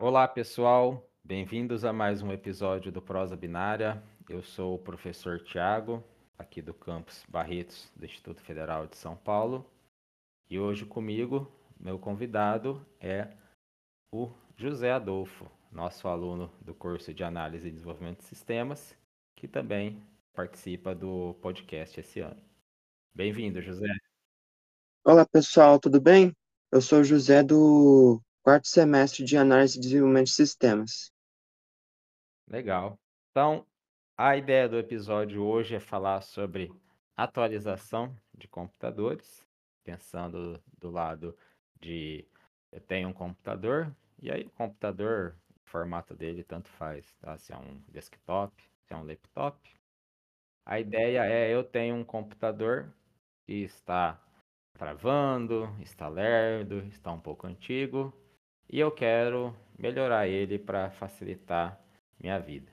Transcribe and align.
Olá, 0.00 0.28
pessoal. 0.28 1.10
Bem-vindos 1.24 1.84
a 1.84 1.92
mais 1.92 2.22
um 2.22 2.30
episódio 2.30 2.92
do 2.92 3.02
Prosa 3.02 3.34
Binária. 3.34 4.00
Eu 4.28 4.44
sou 4.44 4.76
o 4.76 4.78
professor 4.78 5.40
Tiago, 5.40 6.04
aqui 6.38 6.62
do 6.62 6.72
campus 6.72 7.24
Barretos, 7.28 7.90
do 7.96 8.06
Instituto 8.06 8.40
Federal 8.40 8.86
de 8.86 8.96
São 8.96 9.16
Paulo. 9.16 9.68
E 10.48 10.56
hoje 10.56 10.86
comigo, 10.86 11.50
meu 11.80 11.98
convidado 11.98 12.86
é 13.00 13.26
o 14.14 14.30
José 14.56 14.92
Adolfo, 14.92 15.50
nosso 15.72 16.06
aluno 16.06 16.48
do 16.60 16.72
curso 16.72 17.12
de 17.12 17.24
Análise 17.24 17.66
e 17.66 17.72
Desenvolvimento 17.72 18.18
de 18.18 18.26
Sistemas, 18.26 18.96
que 19.34 19.48
também 19.48 20.00
participa 20.32 20.94
do 20.94 21.34
podcast 21.42 21.98
esse 21.98 22.20
ano. 22.20 22.40
Bem-vindo, 23.12 23.60
José. 23.60 23.92
Olá, 25.04 25.26
pessoal, 25.26 25.80
tudo 25.80 26.00
bem? 26.00 26.32
Eu 26.70 26.80
sou 26.80 27.00
o 27.00 27.04
José 27.04 27.42
do 27.42 28.22
quarto 28.48 28.66
semestre 28.66 29.26
de 29.26 29.36
Análise 29.36 29.76
e 29.76 29.80
Desenvolvimento 29.82 30.28
de 30.28 30.32
Sistemas. 30.32 31.12
Legal. 32.46 32.98
Então, 33.30 33.66
a 34.16 34.38
ideia 34.38 34.66
do 34.66 34.78
episódio 34.78 35.42
hoje 35.42 35.74
é 35.74 35.78
falar 35.78 36.22
sobre 36.22 36.72
atualização 37.14 38.16
de 38.32 38.48
computadores, 38.48 39.46
pensando 39.84 40.58
do 40.78 40.88
lado 40.88 41.36
de 41.78 42.26
eu 42.72 42.80
tenho 42.80 43.10
um 43.10 43.12
computador, 43.12 43.94
e 44.18 44.30
aí 44.30 44.44
o 44.44 44.50
computador, 44.52 45.36
o 45.50 45.68
formato 45.68 46.14
dele 46.14 46.42
tanto 46.42 46.70
faz, 46.70 47.14
tá? 47.20 47.36
Se 47.36 47.52
é 47.52 47.56
um 47.58 47.82
desktop, 47.86 48.54
se 48.86 48.94
é 48.94 48.96
um 48.96 49.04
laptop. 49.04 49.60
A 50.64 50.80
ideia 50.80 51.22
é 51.26 51.54
eu 51.54 51.62
tenho 51.62 51.96
um 51.96 52.04
computador 52.04 52.90
que 53.44 53.56
está 53.56 54.18
travando, 54.72 55.68
está 55.82 56.08
lerdo, 56.08 56.78
está 56.86 57.12
um 57.12 57.20
pouco 57.20 57.46
antigo, 57.46 58.10
e 58.70 58.78
eu 58.78 58.90
quero 58.90 59.54
melhorar 59.78 60.28
ele 60.28 60.58
para 60.58 60.90
facilitar 60.90 61.80
minha 62.18 62.38
vida. 62.38 62.70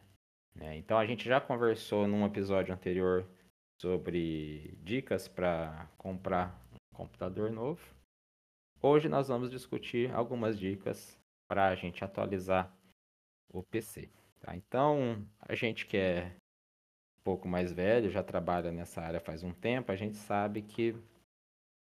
Né? 0.53 0.77
Então 0.77 0.97
a 0.97 1.05
gente 1.05 1.25
já 1.25 1.39
conversou 1.39 2.07
num 2.07 2.25
episódio 2.25 2.73
anterior 2.73 3.25
sobre 3.81 4.77
dicas 4.83 5.27
para 5.27 5.89
comprar 5.97 6.59
um 6.73 6.95
computador 6.95 7.51
novo. 7.51 7.81
Hoje 8.81 9.07
nós 9.07 9.27
vamos 9.27 9.49
discutir 9.49 10.13
algumas 10.13 10.57
dicas 10.57 11.19
para 11.47 11.67
a 11.67 11.75
gente 11.75 12.03
atualizar 12.03 12.73
o 13.51 13.63
PC. 13.63 14.09
Tá? 14.41 14.55
Então 14.55 15.25
a 15.39 15.55
gente 15.55 15.85
que 15.85 15.97
é 15.97 16.31
um 17.19 17.23
pouco 17.23 17.47
mais 17.47 17.71
velho, 17.71 18.09
já 18.09 18.23
trabalha 18.23 18.71
nessa 18.71 19.01
área 19.01 19.19
faz 19.19 19.43
um 19.43 19.53
tempo, 19.53 19.91
a 19.91 19.95
gente 19.95 20.17
sabe 20.17 20.61
que 20.61 20.95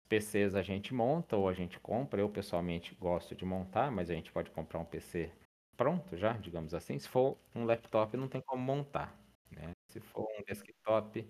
PCs 0.09 0.55
a 0.55 0.63
gente 0.63 0.95
monta 0.95 1.37
ou 1.37 1.49
a 1.49 1.53
gente 1.53 1.79
compra. 1.81 2.21
Eu 2.21 2.29
pessoalmente 2.29 2.95
gosto 2.95 3.35
de 3.35 3.45
montar, 3.45 3.91
mas 3.91 4.11
a 4.11 4.15
gente 4.15 4.33
pode 4.33 4.51
comprar 4.51 4.79
um 4.79 4.85
PC 4.85 5.31
pronto 5.77 6.17
já, 6.17 6.33
digamos 6.33 6.75
assim. 6.75 6.99
Se 6.99 7.09
for 7.09 7.37
um 7.55 7.65
laptop, 7.65 8.17
não 8.17 8.29
tem 8.29 8.41
como 8.41 8.63
montar. 8.63 9.15
Né? 9.51 9.71
Se 9.89 10.01
for 10.01 10.27
um 10.39 10.43
desktop, 10.43 11.27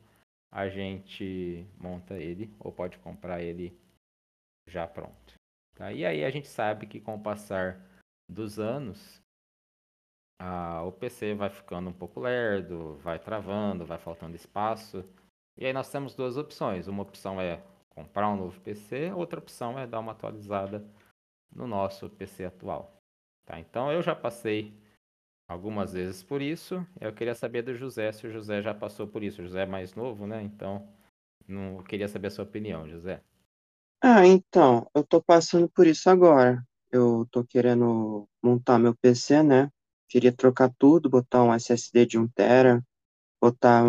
a 0.50 0.68
gente 0.68 1.66
monta 1.78 2.18
ele 2.18 2.54
ou 2.58 2.72
pode 2.72 2.98
comprar 2.98 3.42
ele 3.42 3.78
já 4.66 4.86
pronto. 4.86 5.34
Tá? 5.74 5.92
E 5.92 6.04
aí 6.04 6.24
a 6.24 6.30
gente 6.30 6.48
sabe 6.48 6.86
que 6.86 7.00
com 7.00 7.16
o 7.16 7.22
passar 7.22 7.80
dos 8.28 8.58
anos, 8.58 9.20
a, 10.38 10.82
o 10.82 10.92
PC 10.92 11.34
vai 11.34 11.50
ficando 11.50 11.90
um 11.90 11.92
pouco 11.92 12.20
lerdo, 12.20 12.96
vai 12.96 13.18
travando, 13.18 13.84
vai 13.84 13.98
faltando 13.98 14.36
espaço. 14.36 15.04
E 15.56 15.66
aí 15.66 15.72
nós 15.72 15.90
temos 15.90 16.14
duas 16.14 16.36
opções. 16.36 16.86
Uma 16.86 17.02
opção 17.02 17.40
é 17.40 17.62
comprar 17.96 18.28
um 18.28 18.36
novo 18.36 18.60
PC, 18.60 19.10
outra 19.14 19.40
opção 19.40 19.78
é 19.78 19.86
dar 19.86 20.00
uma 20.00 20.12
atualizada 20.12 20.84
no 21.50 21.66
nosso 21.66 22.10
PC 22.10 22.44
atual. 22.44 22.92
Tá? 23.46 23.58
Então 23.58 23.90
eu 23.90 24.02
já 24.02 24.14
passei 24.14 24.74
algumas 25.48 25.94
vezes 25.94 26.22
por 26.22 26.42
isso. 26.42 26.86
Eu 27.00 27.14
queria 27.14 27.34
saber 27.34 27.62
do 27.62 27.74
José 27.74 28.12
se 28.12 28.26
o 28.26 28.30
José 28.30 28.60
já 28.60 28.74
passou 28.74 29.06
por 29.06 29.22
isso. 29.22 29.40
O 29.40 29.44
José 29.46 29.62
é 29.62 29.66
mais 29.66 29.94
novo, 29.94 30.26
né? 30.26 30.42
Então 30.42 30.86
não 31.48 31.82
queria 31.82 32.06
saber 32.06 32.26
a 32.26 32.30
sua 32.30 32.44
opinião, 32.44 32.86
José. 32.86 33.22
Ah, 34.02 34.26
então, 34.26 34.90
eu 34.94 35.02
tô 35.02 35.22
passando 35.22 35.66
por 35.70 35.86
isso 35.86 36.10
agora. 36.10 36.62
Eu 36.92 37.26
tô 37.30 37.42
querendo 37.44 38.28
montar 38.42 38.78
meu 38.78 38.94
PC, 38.94 39.42
né? 39.42 39.70
Queria 40.06 40.32
trocar 40.32 40.70
tudo, 40.78 41.08
botar 41.08 41.42
um 41.42 41.54
SSD 41.54 42.04
de 42.04 42.18
1 42.18 42.28
tera, 42.28 42.84
botar 43.40 43.84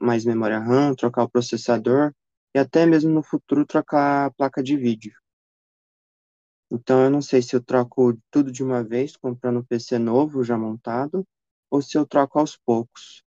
mais 0.00 0.24
memória 0.24 0.60
RAM, 0.60 0.94
trocar 0.94 1.24
o 1.24 1.28
processador 1.28 2.14
e 2.58 2.60
até 2.60 2.84
mesmo 2.84 3.10
no 3.10 3.22
futuro 3.22 3.64
trocar 3.64 4.26
a 4.26 4.30
placa 4.32 4.60
de 4.60 4.76
vídeo. 4.76 5.14
Então 6.70 7.04
eu 7.04 7.10
não 7.10 7.22
sei 7.22 7.40
se 7.40 7.54
eu 7.54 7.62
troco 7.62 8.18
tudo 8.30 8.50
de 8.50 8.64
uma 8.64 8.82
vez, 8.82 9.16
comprando 9.16 9.60
um 9.60 9.64
PC 9.64 9.98
novo 9.98 10.42
já 10.42 10.58
montado, 10.58 11.24
ou 11.70 11.80
se 11.80 11.96
eu 11.96 12.04
troco 12.04 12.38
aos 12.38 12.56
poucos. 12.56 13.22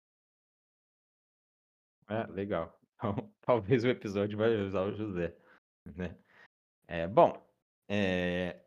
É, 2.09 2.27
legal. 2.27 2.77
Então, 2.95 3.15
talvez 3.41 3.85
o 3.85 3.87
episódio 3.87 4.37
vai 4.37 4.53
usar 4.57 4.81
o 4.81 4.93
José, 4.93 5.33
né? 5.85 6.17
É, 6.85 7.07
bom, 7.07 7.41
é, 7.87 8.59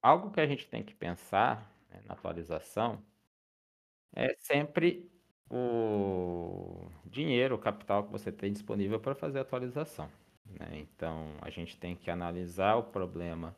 algo 0.00 0.30
que 0.30 0.40
a 0.40 0.46
gente 0.46 0.66
tem 0.70 0.82
que 0.82 0.94
pensar 0.94 1.70
né, 1.90 2.00
na 2.06 2.14
atualização 2.14 3.04
é 4.14 4.34
sempre 4.38 5.06
o 5.50 6.90
dinheiro, 7.06 7.54
o 7.54 7.58
capital 7.58 8.04
que 8.04 8.12
você 8.12 8.30
tem 8.30 8.52
disponível 8.52 9.00
para 9.00 9.14
fazer 9.14 9.38
a 9.38 9.42
atualização. 9.42 10.10
Né? 10.46 10.78
Então, 10.80 11.34
a 11.40 11.50
gente 11.50 11.76
tem 11.76 11.94
que 11.96 12.10
analisar 12.10 12.76
o 12.76 12.84
problema 12.84 13.56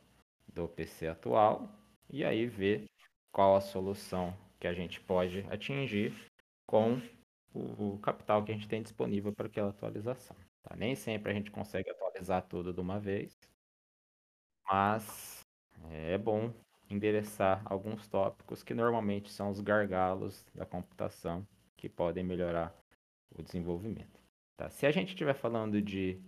do 0.53 0.67
PC 0.67 1.07
atual 1.07 1.69
e 2.09 2.23
aí 2.25 2.45
ver 2.45 2.85
qual 3.31 3.55
a 3.55 3.61
solução 3.61 4.35
que 4.59 4.67
a 4.67 4.73
gente 4.73 4.99
pode 4.99 5.45
atingir 5.49 6.13
com 6.65 7.01
o, 7.53 7.97
capital 7.99 8.43
que 8.43 8.51
a 8.51 8.55
gente 8.55 8.67
tem 8.67 8.81
disponível 8.81 9.33
para 9.33 9.47
aquela 9.47 9.69
atualização. 9.69 10.35
Tá? 10.63 10.75
Nem 10.75 10.95
sempre 10.95 11.31
a 11.31 11.35
gente 11.35 11.51
consegue 11.51 11.89
atualizar 11.89 12.43
tudo 12.43 12.73
de 12.73 12.79
uma 12.79 12.99
vez, 12.99 13.37
mas 14.65 15.41
é 15.89 16.17
bom 16.17 16.53
endereçar 16.89 17.61
alguns 17.65 18.07
tópicos 18.07 18.63
que 18.63 18.73
normalmente 18.73 19.31
são 19.31 19.49
os 19.49 19.61
gargalos 19.61 20.45
da 20.53 20.65
computação 20.65 21.47
que 21.81 21.89
podem 21.89 22.23
melhorar 22.23 22.71
o 23.35 23.41
desenvolvimento. 23.41 24.21
Tá? 24.55 24.69
Se 24.69 24.85
a 24.85 24.91
gente 24.91 25.09
estiver 25.09 25.33
falando 25.33 25.81
de 25.81 26.21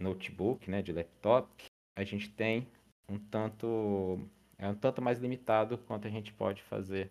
notebook, 0.00 0.70
né, 0.70 0.80
de 0.80 0.92
laptop, 0.92 1.64
a 1.98 2.04
gente 2.04 2.30
tem 2.30 2.68
um 3.08 3.18
tanto 3.18 4.20
é 4.56 4.68
um 4.68 4.74
tanto 4.74 5.02
mais 5.02 5.18
limitado 5.18 5.76
quanto 5.76 6.06
a 6.06 6.10
gente 6.10 6.32
pode 6.32 6.62
fazer 6.62 7.10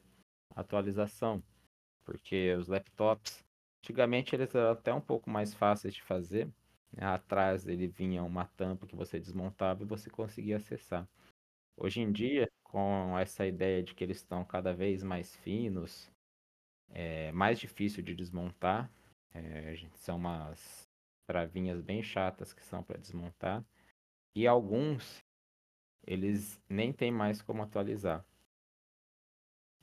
atualização, 0.56 1.44
porque 2.06 2.54
os 2.54 2.70
laptops 2.70 3.44
antigamente 3.84 4.34
eles 4.34 4.56
eram 4.56 4.72
até 4.72 4.94
um 4.94 5.02
pouco 5.02 5.30
mais 5.30 5.54
fáceis 5.54 5.94
de 5.94 6.02
fazer. 6.02 6.48
Né? 6.94 7.06
Atrás 7.06 7.68
ele 7.68 7.88
vinha 7.88 8.24
uma 8.24 8.46
tampa 8.46 8.88
que 8.88 8.96
você 8.96 9.20
desmontava 9.20 9.84
e 9.84 9.86
você 9.86 10.10
conseguia 10.10 10.56
acessar. 10.56 11.06
Hoje 11.75 12.00
em 12.00 12.10
dia, 12.10 12.50
com 12.64 13.18
essa 13.20 13.46
ideia 13.46 13.84
de 13.84 13.94
que 13.94 14.04
eles 14.04 14.18
estão 14.18 14.46
cada 14.46 14.74
vez 14.74 15.04
mais 15.04 15.36
finos, 15.36 16.12
é 16.90 17.32
mais 17.32 17.60
difícil 17.60 18.04
de 18.04 18.14
desmontar. 18.16 18.92
É, 19.34 19.76
são 19.96 20.18
umas 20.18 20.90
travinhas 21.26 21.82
bem 21.82 22.04
chatas 22.04 22.54
que 22.54 22.64
são 22.64 22.84
para 22.84 23.00
desmontar. 23.00 23.64
E 24.36 24.48
alguns, 24.48 25.24
eles 26.06 26.62
nem 26.70 26.92
tem 26.92 27.12
mais 27.12 27.42
como 27.42 27.64
atualizar. 27.64 28.26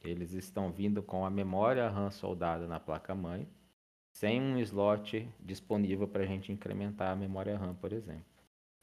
Eles 0.02 0.32
estão 0.32 0.72
vindo 0.72 1.02
com 1.02 1.24
a 1.24 1.30
memória 1.30 1.88
RAM 1.88 2.10
soldada 2.10 2.66
na 2.66 2.80
placa-mãe, 2.80 3.48
sem 4.12 4.40
um 4.40 4.58
slot 4.58 5.28
disponível 5.38 6.08
para 6.08 6.22
a 6.22 6.26
gente 6.26 6.50
incrementar 6.50 7.10
a 7.10 7.16
memória 7.16 7.56
RAM, 7.56 7.74
por 7.74 7.92
exemplo. 7.92 8.24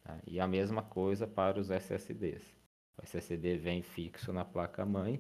Tá? 0.04 0.20
E 0.26 0.40
a 0.40 0.48
mesma 0.48 0.84
coisa 0.84 1.28
para 1.28 1.60
os 1.60 1.70
SSDs. 1.70 2.56
O 2.98 3.04
SSD 3.04 3.58
vem 3.58 3.82
fixo 3.82 4.32
na 4.32 4.46
placa-mãe 4.46 5.20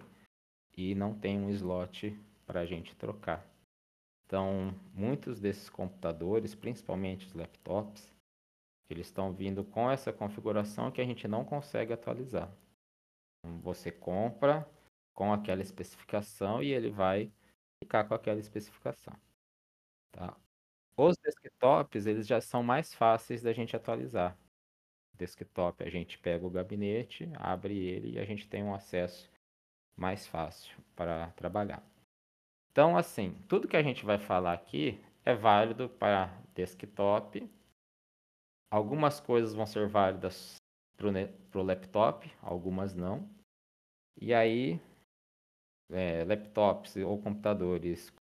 e 0.76 0.96
não 0.96 1.14
tem 1.14 1.40
um 1.40 1.50
slot 1.50 2.18
para 2.48 2.62
a 2.62 2.66
gente 2.66 2.96
trocar. 2.96 3.46
Então, 4.26 4.74
muitos 4.94 5.40
desses 5.40 5.70
computadores, 5.70 6.56
principalmente 6.56 7.28
os 7.28 7.34
laptops, 7.34 8.14
eles 8.90 9.08
estão 9.08 9.34
vindo 9.34 9.64
com 9.64 9.92
essa 9.92 10.12
configuração 10.12 10.92
que 10.92 11.02
a 11.02 11.06
gente 11.06 11.28
não 11.28 11.46
consegue 11.46 11.94
atualizar. 11.94 12.52
Então, 13.40 13.60
você 13.60 13.92
compra 13.92 14.68
com 15.14 15.32
aquela 15.32 15.62
especificação 15.62 16.64
e 16.64 16.72
ele 16.72 16.90
vai 16.90 17.32
ficar 17.84 18.06
com 18.06 18.14
aquela 18.14 18.40
especificação. 18.40 19.14
Tá? 20.12 20.36
Os 20.96 21.18
desktops, 21.18 22.06
eles 22.08 22.26
já 22.26 22.42
são 22.42 22.64
mais 22.64 22.94
fáceis 22.94 23.42
da 23.42 23.54
gente 23.54 23.76
atualizar. 23.76 24.38
Desktop, 25.14 25.84
a 25.84 25.90
gente 25.90 26.18
pega 26.20 26.46
o 26.46 26.50
gabinete, 26.50 27.30
abre 27.36 27.78
ele 27.78 28.14
e 28.14 28.20
a 28.20 28.26
gente 28.26 28.48
tem 28.48 28.64
um 28.64 28.74
acesso 28.74 29.30
mais 29.96 30.28
fácil 30.28 30.78
para 30.96 31.32
trabalhar. 31.32 31.84
Então, 32.78 32.96
assim, 32.96 33.34
tudo 33.50 33.68
que 33.68 33.76
a 33.76 33.82
gente 33.82 34.06
vai 34.06 34.20
falar 34.20 34.54
aqui 34.54 35.04
é 35.26 35.34
válido 35.34 35.90
para 35.90 36.28
desktop. 36.54 37.50
Algumas 38.72 39.20
coisas 39.20 39.56
vão 39.56 39.66
ser 39.66 39.88
válidas 39.88 40.58
para 40.96 41.60
o 41.60 41.64
laptop, 41.64 42.32
algumas 42.40 42.94
não. 42.94 43.28
E 44.22 44.32
aí 44.32 44.80
é, 45.90 46.24
laptops 46.24 46.98
ou 46.98 47.20
computadores, 47.20 48.14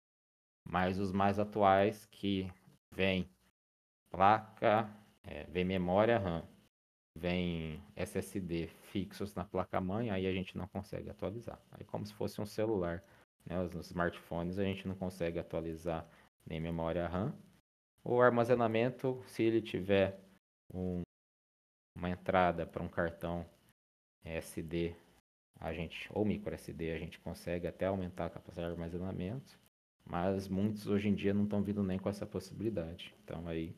mas 0.65 0.99
os 0.99 1.11
mais 1.11 1.37
atuais 1.37 2.05
que 2.05 2.49
vem 2.93 3.29
placa, 4.09 4.89
é, 5.25 5.43
vem 5.47 5.65
memória 5.65 6.17
RAM, 6.17 6.47
vem 7.13 7.83
SSD 7.93 8.67
fixos 8.67 9.35
na 9.35 9.43
placa-mãe, 9.43 10.11
aí 10.11 10.25
a 10.25 10.31
gente 10.31 10.57
não 10.57 10.65
consegue 10.65 11.09
atualizar. 11.09 11.59
Aí 11.71 11.83
como 11.83 12.05
se 12.05 12.13
fosse 12.13 12.39
um 12.39 12.45
celular, 12.45 13.03
né? 13.45 13.61
Os 13.61 13.73
smartphones 13.87 14.57
a 14.57 14.63
gente 14.63 14.87
não 14.87 14.95
consegue 14.95 15.39
atualizar 15.39 16.07
nem 16.45 16.59
memória 16.59 17.07
RAM. 17.07 17.33
O 18.03 18.21
armazenamento, 18.21 19.21
se 19.25 19.43
ele 19.43 19.61
tiver 19.61 20.19
um, 20.73 21.01
uma 21.97 22.09
entrada 22.09 22.65
para 22.65 22.83
um 22.83 22.87
cartão 22.87 23.45
SD, 24.23 24.95
a 25.59 25.73
gente 25.73 26.09
ou 26.13 26.25
micro 26.25 26.53
SD, 26.53 26.91
a 26.91 26.97
gente 26.97 27.19
consegue 27.19 27.67
até 27.67 27.85
aumentar 27.85 28.25
a 28.25 28.29
capacidade 28.29 28.67
de 28.67 28.73
armazenamento, 28.73 29.59
mas 30.05 30.47
muitos 30.47 30.87
hoje 30.87 31.09
em 31.09 31.15
dia 31.15 31.33
não 31.33 31.45
estão 31.45 31.63
vindo 31.63 31.81
nem 31.81 31.97
com 31.97 32.09
essa 32.09 32.25
possibilidade. 32.25 33.15
Então 33.23 33.47
aí 33.47 33.75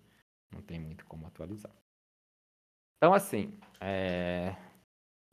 não 0.51 0.61
tem 0.61 0.79
muito 0.79 1.05
como 1.05 1.27
atualizar. 1.27 1.71
Então 2.97 3.13
assim, 3.13 3.57
é... 3.79 4.55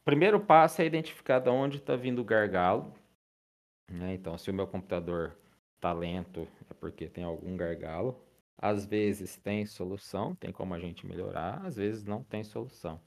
o 0.03 0.05
primeiro 0.05 0.39
passo 0.39 0.83
é 0.83 0.87
identificar 0.87 1.39
de 1.39 1.49
onde 1.49 1.79
está 1.79 1.97
vindo 1.97 2.21
o 2.21 2.25
gargalo. 2.25 2.95
Né? 3.91 4.15
Então 4.15 4.37
se 4.39 4.51
o 4.51 4.55
meu 4.55 4.67
computador 4.67 5.37
está 5.77 5.93
lento 5.93 6.49
é 6.71 6.75
porque 6.75 7.09
tem 7.09 7.25
algum 7.25 7.57
gargalo. 7.57 8.21
Às 8.57 8.87
vezes 8.87 9.37
tem 9.37 9.67
solução, 9.67 10.35
tem 10.37 10.53
como 10.53 10.75
a 10.75 10.79
gente 10.79 11.07
melhorar, 11.07 11.61
às 11.67 11.77
vezes 11.77 12.05
não 12.05 12.23
tem 12.23 12.43
solução. 12.43 13.01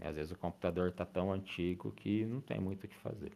Às 0.00 0.16
vezes 0.16 0.32
o 0.32 0.38
computador 0.38 0.88
está 0.88 1.04
tão 1.04 1.32
antigo 1.32 1.92
que 1.92 2.24
não 2.24 2.40
tem 2.40 2.58
muito 2.58 2.84
o 2.84 2.88
que 2.88 2.96
fazer. 2.96 3.32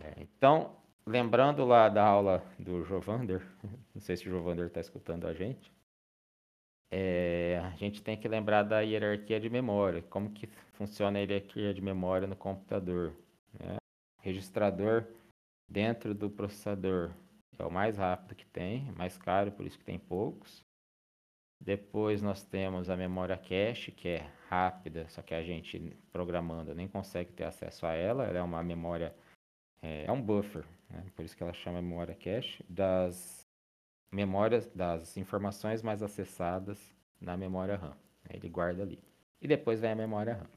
É, 0.00 0.14
então, 0.18 0.76
lembrando 1.06 1.64
lá 1.64 1.88
da 1.88 2.04
aula 2.04 2.44
do 2.58 2.84
Jovander, 2.84 3.42
não 3.94 4.00
sei 4.00 4.16
se 4.16 4.28
o 4.28 4.30
Jovander 4.30 4.66
está 4.66 4.80
escutando 4.80 5.26
a 5.26 5.32
gente, 5.32 5.72
é, 6.90 7.60
a 7.64 7.70
gente 7.70 8.02
tem 8.02 8.16
que 8.16 8.28
lembrar 8.28 8.62
da 8.62 8.80
hierarquia 8.80 9.40
de 9.40 9.50
memória, 9.50 10.02
como 10.02 10.30
que 10.30 10.48
funciona 10.74 11.18
a 11.18 11.22
hierarquia 11.22 11.74
de 11.74 11.80
memória 11.80 12.26
no 12.26 12.36
computador. 12.36 13.12
Né? 13.58 13.76
Registrador 14.20 15.06
dentro 15.68 16.14
do 16.14 16.30
processador 16.30 17.12
é 17.58 17.64
o 17.64 17.70
mais 17.70 17.96
rápido 17.96 18.34
que 18.34 18.46
tem, 18.46 18.90
mais 18.92 19.16
caro, 19.16 19.52
por 19.52 19.66
isso 19.66 19.78
que 19.78 19.84
tem 19.84 19.98
poucos. 19.98 20.64
Depois 21.60 22.20
nós 22.20 22.42
temos 22.42 22.90
a 22.90 22.96
memória 22.96 23.38
cache, 23.38 23.90
que 23.90 24.08
é 24.08 24.30
rápida, 24.48 25.08
só 25.08 25.22
que 25.22 25.34
a 25.34 25.42
gente 25.42 25.96
programando 26.12 26.74
nem 26.74 26.88
consegue 26.88 27.32
ter 27.32 27.44
acesso 27.44 27.86
a 27.86 27.92
ela. 27.92 28.24
Ela 28.24 28.38
é 28.38 28.42
uma 28.42 28.62
memória, 28.62 29.14
é, 29.80 30.04
é 30.04 30.12
um 30.12 30.20
buffer, 30.20 30.64
né? 30.90 31.04
por 31.14 31.24
isso 31.24 31.36
que 31.36 31.42
ela 31.42 31.52
chama 31.52 31.80
memória 31.80 32.14
cache, 32.14 32.62
das 32.68 33.48
memórias, 34.12 34.68
das 34.74 35.16
informações 35.16 35.82
mais 35.82 36.02
acessadas 36.02 36.94
na 37.20 37.36
memória 37.36 37.76
RAM. 37.76 37.96
Né? 38.24 38.34
Ele 38.34 38.48
guarda 38.48 38.82
ali. 38.82 39.02
E 39.40 39.48
depois 39.48 39.80
vem 39.80 39.92
a 39.92 39.96
memória 39.96 40.34
RAM. 40.34 40.50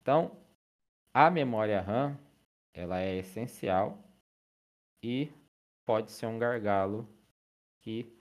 Então, 0.00 0.36
a 1.12 1.30
memória 1.30 1.80
RAM, 1.80 2.16
ela 2.72 3.00
é 3.00 3.16
essencial 3.16 4.05
e 5.06 5.32
pode 5.84 6.10
ser 6.10 6.26
um 6.26 6.36
gargalo 6.36 7.08
que 7.80 8.12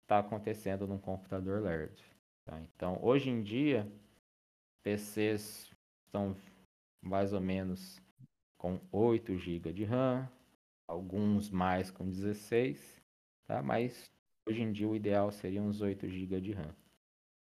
está 0.00 0.20
acontecendo 0.20 0.86
num 0.86 0.98
computador 0.98 1.60
LED. 1.60 2.02
Tá? 2.46 2.58
Então, 2.62 2.98
hoje 3.02 3.28
em 3.28 3.42
dia, 3.42 3.86
PCs 4.82 5.70
estão 6.06 6.34
mais 7.02 7.34
ou 7.34 7.42
menos 7.42 8.00
com 8.56 8.80
8 8.90 9.36
GB 9.36 9.70
de 9.74 9.84
RAM, 9.84 10.26
alguns 10.88 11.50
mais 11.50 11.90
com 11.90 12.08
16, 12.08 13.02
tá? 13.46 13.62
mas 13.62 14.10
hoje 14.48 14.62
em 14.62 14.72
dia 14.72 14.88
o 14.88 14.96
ideal 14.96 15.30
seria 15.30 15.60
uns 15.60 15.82
8 15.82 16.08
GB 16.08 16.40
de 16.40 16.52
RAM. 16.52 16.74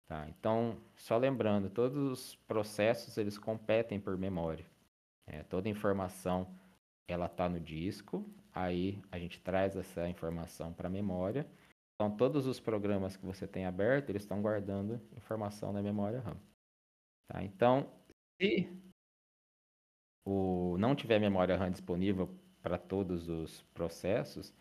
Tá? 0.07 0.27
Então, 0.27 0.75
só 0.95 1.17
lembrando, 1.17 1.69
todos 1.69 1.97
os 1.97 2.35
processos 2.47 3.15
eles 3.15 3.37
competem 3.37 3.99
por 3.99 4.17
memória. 4.17 4.65
É, 5.27 5.43
toda 5.43 5.69
informação 5.69 6.47
ela 7.07 7.27
está 7.27 7.47
no 7.47 7.59
disco, 7.59 8.25
aí 8.57 8.99
a 9.11 9.19
gente 9.19 9.39
traz 9.39 9.75
essa 9.75 10.09
informação 10.09 10.73
para 10.73 10.87
a 10.87 10.91
memória. 10.91 11.45
Então, 11.95 12.15
todos 12.15 12.45
os 12.45 12.59
programas 12.59 13.15
que 13.15 13.25
você 13.25 13.47
tem 13.47 13.65
aberto, 13.65 14.09
eles 14.09 14.23
estão 14.23 14.41
guardando 14.41 15.01
informação 15.15 15.71
na 15.71 15.81
memória 15.81 16.19
RAM. 16.19 16.37
Tá? 17.27 17.43
Então, 17.43 17.91
se 18.39 18.69
o, 20.25 20.75
não 20.77 20.95
tiver 20.95 21.19
memória 21.19 21.57
RAM 21.57 21.71
disponível 21.71 22.29
para 22.61 22.77
todos 22.77 23.29
os 23.29 23.61
processos, 23.73 24.53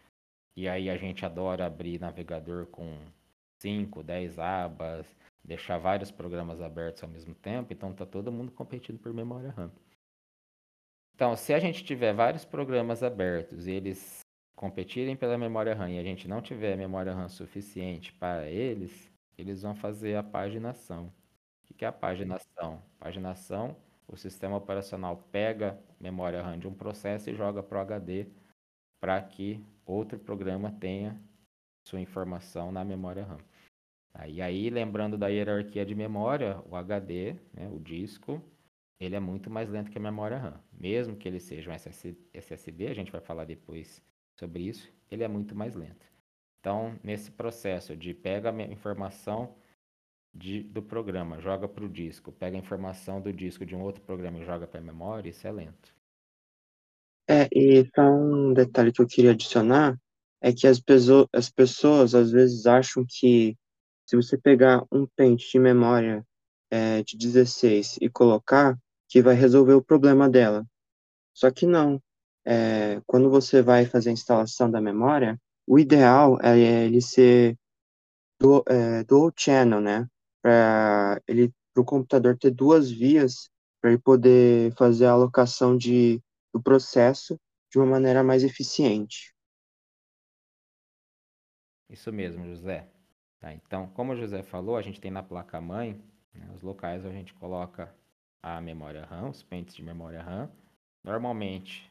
e 0.56 0.68
aí 0.68 0.88
a 0.88 0.96
gente 0.96 1.24
adora 1.24 1.66
abrir 1.66 2.00
navegador 2.00 2.66
com 2.66 2.98
5, 3.60 4.02
10 4.02 4.38
abas, 4.38 5.06
deixar 5.44 5.78
vários 5.78 6.10
programas 6.10 6.60
abertos 6.60 7.02
ao 7.02 7.08
mesmo 7.08 7.34
tempo, 7.34 7.72
então 7.72 7.90
está 7.90 8.06
todo 8.06 8.32
mundo 8.32 8.52
competindo 8.52 8.98
por 8.98 9.12
memória 9.12 9.50
RAM. 9.50 9.70
Então, 11.16 11.34
se 11.34 11.54
a 11.54 11.58
gente 11.58 11.82
tiver 11.82 12.12
vários 12.12 12.44
programas 12.44 13.02
abertos 13.02 13.66
e 13.66 13.70
eles 13.70 14.20
competirem 14.54 15.16
pela 15.16 15.38
memória 15.38 15.74
RAM 15.74 15.88
e 15.88 15.98
a 15.98 16.02
gente 16.02 16.28
não 16.28 16.42
tiver 16.42 16.76
memória 16.76 17.14
RAM 17.14 17.30
suficiente 17.30 18.12
para 18.12 18.46
eles, 18.46 19.10
eles 19.38 19.62
vão 19.62 19.74
fazer 19.74 20.14
a 20.16 20.22
paginação. 20.22 21.10
O 21.70 21.72
que 21.72 21.86
é 21.86 21.88
a 21.88 21.92
paginação? 21.92 22.82
Paginação, 22.98 23.74
o 24.06 24.14
sistema 24.14 24.58
operacional 24.58 25.26
pega 25.32 25.82
memória 25.98 26.42
RAM 26.42 26.58
de 26.58 26.68
um 26.68 26.74
processo 26.74 27.30
e 27.30 27.34
joga 27.34 27.62
para 27.62 27.78
o 27.78 27.80
HD 27.80 28.26
para 29.00 29.18
que 29.22 29.64
outro 29.86 30.18
programa 30.18 30.70
tenha 30.70 31.18
sua 31.88 31.98
informação 31.98 32.70
na 32.70 32.84
memória 32.84 33.24
RAM. 33.24 33.40
E 34.28 34.42
aí, 34.42 34.68
lembrando 34.68 35.16
da 35.16 35.28
hierarquia 35.28 35.86
de 35.86 35.94
memória, 35.94 36.62
o 36.68 36.76
HD, 36.76 37.36
né, 37.54 37.70
o 37.72 37.80
disco, 37.80 38.42
ele 38.98 39.14
é 39.14 39.20
muito 39.20 39.50
mais 39.50 39.68
lento 39.68 39.90
que 39.90 39.98
a 39.98 40.00
memória 40.00 40.38
RAM. 40.38 40.60
Mesmo 40.72 41.16
que 41.16 41.28
ele 41.28 41.40
seja 41.40 41.70
um 41.70 41.74
SSD, 42.34 42.88
a 42.88 42.94
gente 42.94 43.12
vai 43.12 43.20
falar 43.20 43.44
depois 43.44 44.02
sobre 44.34 44.62
isso, 44.62 44.90
ele 45.10 45.22
é 45.22 45.28
muito 45.28 45.54
mais 45.54 45.74
lento. 45.74 46.06
Então, 46.60 46.98
nesse 47.02 47.30
processo 47.30 47.96
de 47.96 48.12
pega 48.12 48.50
a 48.50 48.62
informação 48.64 49.54
de, 50.34 50.62
do 50.62 50.82
programa, 50.82 51.40
joga 51.40 51.68
para 51.68 51.84
o 51.84 51.88
disco, 51.88 52.32
pega 52.32 52.56
a 52.56 52.60
informação 52.60 53.20
do 53.20 53.32
disco 53.32 53.64
de 53.64 53.74
um 53.74 53.82
outro 53.82 54.02
programa 54.02 54.38
e 54.38 54.44
joga 54.44 54.66
para 54.66 54.80
a 54.80 54.84
memória, 54.84 55.30
isso 55.30 55.46
é 55.46 55.52
lento. 55.52 55.94
É, 57.28 57.48
e 57.52 57.88
só 57.94 58.02
um 58.02 58.52
detalhe 58.52 58.92
que 58.92 59.00
eu 59.00 59.06
queria 59.06 59.32
adicionar 59.32 59.98
é 60.40 60.52
que 60.52 60.66
as, 60.66 60.80
as 61.32 61.50
pessoas 61.50 62.14
às 62.14 62.30
vezes 62.30 62.66
acham 62.66 63.04
que 63.08 63.56
se 64.06 64.14
você 64.14 64.38
pegar 64.38 64.84
um 64.92 65.06
pente 65.06 65.50
de 65.50 65.58
memória 65.58 66.24
é, 66.70 67.02
de 67.02 67.16
16 67.16 67.98
e 68.00 68.08
colocar, 68.08 68.78
que 69.08 69.22
vai 69.22 69.34
resolver 69.34 69.74
o 69.74 69.82
problema 69.82 70.28
dela. 70.28 70.66
Só 71.34 71.50
que 71.50 71.66
não. 71.66 72.02
É, 72.44 73.00
quando 73.06 73.28
você 73.28 73.60
vai 73.62 73.86
fazer 73.86 74.10
a 74.10 74.12
instalação 74.12 74.70
da 74.70 74.80
memória, 74.80 75.40
o 75.66 75.78
ideal 75.78 76.38
é 76.42 76.86
ele 76.86 77.00
ser 77.00 77.58
dual, 78.40 78.64
é, 78.68 79.02
dual 79.04 79.32
channel, 79.36 79.80
né? 79.80 80.08
Para 80.42 81.20
ele, 81.26 81.52
o 81.76 81.84
computador 81.84 82.38
ter 82.38 82.50
duas 82.50 82.90
vias 82.90 83.50
para 83.80 83.90
ele 83.90 84.00
poder 84.00 84.72
fazer 84.76 85.06
a 85.06 85.12
alocação 85.12 85.76
de, 85.76 86.22
do 86.52 86.62
processo 86.62 87.38
de 87.70 87.78
uma 87.78 87.86
maneira 87.86 88.22
mais 88.22 88.44
eficiente. 88.44 89.34
Isso 91.90 92.12
mesmo, 92.12 92.44
José. 92.46 92.88
Tá, 93.38 93.52
então, 93.52 93.88
como 93.88 94.12
o 94.12 94.16
José 94.16 94.42
falou, 94.42 94.76
a 94.76 94.82
gente 94.82 95.00
tem 95.00 95.10
na 95.10 95.22
placa-mãe, 95.22 96.02
né, 96.32 96.50
os 96.54 96.62
locais 96.62 97.04
a 97.04 97.10
gente 97.10 97.34
coloca 97.34 97.94
a 98.46 98.60
memória 98.60 99.04
RAM, 99.04 99.30
os 99.30 99.42
pentes 99.42 99.74
de 99.74 99.82
memória 99.82 100.22
RAM. 100.22 100.48
Normalmente 101.02 101.90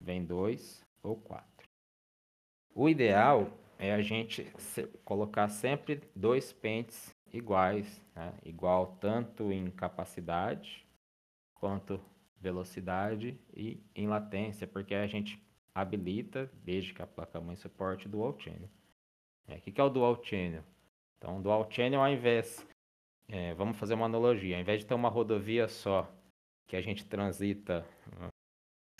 vem 0.00 0.24
dois 0.24 0.84
ou 1.00 1.14
quatro. 1.14 1.68
O 2.74 2.88
ideal 2.88 3.48
é 3.78 3.92
a 3.92 4.02
gente 4.02 4.52
colocar 5.04 5.48
sempre 5.48 6.02
dois 6.16 6.52
pentes 6.52 7.14
iguais, 7.32 8.04
né? 8.16 8.34
igual 8.44 8.96
tanto 9.00 9.52
em 9.52 9.70
capacidade 9.70 10.84
quanto 11.54 12.00
velocidade 12.40 13.38
e 13.54 13.80
em 13.94 14.08
latência, 14.08 14.66
porque 14.66 14.96
a 14.96 15.06
gente 15.06 15.40
habilita, 15.72 16.50
desde 16.64 16.92
que 16.92 17.00
a 17.00 17.06
placa-mãe 17.06 17.54
suporte 17.54 18.08
dual 18.08 18.36
channel. 18.40 18.68
É, 19.46 19.54
o 19.54 19.60
que 19.60 19.80
é 19.80 19.84
o 19.84 19.88
dual 19.88 20.20
channel? 20.24 20.64
Então, 21.16 21.40
dual 21.40 21.70
channel, 21.70 22.00
ao 22.02 22.10
invés 22.10 22.66
é, 23.32 23.54
vamos 23.54 23.78
fazer 23.78 23.94
uma 23.94 24.04
analogia. 24.04 24.56
Ao 24.56 24.60
invés 24.60 24.80
de 24.80 24.86
ter 24.86 24.92
uma 24.92 25.08
rodovia 25.08 25.66
só 25.66 26.06
que 26.68 26.76
a 26.76 26.82
gente 26.82 27.06
transita 27.06 27.82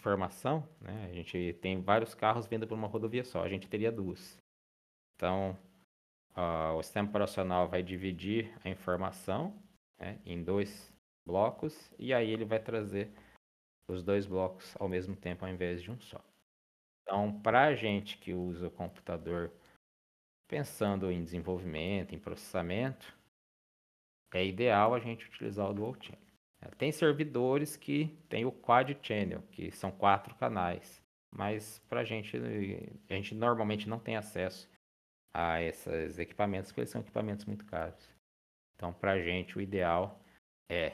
informação, 0.00 0.66
né? 0.80 1.04
A 1.10 1.12
gente 1.12 1.52
tem 1.60 1.82
vários 1.82 2.14
carros 2.14 2.46
vindo 2.46 2.66
por 2.66 2.74
uma 2.74 2.88
rodovia 2.88 3.24
só. 3.24 3.42
A 3.42 3.48
gente 3.48 3.68
teria 3.68 3.92
duas. 3.92 4.38
Então, 5.14 5.56
uh, 6.34 6.74
o 6.78 6.82
sistema 6.82 7.10
operacional 7.10 7.68
vai 7.68 7.82
dividir 7.82 8.50
a 8.64 8.70
informação 8.70 9.54
né, 10.00 10.18
em 10.24 10.42
dois 10.42 10.90
blocos 11.26 11.92
e 11.98 12.14
aí 12.14 12.30
ele 12.30 12.46
vai 12.46 12.58
trazer 12.58 13.12
os 13.86 14.02
dois 14.02 14.24
blocos 14.24 14.74
ao 14.80 14.88
mesmo 14.88 15.14
tempo 15.14 15.44
ao 15.44 15.50
invés 15.50 15.82
de 15.82 15.90
um 15.90 16.00
só. 16.00 16.24
Então, 17.02 17.38
para 17.42 17.66
a 17.66 17.74
gente 17.74 18.16
que 18.16 18.32
usa 18.32 18.68
o 18.68 18.70
computador 18.70 19.52
pensando 20.48 21.12
em 21.12 21.22
desenvolvimento, 21.22 22.14
em 22.14 22.18
processamento, 22.18 23.14
é 24.38 24.44
ideal 24.44 24.94
a 24.94 24.98
gente 24.98 25.26
utilizar 25.26 25.68
o 25.70 25.74
Dual 25.74 25.96
Channel. 26.00 26.20
É, 26.60 26.68
tem 26.70 26.92
servidores 26.92 27.76
que 27.76 28.16
tem 28.28 28.44
o 28.44 28.52
Quad 28.52 28.96
Channel, 29.02 29.42
que 29.50 29.70
são 29.70 29.90
quatro 29.90 30.34
canais, 30.36 31.02
mas 31.30 31.80
para 31.88 32.00
a 32.00 32.04
gente, 32.04 32.36
a 33.08 33.14
gente 33.14 33.34
normalmente 33.34 33.88
não 33.88 33.98
tem 33.98 34.16
acesso 34.16 34.70
a 35.34 35.62
esses 35.62 36.18
equipamentos, 36.18 36.70
porque 36.70 36.82
eles 36.82 36.90
são 36.90 37.00
equipamentos 37.00 37.44
muito 37.44 37.64
caros. 37.64 38.08
Então, 38.76 38.92
para 38.92 39.12
a 39.12 39.20
gente, 39.20 39.56
o 39.56 39.60
ideal 39.60 40.20
é 40.70 40.92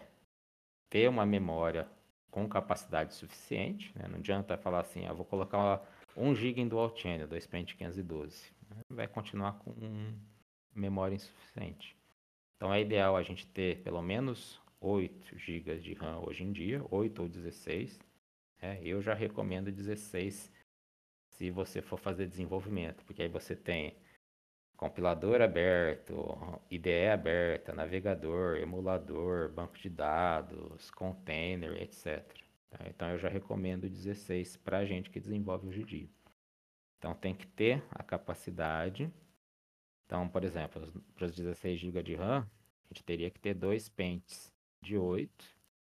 ter 0.88 1.09
uma 1.09 1.26
memória 1.26 1.88
com 2.30 2.49
capacidade 2.49 3.14
suficiente. 3.14 3.92
Né? 3.97 4.07
Não 4.09 4.18
adianta 4.18 4.57
falar 4.57 4.80
assim, 4.80 5.07
ah, 5.07 5.12
vou 5.12 5.25
colocar 5.25 5.83
1 6.16 6.35
GB 6.35 6.61
em 6.61 6.68
Dual 6.68 6.95
Channel, 6.97 7.26
2 7.26 7.47
pente 7.47 7.76
512. 7.76 8.52
Vai 8.90 9.09
continuar 9.09 9.54
com 9.54 9.75
memória 10.75 11.14
insuficiente. 11.14 11.98
Então 12.59 12.75
é 12.75 12.81
ideal 12.81 13.17
a 13.17 13.23
gente 13.23 13.47
ter 13.47 13.83
pelo 13.83 14.03
menos 14.03 14.61
8 14.81 15.38
GB 15.38 15.79
de 15.79 15.95
RAM 15.95 16.19
hoje 16.27 16.43
em 16.43 16.50
dia, 16.50 16.85
8 16.91 17.23
ou 17.23 17.29
16. 17.29 18.00
É, 18.61 18.81
eu 18.83 19.00
já 19.00 19.15
recomendo 19.15 19.71
16 19.71 20.53
se 21.29 21.50
você 21.53 21.81
for 21.81 22.00
fazer 22.00 22.27
desenvolvimento, 22.27 23.05
porque 23.05 23.23
aí 23.23 23.29
você 23.29 23.55
tem 23.55 23.97
compilador 24.77 25.41
aberto, 25.41 26.61
IDE 26.69 27.09
aberta, 27.09 27.73
navegador, 27.73 28.57
emulador, 28.57 29.53
banco 29.53 29.79
de 29.79 29.88
dados, 29.88 30.91
container, 30.91 31.81
etc. 31.81 32.25
Tá? 32.71 32.81
Então 32.88 33.09
eu 33.11 33.19
já 33.19 33.29
recomendo 33.29 33.88
16 33.88 34.57
para 34.57 34.79
a 34.79 34.85
gente 34.85 35.11
que 35.11 35.21
desenvolve 35.21 35.69
hoje 35.69 35.83
em 35.83 35.87
dia. 35.87 36.09
Então 36.99 37.15
tem 37.15 37.37
que 37.37 37.47
ter 37.47 37.85
a 37.88 38.03
capacidade. 38.03 39.09
Então, 40.09 40.27
por 40.27 40.43
exemplo, 40.43 40.91
para 41.15 41.27
os 41.27 41.37
16 41.37 41.79
GB 41.79 42.03
de 42.03 42.15
RAM, 42.15 42.41
a 42.41 42.88
gente 42.88 43.05
teria 43.05 43.31
que 43.31 43.38
ter 43.38 43.53
dois 43.53 43.91
pentes 43.91 44.50
de 44.83 44.97
8 44.97 45.31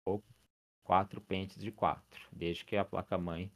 ou 0.04 0.20
quatro 0.82 1.20
pentes 1.20 1.56
de 1.56 1.70
4, 1.70 2.28
desde 2.32 2.64
que 2.64 2.76
a 2.76 2.84
placa-mãe 2.84 3.48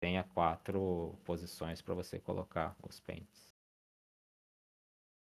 tenha 0.00 0.24
quatro 0.24 1.16
posições 1.24 1.80
para 1.80 1.94
você 1.94 2.18
colocar 2.18 2.74
os 2.82 2.98
pentes. 2.98 3.54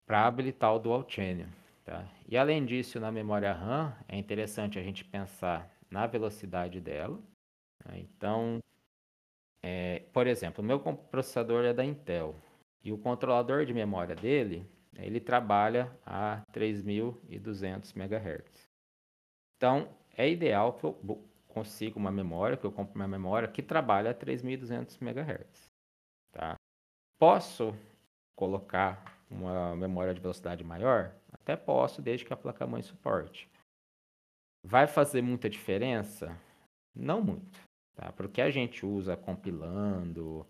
Para 0.06 0.28
habilitar 0.28 0.72
o 0.72 0.78
Dual 0.78 1.04
Channel. 1.08 1.48
Tá? 1.84 2.08
E 2.28 2.36
além 2.36 2.64
disso, 2.64 3.00
na 3.00 3.10
memória 3.10 3.52
RAM, 3.52 3.96
é 4.06 4.16
interessante 4.16 4.78
a 4.78 4.82
gente 4.82 5.04
pensar 5.04 5.76
na 5.90 6.06
velocidade 6.06 6.80
dela. 6.80 7.20
Tá? 7.82 7.98
Então, 7.98 8.60
é, 9.60 10.04
por 10.12 10.28
exemplo, 10.28 10.62
o 10.62 10.66
meu 10.66 10.78
processador 10.78 11.64
é 11.64 11.72
da 11.72 11.84
Intel 11.84 12.36
e 12.84 12.92
o 12.92 12.98
controlador 12.98 13.64
de 13.64 13.74
memória 13.74 14.14
dele, 14.14 14.64
ele 14.98 15.20
trabalha 15.20 15.90
a 16.04 16.42
3.200 16.52 17.94
MHz. 17.96 18.68
Então, 19.56 19.88
é 20.16 20.28
ideal 20.28 20.74
que 20.74 20.84
eu 20.84 20.94
consiga 21.48 21.98
uma 21.98 22.10
memória, 22.10 22.56
que 22.56 22.64
eu 22.64 22.72
compre 22.72 22.96
uma 22.96 23.08
memória 23.08 23.48
que 23.48 23.62
trabalhe 23.62 24.08
a 24.08 24.14
3.200 24.14 25.00
MHz. 25.00 25.70
Tá? 26.32 26.56
Posso 27.18 27.74
colocar 28.36 29.22
uma 29.30 29.74
memória 29.76 30.12
de 30.12 30.20
velocidade 30.20 30.64
maior? 30.64 31.14
Até 31.32 31.56
posso, 31.56 32.02
desde 32.02 32.24
que 32.24 32.32
a 32.32 32.36
placa-mãe 32.36 32.82
suporte. 32.82 33.48
Vai 34.64 34.86
fazer 34.86 35.22
muita 35.22 35.48
diferença? 35.48 36.36
Não 36.94 37.22
muito. 37.22 37.58
Tá? 37.94 38.12
Porque 38.12 38.40
a 38.40 38.50
gente 38.50 38.84
usa 38.84 39.16
compilando, 39.16 40.46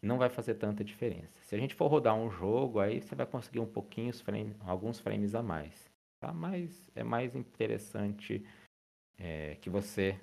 não 0.00 0.18
vai 0.18 0.28
fazer 0.28 0.54
tanta 0.54 0.84
diferença. 0.84 1.40
Se 1.42 1.54
a 1.54 1.58
gente 1.58 1.74
for 1.74 1.88
rodar 1.88 2.14
um 2.14 2.30
jogo, 2.30 2.80
aí 2.80 3.00
você 3.00 3.14
vai 3.14 3.26
conseguir 3.26 3.60
um 3.60 3.66
pouquinho, 3.66 4.12
frame, 4.12 4.54
alguns 4.60 5.00
frames 5.00 5.34
a 5.34 5.42
mais. 5.42 5.90
Tá? 6.20 6.32
Mas 6.32 6.90
é 6.94 7.02
mais 7.02 7.34
interessante 7.34 8.44
é, 9.18 9.56
que 9.60 9.68
você 9.68 10.18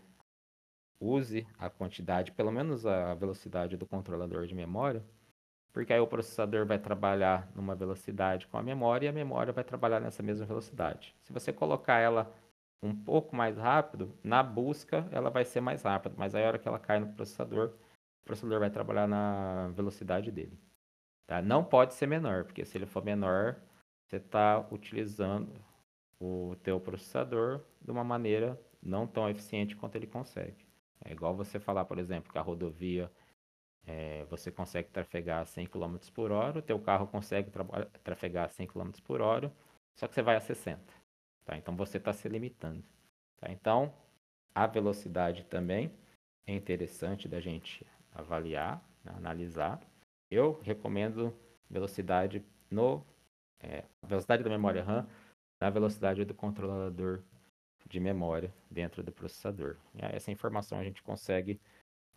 use 1.00 1.46
a 1.60 1.70
quantidade, 1.70 2.32
pelo 2.32 2.52
menos 2.52 2.86
a 2.86 3.14
velocidade 3.14 3.78
do 3.78 3.86
controlador 3.86 4.46
de 4.46 4.56
memória, 4.56 5.04
porque 5.74 5.92
aí 5.92 6.00
o 6.00 6.08
processador 6.08 6.66
vai 6.66 6.80
trabalhar 6.80 7.52
numa 7.54 7.76
velocidade 7.76 8.48
com 8.48 8.58
a 8.58 8.64
memória 8.64 9.08
e 9.08 9.10
a 9.10 9.14
memória 9.14 9.52
vai 9.52 9.64
trabalhar 9.64 10.00
nessa 10.00 10.24
mesma 10.24 10.46
velocidade. 10.46 11.14
Se 11.22 11.34
você 11.34 11.52
colocar 11.52 12.00
ela 12.00 12.34
um 12.82 12.96
pouco 12.96 13.36
mais 13.36 13.58
rápido, 13.58 14.14
na 14.24 14.42
busca 14.42 15.06
ela 15.12 15.30
vai 15.30 15.44
ser 15.44 15.60
mais 15.60 15.84
rápida, 15.84 16.16
mas 16.18 16.34
aí 16.34 16.46
a 16.46 16.48
hora 16.48 16.60
que 16.60 16.68
ela 16.68 16.80
cai 16.80 17.00
no 17.00 17.08
processador, 17.08 17.74
processador 18.26 18.60
vai 18.60 18.70
trabalhar 18.70 19.08
na 19.08 19.70
velocidade 19.70 20.32
dele. 20.32 20.60
Tá? 21.28 21.42
Não 21.42 21.64
pode 21.64 21.94
ser 21.94 22.08
menor, 22.08 22.44
porque 22.44 22.66
se 22.66 22.78
ele 22.78 22.86
for 22.86 23.04
menor, 23.04 23.56
você 24.06 24.18
está 24.18 24.60
utilizando 24.72 25.54
o 26.20 26.56
teu 26.64 26.80
processador 26.80 27.62
de 27.82 27.92
uma 27.92 28.04
maneira 28.04 28.60
não 28.82 29.08
tão 29.08 29.30
eficiente 29.30 29.76
quanto 29.76 29.96
ele 29.96 30.08
consegue. 30.08 30.66
É 31.04 31.12
igual 31.12 31.36
você 31.36 31.60
falar, 31.60 31.86
por 31.86 31.98
exemplo, 31.98 32.32
que 32.32 32.38
a 32.38 32.42
rodovia 32.42 33.12
é, 33.86 34.26
você 34.26 34.52
consegue 34.52 34.90
trafegar 34.90 35.42
a 35.42 35.46
100 35.46 35.68
km 35.68 35.98
por 36.14 36.32
hora, 36.32 36.60
o 36.60 36.62
teu 36.62 36.80
carro 36.80 37.08
consegue 37.08 37.52
trafegar 38.04 38.46
a 38.46 38.50
100 38.50 38.68
km 38.68 38.92
por 39.04 39.22
hora, 39.22 39.52
só 39.96 40.08
que 40.08 40.16
você 40.16 40.22
vai 40.22 40.36
a 40.36 40.42
60. 40.42 40.82
Tá? 41.44 41.58
Então 41.58 41.76
você 41.76 41.98
está 41.98 42.12
se 42.14 42.28
limitando. 42.28 42.84
Tá? 43.38 43.52
Então 43.52 43.94
a 44.54 44.66
velocidade 44.66 45.44
também 45.46 45.92
é 46.48 46.54
interessante 46.54 47.28
da 47.28 47.40
gente 47.40 47.86
avaliar, 48.16 48.84
né? 49.04 49.14
analisar. 49.16 49.80
Eu 50.32 50.60
recomendo 50.64 51.34
velocidade 51.70 52.44
no 52.72 53.06
é, 53.60 53.84
velocidade 54.02 54.44
da 54.44 54.50
memória 54.50 54.84
RAM 54.84 55.08
na 55.60 55.70
velocidade 55.70 56.26
do 56.26 56.34
controlador 56.34 57.22
de 57.88 58.00
memória 58.00 58.54
dentro 58.70 59.04
do 59.04 59.12
processador. 59.12 59.78
Essa 59.98 60.32
informação 60.32 60.80
a 60.80 60.84
gente 60.84 61.02
consegue 61.04 61.60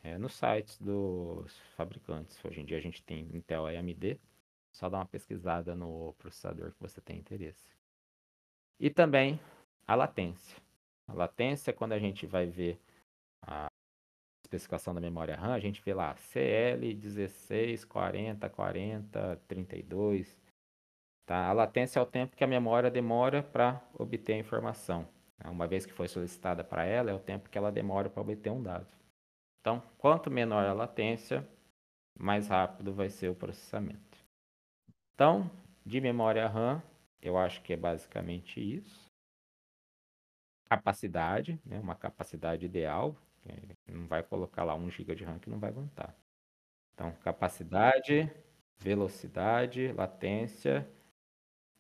é, 0.03 0.17
nos 0.19 0.35
sites 0.35 0.79
dos 0.79 1.57
fabricantes. 1.77 2.43
Hoje 2.45 2.61
em 2.61 2.65
dia 2.65 2.79
a 2.79 2.81
gente 2.81 3.03
tem 3.03 3.29
Intel 3.35 3.71
e 3.71 3.77
AMD. 3.77 4.21
Só 4.73 4.89
dá 4.89 4.99
uma 4.99 5.07
pesquisada 5.07 5.75
no 5.75 6.15
processador 6.19 6.73
que 6.73 6.81
você 6.81 7.01
tem 7.01 7.19
interesse. 7.19 7.69
E 8.79 8.91
também 8.91 9.41
a 9.87 9.95
latência. 9.95 10.57
A 11.07 11.13
latência, 11.13 11.73
quando 11.73 11.93
a 11.93 11.99
gente 11.99 12.27
vai 12.27 12.47
ver 12.47 12.79
a 13.43 13.68
especificação 14.49 14.95
da 14.95 15.01
memória 15.01 15.37
RAM, 15.37 15.53
a 15.53 15.61
gente 15.61 15.83
vê 15.83 15.93
lá 15.93 16.17
CL 16.17 16.95
16, 16.95 17.85
40, 17.85 18.49
40, 18.49 19.41
32. 19.47 20.37
Tá? 21.27 21.47
A 21.49 21.53
latência 21.53 21.99
é 21.99 22.03
o 22.03 22.07
tempo 22.07 22.35
que 22.35 22.43
a 22.43 22.47
memória 22.47 22.91
demora 22.91 23.43
para 23.43 23.83
obter 23.93 24.33
a 24.33 24.39
informação. 24.39 25.07
Uma 25.45 25.67
vez 25.67 25.85
que 25.85 25.93
foi 25.93 26.09
solicitada 26.09 26.65
para 26.65 26.85
ela, 26.85 27.11
é 27.11 27.15
o 27.15 27.19
tempo 27.21 27.49
que 27.51 27.59
ela 27.59 27.71
demora 27.71 28.09
para 28.09 28.23
obter 28.23 28.51
um 28.51 28.63
dado. 28.63 28.89
Então, 29.61 29.83
quanto 29.99 30.31
menor 30.31 30.65
a 30.65 30.73
latência, 30.73 31.47
mais 32.19 32.49
rápido 32.49 32.93
vai 32.93 33.11
ser 33.11 33.29
o 33.29 33.35
processamento. 33.35 34.19
Então, 35.15 35.51
de 35.85 36.01
memória 36.01 36.49
RAM, 36.49 36.83
eu 37.21 37.37
acho 37.37 37.63
que 37.63 37.75
é 37.75 37.77
basicamente 37.77 38.61
isso. 38.61 39.07
Capacidade, 40.65 41.61
né? 41.65 41.79
uma 41.79 41.95
capacidade 41.95 42.65
ideal. 42.65 43.15
Não 43.89 44.07
vai 44.07 44.23
colocar 44.23 44.65
lá 44.65 44.75
1 44.75 44.91
GB 44.91 45.15
de 45.15 45.25
RAM 45.25 45.39
que 45.39 45.51
não 45.51 45.59
vai 45.59 45.71
aguentar. 45.71 46.15
Então, 46.95 47.13
capacidade, 47.23 48.31
velocidade, 48.79 49.93
latência. 49.93 50.89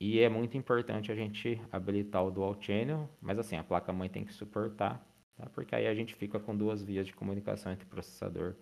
E 0.00 0.20
é 0.20 0.28
muito 0.28 0.56
importante 0.56 1.10
a 1.10 1.14
gente 1.14 1.60
habilitar 1.72 2.24
o 2.24 2.30
dual 2.30 2.56
channel, 2.60 3.08
mas 3.20 3.38
assim, 3.38 3.56
a 3.56 3.64
placa-mãe 3.64 4.08
tem 4.08 4.24
que 4.24 4.32
suportar, 4.32 5.04
tá? 5.36 5.50
porque 5.50 5.74
aí 5.74 5.88
a 5.88 5.94
gente 5.94 6.14
fica 6.14 6.38
com 6.38 6.56
duas 6.56 6.82
vias 6.82 7.06
de 7.06 7.12
comunicação 7.12 7.72
entre 7.72 7.84
processador 7.86 8.54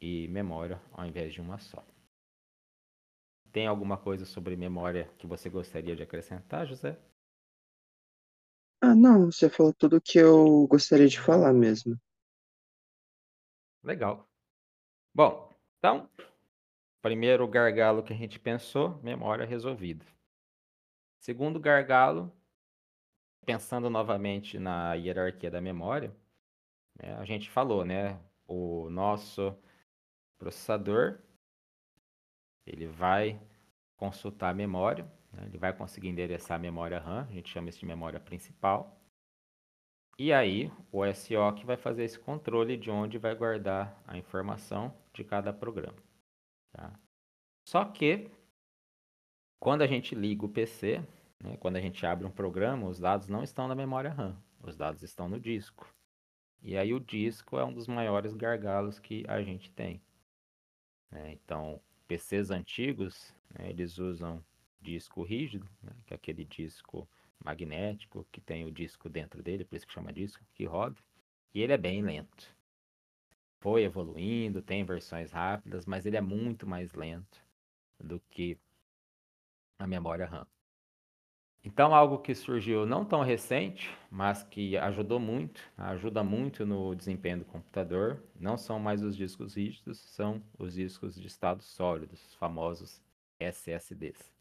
e 0.00 0.28
memória, 0.28 0.80
ao 0.92 1.06
invés 1.06 1.34
de 1.34 1.40
uma 1.42 1.58
só. 1.58 1.84
Tem 3.52 3.66
alguma 3.66 3.98
coisa 3.98 4.24
sobre 4.24 4.56
memória 4.56 5.10
que 5.18 5.26
você 5.26 5.50
gostaria 5.50 5.94
de 5.94 6.02
acrescentar, 6.02 6.66
José? 6.66 6.98
Ah, 8.80 8.94
não, 8.94 9.30
você 9.30 9.48
falou 9.48 9.72
tudo 9.74 10.00
que 10.00 10.18
eu 10.18 10.66
gostaria 10.66 11.06
de 11.06 11.20
falar 11.20 11.52
mesmo. 11.52 11.96
Legal. 13.82 14.28
Bom, 15.14 15.52
então, 15.78 16.08
primeiro 17.00 17.46
gargalo 17.48 18.02
que 18.02 18.12
a 18.12 18.16
gente 18.16 18.38
pensou, 18.38 19.00
memória 19.02 19.44
resolvida. 19.44 20.06
Segundo 21.18 21.58
gargalo, 21.58 22.32
pensando 23.44 23.90
novamente 23.90 24.58
na 24.58 24.94
hierarquia 24.94 25.50
da 25.50 25.60
memória, 25.60 26.14
né, 27.00 27.14
a 27.16 27.24
gente 27.24 27.50
falou, 27.50 27.84
né? 27.84 28.20
O 28.46 28.88
nosso 28.90 29.56
processador 30.38 31.18
ele 32.66 32.86
vai 32.86 33.40
consultar 33.96 34.50
a 34.50 34.54
memória, 34.54 35.04
né? 35.32 35.44
ele 35.46 35.58
vai 35.58 35.72
conseguir 35.72 36.08
endereçar 36.08 36.56
a 36.56 36.60
memória 36.60 36.98
RAM, 36.98 37.26
a 37.28 37.32
gente 37.32 37.48
chama 37.48 37.68
isso 37.68 37.80
de 37.80 37.86
memória 37.86 38.20
principal. 38.20 39.01
E 40.18 40.32
aí, 40.32 40.70
o 40.90 41.04
SO 41.12 41.54
que 41.56 41.64
vai 41.64 41.76
fazer 41.76 42.04
esse 42.04 42.18
controle 42.18 42.76
de 42.76 42.90
onde 42.90 43.18
vai 43.18 43.34
guardar 43.34 44.00
a 44.06 44.16
informação 44.16 44.94
de 45.12 45.24
cada 45.24 45.52
programa. 45.52 45.98
Tá? 46.72 46.98
Só 47.64 47.84
que, 47.84 48.30
quando 49.58 49.82
a 49.82 49.86
gente 49.86 50.14
liga 50.14 50.44
o 50.44 50.48
PC, 50.48 51.02
né, 51.42 51.56
quando 51.56 51.76
a 51.76 51.80
gente 51.80 52.04
abre 52.04 52.26
um 52.26 52.30
programa, 52.30 52.88
os 52.88 52.98
dados 52.98 53.28
não 53.28 53.42
estão 53.42 53.66
na 53.66 53.74
memória 53.74 54.10
RAM, 54.10 54.36
os 54.62 54.76
dados 54.76 55.02
estão 55.02 55.28
no 55.28 55.40
disco. 55.40 55.92
E 56.60 56.76
aí 56.76 56.94
o 56.94 57.00
disco 57.00 57.58
é 57.58 57.64
um 57.64 57.72
dos 57.72 57.88
maiores 57.88 58.34
gargalos 58.34 58.98
que 58.98 59.24
a 59.26 59.42
gente 59.42 59.70
tem. 59.72 60.00
Né? 61.10 61.32
Então, 61.32 61.80
PCs 62.06 62.50
antigos, 62.50 63.34
né, 63.58 63.70
eles 63.70 63.98
usam 63.98 64.44
disco 64.80 65.22
rígido, 65.22 65.68
né, 65.82 65.92
que 66.06 66.14
é 66.14 66.16
aquele 66.16 66.44
disco 66.44 67.08
magnético 67.44 68.26
que 68.30 68.40
tem 68.40 68.64
o 68.64 68.70
disco 68.70 69.08
dentro 69.08 69.42
dele, 69.42 69.64
por 69.64 69.76
isso 69.76 69.86
que 69.86 69.92
chama 69.92 70.12
disco, 70.12 70.44
que 70.54 70.64
roda, 70.64 70.96
e 71.54 71.60
ele 71.60 71.72
é 71.72 71.78
bem 71.78 72.02
lento. 72.02 72.54
Foi 73.60 73.84
evoluindo, 73.84 74.62
tem 74.62 74.84
versões 74.84 75.30
rápidas, 75.30 75.86
mas 75.86 76.04
ele 76.06 76.16
é 76.16 76.20
muito 76.20 76.66
mais 76.66 76.92
lento 76.94 77.40
do 77.98 78.20
que 78.30 78.58
a 79.78 79.86
memória 79.86 80.26
RAM. 80.26 80.46
Então, 81.64 81.94
algo 81.94 82.18
que 82.18 82.34
surgiu 82.34 82.84
não 82.84 83.04
tão 83.04 83.22
recente, 83.22 83.88
mas 84.10 84.42
que 84.42 84.76
ajudou 84.76 85.20
muito, 85.20 85.62
ajuda 85.76 86.24
muito 86.24 86.66
no 86.66 86.92
desempenho 86.92 87.38
do 87.38 87.44
computador, 87.44 88.20
não 88.34 88.56
são 88.56 88.80
mais 88.80 89.00
os 89.00 89.16
discos 89.16 89.54
rígidos, 89.54 90.00
são 90.00 90.42
os 90.58 90.74
discos 90.74 91.14
de 91.14 91.28
estado 91.28 91.62
sólidos, 91.62 92.24
os 92.26 92.34
famosos 92.34 93.00
SSDs. 93.38 94.34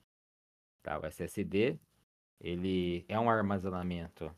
Tá? 0.81 0.97
O 0.97 1.05
SSD 1.05 1.79
ele 2.41 3.05
é 3.07 3.19
um 3.19 3.29
armazenamento 3.29 4.35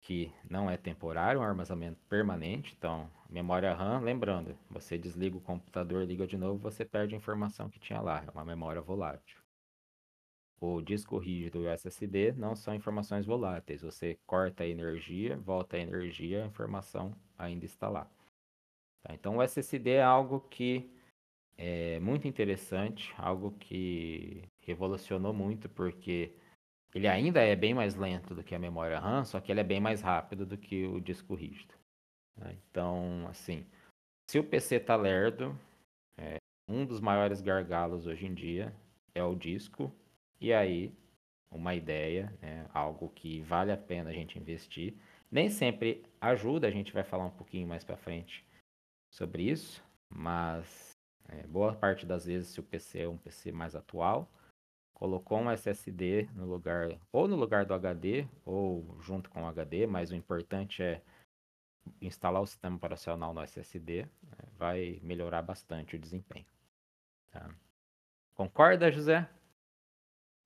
que 0.00 0.32
não 0.48 0.70
é 0.70 0.76
temporário, 0.76 1.38
é 1.38 1.44
um 1.44 1.48
armazenamento 1.48 1.98
permanente. 2.08 2.74
Então, 2.76 3.10
memória 3.30 3.72
RAM, 3.74 4.00
lembrando, 4.00 4.56
você 4.70 4.98
desliga 4.98 5.36
o 5.36 5.40
computador, 5.40 6.04
liga 6.04 6.26
de 6.26 6.36
novo, 6.36 6.58
você 6.58 6.84
perde 6.84 7.14
a 7.14 7.18
informação 7.18 7.70
que 7.70 7.80
tinha 7.80 8.00
lá, 8.00 8.24
é 8.26 8.30
uma 8.30 8.44
memória 8.44 8.80
volátil. 8.80 9.38
O 10.60 10.80
disco 10.80 11.18
rígido 11.18 11.58
e 11.58 11.66
o 11.66 11.70
SSD 11.70 12.32
não 12.32 12.56
são 12.56 12.74
informações 12.74 13.26
voláteis. 13.26 13.82
Você 13.82 14.18
corta 14.26 14.64
a 14.64 14.66
energia, 14.66 15.36
volta 15.36 15.76
a 15.76 15.80
energia, 15.80 16.42
a 16.42 16.46
informação 16.46 17.14
ainda 17.36 17.66
está 17.66 17.88
lá. 17.88 18.10
Tá? 19.02 19.14
Então, 19.14 19.36
o 19.36 19.42
SSD 19.42 19.90
é 19.90 20.02
algo 20.02 20.40
que 20.40 20.90
é 21.58 22.00
muito 22.00 22.26
interessante, 22.26 23.14
algo 23.18 23.52
que 23.52 24.44
revolucionou 24.60 25.32
muito, 25.32 25.68
porque 25.68 26.32
ele 26.96 27.06
ainda 27.06 27.42
é 27.42 27.54
bem 27.54 27.74
mais 27.74 27.94
lento 27.94 28.34
do 28.34 28.42
que 28.42 28.54
a 28.54 28.58
memória 28.58 28.98
RAM, 28.98 29.22
só 29.22 29.38
que 29.38 29.52
ele 29.52 29.60
é 29.60 29.64
bem 29.64 29.78
mais 29.78 30.00
rápido 30.00 30.46
do 30.46 30.56
que 30.56 30.86
o 30.86 30.98
disco 30.98 31.34
rígido. 31.34 31.74
Né? 32.34 32.56
Então, 32.70 33.28
assim, 33.28 33.66
se 34.30 34.38
o 34.38 34.44
PC 34.44 34.76
está 34.76 34.96
lerdo, 34.96 35.54
é, 36.16 36.38
um 36.66 36.86
dos 36.86 36.98
maiores 36.98 37.42
gargalos 37.42 38.06
hoje 38.06 38.24
em 38.24 38.32
dia 38.32 38.74
é 39.14 39.22
o 39.22 39.34
disco, 39.34 39.92
e 40.40 40.54
aí 40.54 40.90
uma 41.50 41.74
ideia, 41.74 42.32
né, 42.40 42.66
algo 42.72 43.10
que 43.10 43.42
vale 43.42 43.70
a 43.70 43.76
pena 43.76 44.08
a 44.08 44.14
gente 44.14 44.38
investir. 44.38 44.94
Nem 45.30 45.50
sempre 45.50 46.02
ajuda, 46.18 46.66
a 46.66 46.70
gente 46.70 46.94
vai 46.94 47.04
falar 47.04 47.26
um 47.26 47.30
pouquinho 47.30 47.68
mais 47.68 47.84
para 47.84 47.98
frente 47.98 48.42
sobre 49.12 49.42
isso, 49.42 49.84
mas 50.08 50.92
é, 51.28 51.46
boa 51.46 51.74
parte 51.74 52.06
das 52.06 52.24
vezes, 52.24 52.48
se 52.48 52.60
o 52.60 52.62
PC 52.62 53.00
é 53.00 53.08
um 53.08 53.18
PC 53.18 53.52
mais 53.52 53.76
atual, 53.76 54.30
colocou 54.96 55.38
um 55.38 55.50
SSD 55.50 56.26
no 56.34 56.46
lugar, 56.46 56.98
ou 57.12 57.28
no 57.28 57.36
lugar 57.36 57.66
do 57.66 57.74
HD, 57.74 58.26
ou 58.46 58.96
junto 59.02 59.28
com 59.28 59.42
o 59.42 59.46
HD, 59.46 59.86
mas 59.86 60.10
o 60.10 60.14
importante 60.14 60.82
é 60.82 61.02
instalar 62.00 62.40
o 62.40 62.46
sistema 62.46 62.76
operacional 62.76 63.34
no 63.34 63.42
SSD, 63.42 64.04
né, 64.04 64.38
vai 64.56 64.98
melhorar 65.02 65.42
bastante 65.42 65.96
o 65.96 65.98
desempenho. 65.98 66.46
Tá? 67.30 67.54
Concorda, 68.34 68.90
José? 68.90 69.28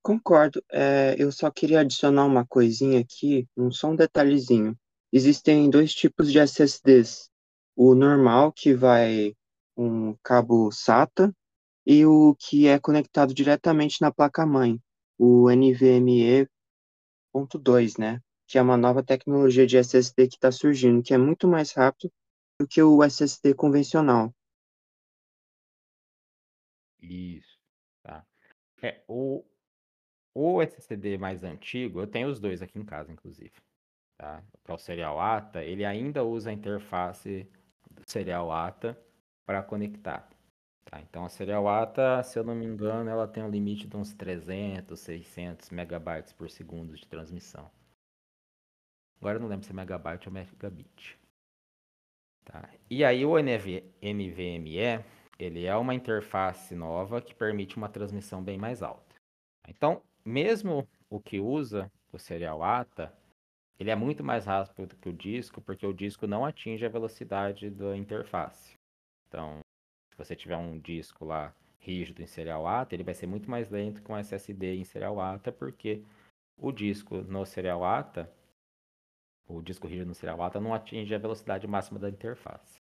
Concordo. 0.03 0.61
É, 0.69 1.15
eu 1.17 1.31
só 1.31 1.49
queria 1.49 1.81
adicionar 1.81 2.27
uma 2.27 2.45
coisinha 2.45 2.99
aqui, 2.99 3.49
um 3.57 3.71
só 3.71 3.91
um 3.91 3.97
detalhezinho. 3.97 4.77
Existem 5.13 5.71
dois 5.71 5.95
tipos 5.95 6.31
de 6.31 6.41
SSDs. 6.41 7.31
O 7.77 7.95
normal, 7.95 8.53
que 8.53 8.75
vai 8.75 9.37
um 9.77 10.17
cabo 10.25 10.73
SATA, 10.73 11.33
e 11.87 12.05
o 12.07 12.35
que 12.39 12.67
é 12.67 12.79
conectado 12.79 13.33
diretamente 13.35 14.01
na 14.01 14.13
placa-mãe, 14.13 14.81
o 15.19 15.51
NVMe.2, 15.51 16.49
né? 17.99 18.21
Que 18.47 18.59
é 18.59 18.63
uma 18.63 18.77
nova 18.77 19.03
tecnologia 19.03 19.67
de 19.67 19.77
SSD 19.77 20.29
que 20.29 20.37
está 20.37 20.53
surgindo, 20.53 21.03
que 21.03 21.15
é 21.15 21.19
muito 21.19 21.49
mais 21.49 21.73
rápido 21.73 22.13
do 22.61 22.67
que 22.67 22.83
o 22.83 23.03
SSD 23.03 23.55
convencional. 23.55 24.35
Isso, 27.01 27.59
tá. 28.03 28.27
É, 28.83 29.03
o, 29.09 29.45
o 30.35 30.61
SSD 30.63 31.17
mais 31.17 31.43
antigo, 31.43 32.01
eu 32.01 32.07
tenho 32.07 32.29
os 32.29 32.39
dois 32.39 32.61
aqui 32.61 32.79
em 32.79 32.85
casa, 32.85 33.11
inclusive. 33.11 33.53
Tá? 34.19 34.45
Para 34.63 34.75
o 34.75 34.79
Serial 34.79 35.19
ATA, 35.19 35.65
ele 35.65 35.85
ainda 35.85 36.23
usa 36.23 36.51
a 36.51 36.53
interface 36.53 37.49
do 37.91 38.03
Serial 38.07 38.53
ATA 38.53 38.99
para 39.47 39.63
conectar. 39.63 40.29
Tá? 40.85 41.01
Então 41.01 41.25
a 41.25 41.29
Serial 41.29 41.69
ATA, 41.69 42.23
se 42.23 42.39
eu 42.39 42.45
não 42.45 42.55
me 42.55 42.65
engano, 42.65 43.09
ela 43.09 43.29
tem 43.29 43.43
um 43.43 43.51
limite 43.51 43.87
de 43.87 43.97
uns 43.97 44.13
300, 44.15 44.99
600 44.99 45.71
megabytes 45.71 46.33
por 46.33 46.51
segundo 46.51 46.97
de 46.97 47.07
transmissão. 47.07 47.71
Agora 49.21 49.37
eu 49.37 49.41
não 49.41 49.49
lembro 49.49 49.67
se 49.67 49.73
é 49.73 49.75
megabyte 49.75 50.29
ou 50.29 50.35
megabit. 50.35 51.19
Tá? 52.45 52.69
E 52.89 53.05
aí 53.05 53.25
o 53.25 53.39
NVMe, 53.39 55.05
ele 55.39 55.67
é 55.67 55.77
uma 55.77 55.95
interface 55.95 56.75
nova 56.75 57.21
que 57.21 57.35
permite 57.35 57.77
uma 57.77 57.89
transmissão 57.89 58.43
bem 58.43 58.59
mais 58.59 58.83
alta. 58.83 59.15
Então, 59.69 60.03
mesmo 60.25 60.89
o 61.09 61.21
que 61.21 61.39
usa 61.39 61.91
o 62.13 62.19
serial 62.19 62.63
ATA, 62.63 63.13
ele 63.79 63.91
é 63.91 63.97
muito 63.97 64.25
mais 64.25 64.45
rápido 64.47 64.97
que 64.97 65.09
o 65.09 65.13
disco, 65.13 65.61
porque 65.61 65.87
o 65.87 65.93
disco 65.93 66.27
não 66.27 66.45
atinge 66.45 66.85
a 66.85 66.91
velocidade 66.91 67.71
da 67.71 67.97
interface. 67.97 68.75
Então, 69.29 69.61
você 70.25 70.37
tiver 70.37 70.57
um 70.57 70.79
disco 70.79 71.25
lá 71.25 71.55
rígido 71.79 72.23
em 72.23 72.27
serial 72.27 72.67
ATA, 72.67 72.95
ele 72.95 73.05
vai 73.05 73.15
ser 73.15 73.27
muito 73.27 73.51
mais 73.51 73.71
lento 73.71 74.03
que 74.03 74.13
um 74.13 74.17
SSD 74.17 74.77
em 74.77 74.85
serial 74.85 75.21
ATA, 75.21 75.51
porque 75.51 76.03
o 76.57 76.71
disco 76.71 77.19
no 77.23 77.45
serial 77.47 77.85
ATA, 77.85 78.31
o 79.47 79.63
disco 79.63 79.87
rígido 79.87 80.09
no 80.09 80.15
serial 80.15 80.43
ATA 80.43 80.61
não 80.61 80.75
atinge 80.75 81.15
a 81.15 81.19
velocidade 81.19 81.67
máxima 81.67 81.99
da 81.99 82.09
interface. 82.09 82.81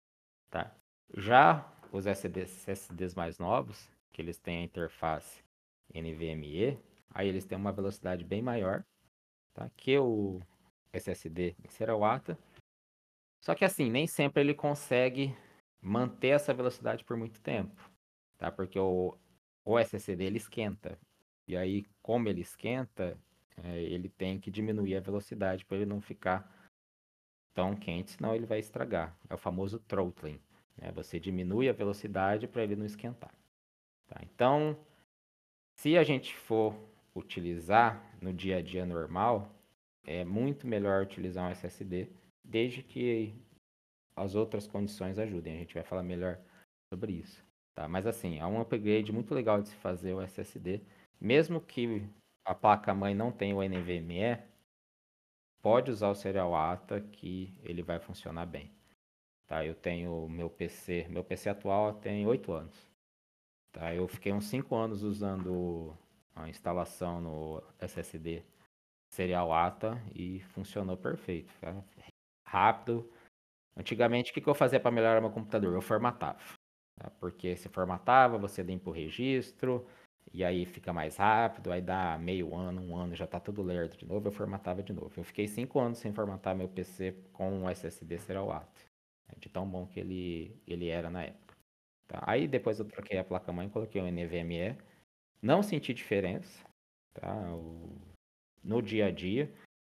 Tá? 0.51 0.75
Já 1.17 1.73
os 1.93 2.07
SSDs, 2.07 2.69
SSDs 2.69 3.15
mais 3.15 3.39
novos, 3.39 3.89
que 4.13 4.21
eles 4.21 4.39
têm 4.39 4.59
a 4.59 4.65
interface 4.65 5.43
NVMe, 5.95 6.79
Aí 7.13 7.29
eles 7.29 7.45
têm 7.45 7.59
uma 7.59 7.73
velocidade 7.73 8.25
bem 8.25 8.41
maior, 8.41 8.85
tá? 9.53 9.69
Que 9.77 9.99
o 9.99 10.41
SSD 10.93 11.57
em 11.65 11.69
serial 11.69 12.05
ATA. 12.05 12.39
Só 13.43 13.55
que 13.55 13.65
assim, 13.65 13.91
nem 13.91 14.07
sempre 14.07 14.43
ele 14.43 14.55
consegue 14.55 15.35
manter 15.81 16.29
essa 16.29 16.53
velocidade 16.53 17.05
por 17.05 17.17
muito 17.17 17.41
tempo, 17.41 17.91
tá? 18.37 18.51
Porque 18.51 18.79
o, 18.79 19.17
o 19.65 19.79
SSD 19.79 20.25
ele 20.25 20.37
esquenta. 20.37 20.99
E 21.47 21.57
aí, 21.57 21.85
como 22.03 22.29
ele 22.29 22.41
esquenta, 22.41 23.19
é, 23.63 23.81
ele 23.83 24.09
tem 24.09 24.39
que 24.39 24.51
diminuir 24.51 24.97
a 24.97 25.01
velocidade 25.01 25.65
para 25.65 25.79
ele 25.79 25.87
não 25.87 26.01
ficar 26.01 26.49
tão 27.53 27.75
quente, 27.75 28.13
senão 28.13 28.35
ele 28.35 28.47
vai 28.47 28.59
estragar. 28.59 29.17
É 29.29 29.35
o 29.35 29.39
famoso 29.39 29.79
throttling. 29.81 30.41
Né? 30.77 30.93
Você 30.93 31.19
diminui 31.19 31.69
a 31.69 31.73
velocidade 31.73 32.47
para 32.47 32.63
ele 32.63 32.77
não 32.77 32.87
esquentar. 32.87 33.35
Tá? 34.07 34.21
Então, 34.23 34.79
se 35.77 35.97
a 35.97 36.05
gente 36.05 36.35
for 36.35 36.75
utilizar 37.15 38.03
no 38.21 38.33
dia 38.33 38.59
a 38.59 38.63
dia 38.63 38.87
normal, 38.87 39.55
é 40.05 40.25
muito 40.25 40.67
melhor 40.67 41.03
utilizar 41.03 41.49
um 41.49 41.53
SSD, 41.53 42.09
desde 42.45 42.83
que 42.83 43.35
as 44.21 44.35
outras 44.35 44.67
condições 44.67 45.19
ajudem. 45.19 45.55
A 45.55 45.59
gente 45.59 45.75
vai 45.75 45.83
falar 45.83 46.03
melhor 46.03 46.39
sobre 46.93 47.13
isso. 47.13 47.45
Tá? 47.75 47.89
Mas 47.89 48.07
assim, 48.07 48.39
é 48.39 48.47
um 48.47 48.61
upgrade 48.61 49.13
muito 49.13 49.35
legal 49.35 49.63
de 49.63 49.69
se 49.69 49.77
fazer 49.77 50.13
o 50.13 50.21
SSD. 50.21 50.81
Mesmo 51.21 51.61
que 51.61 52.07
a 52.45 52.55
placa-mãe 52.55 53.15
não 53.15 53.31
tenha 53.33 53.55
o 53.55 53.63
NVMe, 53.63 54.39
pode 55.63 55.91
usar 55.91 56.09
o 56.09 56.15
Serial 56.15 56.55
ATA 56.55 57.01
que 57.01 57.55
ele 57.63 57.83
vai 57.83 57.99
funcionar 57.99 58.47
bem. 58.47 58.71
Tá? 59.47 59.65
Eu 59.65 59.75
tenho 59.75 60.29
meu 60.29 60.49
PC, 60.49 61.07
meu 61.09 61.25
PC 61.25 61.51
atual 61.51 61.95
tem 61.95 62.27
8 62.27 62.53
anos. 62.53 62.91
Tá? 63.73 63.95
Eu 63.95 64.07
fiquei 64.09 64.33
uns 64.33 64.47
5 64.47 64.75
anos 64.75 65.03
usando 65.03 65.97
a 66.35 66.49
instalação 66.49 67.21
no 67.21 67.63
SSD 67.79 68.45
serial 69.11 69.53
ATA 69.53 70.01
e 70.15 70.41
funcionou 70.55 70.97
perfeito. 70.97 71.53
Rápido. 72.47 73.11
Antigamente, 73.77 74.31
o 74.31 74.35
que, 74.35 74.47
eu 74.47 74.55
fazia 74.55 74.81
para 74.81 74.91
melhorar 74.91 75.21
meu 75.21 75.31
computador? 75.31 75.75
Eu 75.75 75.83
formatava. 75.83 76.41
Tá? 76.97 77.11
Porque 77.19 77.57
se 77.57 77.69
formatava, 77.69 78.37
você 78.39 78.63
limpa 78.63 78.91
o 78.91 78.93
registro, 78.93 79.87
e 80.33 80.45
aí 80.45 80.65
fica 80.65 80.93
mais 80.93 81.17
rápido, 81.17 81.73
aí 81.73 81.81
dá 81.81 82.17
meio 82.19 82.55
ano, 82.55 82.81
um 82.81 82.97
ano, 82.97 83.17
já 83.17 83.25
está 83.25 83.41
tudo 83.41 83.63
lerdo 83.63 83.97
de 83.97 84.07
novo, 84.07 84.29
eu 84.29 84.33
formatava 84.33 84.83
de 84.83 84.93
novo. 84.93 85.13
Eu 85.17 85.25
fiquei 85.25 85.49
cinco 85.49 85.81
anos 85.81 85.99
sem 85.99 86.13
formatar 86.13 86.55
meu 86.55 86.69
PC 86.69 87.17
com 87.33 87.51
um 87.51 87.69
SSD 87.71 88.19
serial 88.19 88.53
ATA. 88.53 88.69
Né? 89.29 89.35
De 89.39 89.49
tão 89.49 89.69
bom 89.69 89.87
que 89.87 89.99
ele, 89.99 90.57
ele 90.67 90.89
era 90.89 91.11
na 91.11 91.25
época. 91.25 91.57
Tá? 92.07 92.23
Aí 92.27 92.47
depois 92.47 92.79
eu 92.79 92.85
troquei 92.85 93.19
a 93.19 93.25
placa-mãe, 93.25 93.69
coloquei 93.69 94.01
o 94.01 94.07
NVMe. 94.11 94.77
Não 95.43 95.63
senti 95.63 95.95
diferença, 95.95 96.65
tá? 97.15 97.35
O... 97.55 97.99
No 98.63 98.83
dia 98.83 99.07
a 99.07 99.11
dia. 99.11 99.53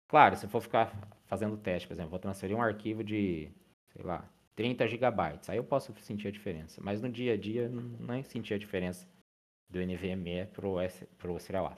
Claro, 0.09 0.37
se 0.37 0.45
eu 0.45 0.51
for 0.51 0.61
ficar 0.61 0.93
fazendo 1.27 1.57
teste, 1.57 1.87
por 1.87 1.95
exemplo, 1.95 2.11
vou 2.11 2.19
transferir 2.19 2.57
um 2.57 2.62
arquivo 2.62 3.03
de, 3.05 3.51
sei 3.97 4.05
lá, 4.05 4.29
30 4.55 4.87
gigabytes. 4.87 5.49
Aí 5.49 5.57
eu 5.57 5.65
posso 5.65 5.95
sentir 6.01 6.29
a 6.29 6.31
diferença. 6.31 6.81
Mas 6.85 7.01
no 7.01 7.09
dia 7.09 7.33
a 7.33 7.37
dia, 7.37 7.69
não 7.69 8.23
senti 8.23 8.53
a 8.53 8.59
diferença 8.59 9.09
do 9.69 9.81
NVMe 9.81 10.47
para 10.53 11.31
o 11.31 11.39
Serial 11.41 11.77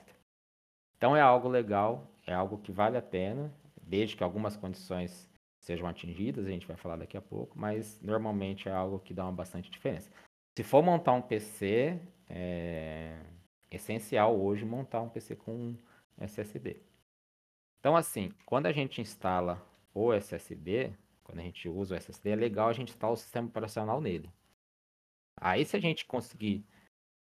Então 0.97 1.15
é 1.15 1.21
algo 1.21 1.47
legal, 1.47 2.07
é 2.27 2.33
algo 2.33 2.57
que 2.59 2.71
vale 2.71 2.97
a 2.97 3.01
pena, 3.01 3.51
desde 3.81 4.15
que 4.15 4.23
algumas 4.23 4.55
condições 4.55 5.29
sejam 5.59 5.87
atingidas, 5.87 6.45
a 6.45 6.49
gente 6.49 6.67
vai 6.67 6.77
falar 6.77 6.97
daqui 6.97 7.17
a 7.17 7.21
pouco, 7.21 7.57
mas 7.57 7.99
normalmente 8.01 8.69
é 8.69 8.71
algo 8.71 8.99
que 8.99 9.13
dá 9.13 9.23
uma 9.25 9.31
bastante 9.31 9.69
diferença. 9.69 10.09
Se 10.57 10.63
for 10.63 10.83
montar 10.83 11.13
um 11.13 11.21
PC, 11.21 11.99
é 12.29 13.19
essencial 13.71 14.39
hoje 14.39 14.65
montar 14.65 15.01
um 15.01 15.09
PC 15.09 15.35
com 15.35 15.75
SSD. 16.17 16.77
Então, 17.79 17.95
assim, 17.95 18.31
quando 18.45 18.65
a 18.65 18.71
gente 18.71 19.01
instala 19.01 19.61
o 19.93 20.13
SSD, 20.13 20.93
quando 21.29 21.41
a 21.41 21.43
gente 21.43 21.69
usa 21.69 21.93
o 21.93 21.97
SSD, 21.97 22.31
é 22.31 22.35
legal 22.35 22.69
a 22.69 22.73
gente 22.73 22.89
instalar 22.89 23.13
o 23.13 23.17
sistema 23.17 23.47
operacional 23.47 24.01
nele. 24.01 24.31
Aí, 25.39 25.63
se 25.63 25.77
a 25.77 25.79
gente 25.79 26.03
conseguir, 26.05 26.65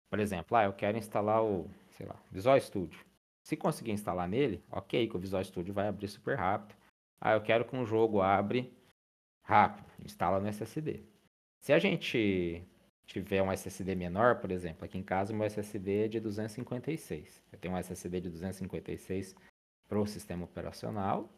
por 0.10 0.18
exemplo, 0.18 0.56
ah, 0.56 0.64
eu 0.64 0.72
quero 0.72 0.98
instalar 0.98 1.44
o, 1.44 1.70
sei 1.90 2.06
lá, 2.06 2.16
Visual 2.32 2.58
Studio. 2.58 3.06
Se 3.44 3.58
conseguir 3.58 3.92
instalar 3.92 4.28
nele, 4.28 4.64
ok, 4.72 5.10
que 5.10 5.16
o 5.18 5.20
Visual 5.20 5.44
Studio 5.44 5.74
vai 5.74 5.90
abrir 5.90 6.08
super 6.08 6.38
rápido. 6.38 6.74
Ah, 7.20 7.34
eu 7.34 7.42
quero 7.42 7.66
que 7.66 7.76
um 7.76 7.86
jogo 7.86 8.22
abre 8.22 8.74
rápido, 9.44 9.92
instala 10.06 10.40
no 10.40 10.48
SSD. 10.48 11.04
Se 11.60 11.74
a 11.74 11.80
gente 11.80 12.66
tiver 13.06 13.42
um 13.42 13.52
SSD 13.52 13.94
menor, 13.94 14.40
por 14.40 14.52
exemplo, 14.52 14.86
aqui 14.86 14.98
em 14.98 15.04
casa 15.04 15.34
meu 15.34 15.46
SSD 15.46 16.06
é 16.06 16.08
de 16.08 16.22
256. 16.22 17.44
Eu 17.52 17.60
tenho 17.60 17.74
um 17.74 17.78
SSD 17.78 18.22
de 18.22 18.30
256 18.30 19.36
para 19.86 20.00
o 20.00 20.08
sistema 20.08 20.46
operacional 20.46 21.30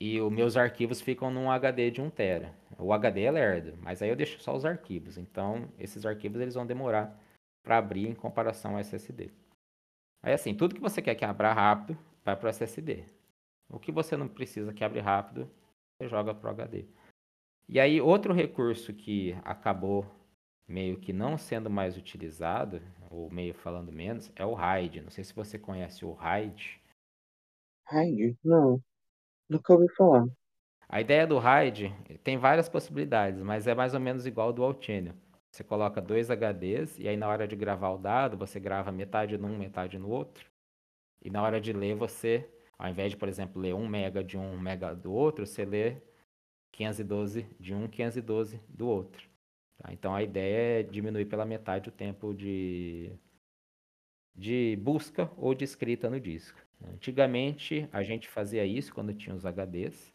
e 0.00 0.20
os 0.20 0.32
meus 0.32 0.56
arquivos 0.56 1.00
ficam 1.00 1.30
num 1.30 1.50
HD 1.50 1.90
de 1.90 2.00
1 2.00 2.10
tera. 2.10 2.54
O 2.78 2.92
HD 2.92 3.22
é 3.22 3.30
lerdo, 3.30 3.78
mas 3.82 4.00
aí 4.00 4.08
eu 4.08 4.16
deixo 4.16 4.40
só 4.40 4.54
os 4.54 4.64
arquivos. 4.64 5.18
Então, 5.18 5.68
esses 5.78 6.06
arquivos 6.06 6.40
eles 6.40 6.54
vão 6.54 6.66
demorar 6.66 7.18
para 7.62 7.78
abrir 7.78 8.06
em 8.08 8.14
comparação 8.14 8.74
ao 8.74 8.80
SSD. 8.80 9.30
Aí 10.22 10.32
assim, 10.32 10.54
tudo 10.54 10.74
que 10.74 10.80
você 10.80 11.02
quer 11.02 11.14
que 11.14 11.24
abra 11.24 11.52
rápido, 11.52 11.98
vai 12.24 12.36
para 12.36 12.46
o 12.46 12.50
SSD. 12.50 13.04
O 13.68 13.78
que 13.78 13.92
você 13.92 14.16
não 14.16 14.28
precisa 14.28 14.72
que 14.72 14.84
abre 14.84 15.00
rápido, 15.00 15.50
você 15.96 16.08
joga 16.08 16.34
para 16.34 16.48
o 16.48 16.50
HD. 16.52 16.86
E 17.68 17.78
aí, 17.78 18.00
outro 18.00 18.32
recurso 18.32 18.94
que 18.94 19.36
acabou 19.44 20.06
meio 20.66 20.98
que 20.98 21.12
não 21.12 21.36
sendo 21.36 21.68
mais 21.68 21.96
utilizado, 21.96 22.80
ou 23.10 23.30
meio 23.30 23.54
falando 23.54 23.92
menos, 23.92 24.30
é 24.36 24.44
o 24.44 24.54
RAID. 24.54 25.02
Não 25.02 25.10
sei 25.10 25.24
se 25.24 25.34
você 25.34 25.58
conhece 25.58 26.04
o 26.04 26.12
RAID. 26.12 26.80
RAID? 27.86 28.36
Não, 28.44 28.82
nunca 29.48 29.72
ouvi 29.72 29.88
falar. 29.94 30.26
A 30.88 31.00
ideia 31.00 31.26
do 31.26 31.38
RAID 31.38 31.92
tem 32.24 32.38
várias 32.38 32.68
possibilidades, 32.68 33.42
mas 33.42 33.66
é 33.66 33.74
mais 33.74 33.94
ou 33.94 34.00
menos 34.00 34.26
igual 34.26 34.48
ao 34.48 34.52
do 34.52 34.82
Channel. 34.82 35.14
Você 35.50 35.64
coloca 35.64 36.00
dois 36.00 36.30
HDs 36.30 36.98
e 36.98 37.08
aí 37.08 37.16
na 37.16 37.28
hora 37.28 37.46
de 37.46 37.56
gravar 37.56 37.90
o 37.90 37.98
dado, 37.98 38.36
você 38.36 38.58
grava 38.60 38.92
metade 38.92 39.36
num, 39.36 39.56
metade 39.56 39.98
no 39.98 40.08
outro. 40.08 40.46
E 41.22 41.30
na 41.30 41.42
hora 41.42 41.60
de 41.60 41.72
ler, 41.72 41.94
você 41.94 42.48
ao 42.78 42.88
invés 42.88 43.10
de, 43.10 43.16
por 43.16 43.28
exemplo, 43.28 43.60
ler 43.60 43.74
1 43.74 43.88
mega 43.88 44.22
de 44.22 44.38
um 44.38 44.58
mega 44.58 44.94
do 44.94 45.12
outro, 45.12 45.44
você 45.44 45.64
lê 45.64 45.96
512 46.70 47.44
de 47.58 47.74
um, 47.74 47.88
512 47.88 48.60
do 48.68 48.86
outro. 48.86 49.28
Tá? 49.78 49.92
Então 49.92 50.14
a 50.14 50.22
ideia 50.22 50.80
é 50.80 50.82
diminuir 50.84 51.24
pela 51.26 51.44
metade 51.44 51.88
o 51.88 51.92
tempo 51.92 52.32
de, 52.32 53.12
de 54.34 54.76
busca 54.80 55.30
ou 55.36 55.54
de 55.54 55.64
escrita 55.64 56.08
no 56.08 56.20
disco. 56.20 56.58
Antigamente 56.84 57.88
a 57.92 58.02
gente 58.02 58.28
fazia 58.28 58.64
isso 58.64 58.94
quando 58.94 59.14
tinha 59.14 59.34
os 59.34 59.44
HDs. 59.44 60.12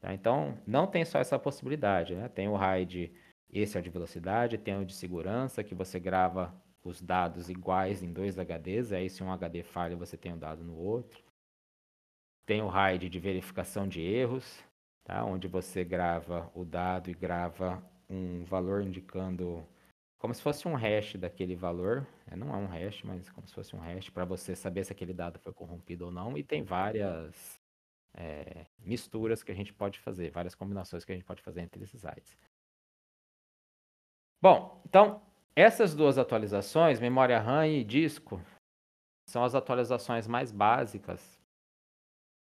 Tá? 0.00 0.12
Então 0.12 0.58
não 0.66 0.86
tem 0.86 1.04
só 1.04 1.18
essa 1.18 1.38
possibilidade. 1.38 2.14
Né? 2.14 2.28
Tem 2.28 2.48
o 2.48 2.54
RAID, 2.54 3.12
esse 3.50 3.78
é 3.78 3.80
de 3.80 3.90
velocidade, 3.90 4.58
tem 4.58 4.76
o 4.78 4.84
de 4.84 4.94
segurança, 4.94 5.64
que 5.64 5.74
você 5.74 5.98
grava 5.98 6.54
os 6.82 7.00
dados 7.00 7.48
iguais 7.48 8.02
em 8.02 8.12
dois 8.12 8.36
HDs. 8.38 8.92
Aí 8.92 9.08
se 9.08 9.22
um 9.22 9.32
HD 9.32 9.62
falha, 9.62 9.96
você 9.96 10.16
tem 10.16 10.32
um 10.32 10.38
dado 10.38 10.62
no 10.62 10.76
outro. 10.76 11.22
Tem 12.44 12.60
o 12.60 12.68
RAID 12.68 13.08
de 13.08 13.18
verificação 13.18 13.88
de 13.88 14.02
erros, 14.02 14.62
tá? 15.02 15.24
onde 15.24 15.48
você 15.48 15.82
grava 15.82 16.50
o 16.54 16.64
dado 16.64 17.10
e 17.10 17.14
grava 17.14 17.82
um 18.08 18.44
valor 18.44 18.82
indicando 18.82 19.66
como 20.24 20.32
se 20.32 20.40
fosse 20.40 20.66
um 20.66 20.74
hash 20.74 21.16
daquele 21.16 21.54
valor. 21.54 22.06
É, 22.26 22.34
não 22.34 22.48
é 22.54 22.56
um 22.56 22.66
hash, 22.66 23.02
mas 23.02 23.28
como 23.28 23.46
se 23.46 23.52
fosse 23.52 23.76
um 23.76 23.78
hash 23.78 24.08
para 24.08 24.24
você 24.24 24.56
saber 24.56 24.82
se 24.82 24.90
aquele 24.90 25.12
dado 25.12 25.38
foi 25.38 25.52
corrompido 25.52 26.06
ou 26.06 26.10
não. 26.10 26.38
E 26.38 26.42
tem 26.42 26.62
várias 26.62 27.60
é, 28.16 28.64
misturas 28.78 29.42
que 29.42 29.52
a 29.52 29.54
gente 29.54 29.74
pode 29.74 30.00
fazer, 30.00 30.30
várias 30.30 30.54
combinações 30.54 31.04
que 31.04 31.12
a 31.12 31.14
gente 31.14 31.26
pode 31.26 31.42
fazer 31.42 31.60
entre 31.60 31.84
esses 31.84 32.04
RAIDs. 32.04 32.38
Bom, 34.40 34.80
então 34.86 35.20
essas 35.54 35.94
duas 35.94 36.16
atualizações, 36.16 36.98
memória 37.00 37.38
RAM 37.38 37.66
e 37.66 37.84
disco, 37.84 38.40
são 39.28 39.44
as 39.44 39.54
atualizações 39.54 40.26
mais 40.26 40.50
básicas 40.50 41.38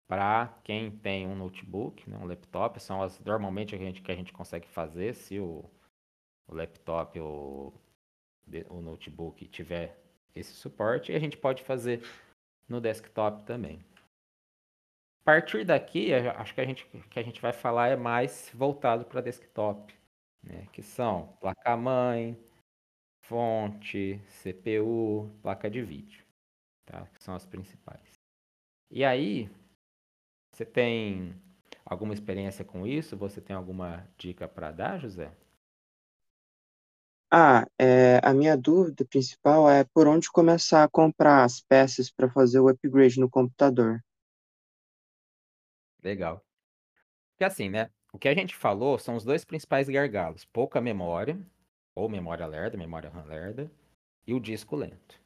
para 0.07 0.59
quem 0.63 0.91
tem 0.91 1.25
um 1.25 1.35
notebook, 1.35 2.07
né, 2.07 2.19
um 2.19 2.27
laptop, 2.27 2.79
são 2.79 3.01
as 3.01 3.19
normalmente 3.21 3.73
a 3.73 3.79
gente, 3.79 4.03
que 4.03 4.11
a 4.11 4.15
gente 4.15 4.31
consegue 4.31 4.67
fazer 4.67 5.15
se 5.15 5.39
o, 5.39 5.67
o 6.47 6.55
laptop 6.55 7.19
ou 7.19 7.73
o 8.69 8.81
notebook 8.81 9.47
tiver 9.47 9.97
esse 10.35 10.53
suporte, 10.53 11.11
e 11.11 11.15
a 11.15 11.19
gente 11.19 11.37
pode 11.37 11.63
fazer 11.63 12.03
no 12.67 12.81
desktop 12.81 13.45
também. 13.45 13.83
A 15.21 15.25
partir 15.25 15.63
daqui, 15.63 16.13
acho 16.13 16.53
que 16.53 16.61
a 16.61 16.65
gente, 16.65 16.85
que 16.85 17.19
a 17.19 17.23
gente 17.23 17.41
vai 17.41 17.53
falar 17.53 17.89
é 17.89 17.95
mais 17.95 18.51
voltado 18.53 19.05
para 19.05 19.21
desktop, 19.21 19.95
né, 20.43 20.67
que 20.73 20.81
são 20.81 21.27
placa-mãe, 21.39 22.37
fonte, 23.23 24.19
CPU, 24.41 25.31
placa 25.41 25.69
de 25.69 25.81
vídeo, 25.81 26.25
tá? 26.85 27.07
que 27.07 27.23
são 27.23 27.33
as 27.33 27.45
principais. 27.45 28.19
E 28.91 29.03
aí, 29.05 29.49
você 30.51 30.65
tem 30.65 31.33
alguma 31.85 32.13
experiência 32.13 32.65
com 32.65 32.85
isso? 32.85 33.17
Você 33.17 33.41
tem 33.41 33.55
alguma 33.55 34.07
dica 34.17 34.47
para 34.47 34.71
dar, 34.71 34.99
José? 34.99 35.31
Ah, 37.35 37.65
é, 37.79 38.19
a 38.23 38.31
minha 38.31 38.55
dúvida 38.55 39.03
principal 39.03 39.67
é 39.67 39.83
por 39.83 40.07
onde 40.07 40.31
começar 40.31 40.83
a 40.83 40.87
comprar 40.87 41.43
as 41.43 41.59
peças 41.59 42.11
para 42.11 42.29
fazer 42.29 42.59
o 42.59 42.67
upgrade 42.67 43.19
no 43.19 43.27
computador. 43.27 43.99
Legal. 46.03 46.45
Porque 47.31 47.43
assim, 47.43 47.69
né? 47.69 47.89
O 48.13 48.19
que 48.19 48.27
a 48.27 48.35
gente 48.35 48.55
falou 48.55 48.99
são 48.99 49.15
os 49.15 49.23
dois 49.23 49.43
principais 49.43 49.89
gargalos: 49.89 50.45
pouca 50.45 50.79
memória, 50.79 51.43
ou 51.95 52.07
memória 52.07 52.45
lerda, 52.45 52.77
memória 52.77 53.09
RAM 53.09 53.25
lerda, 53.25 53.71
e 54.27 54.35
o 54.35 54.39
disco 54.39 54.75
lento. 54.75 55.19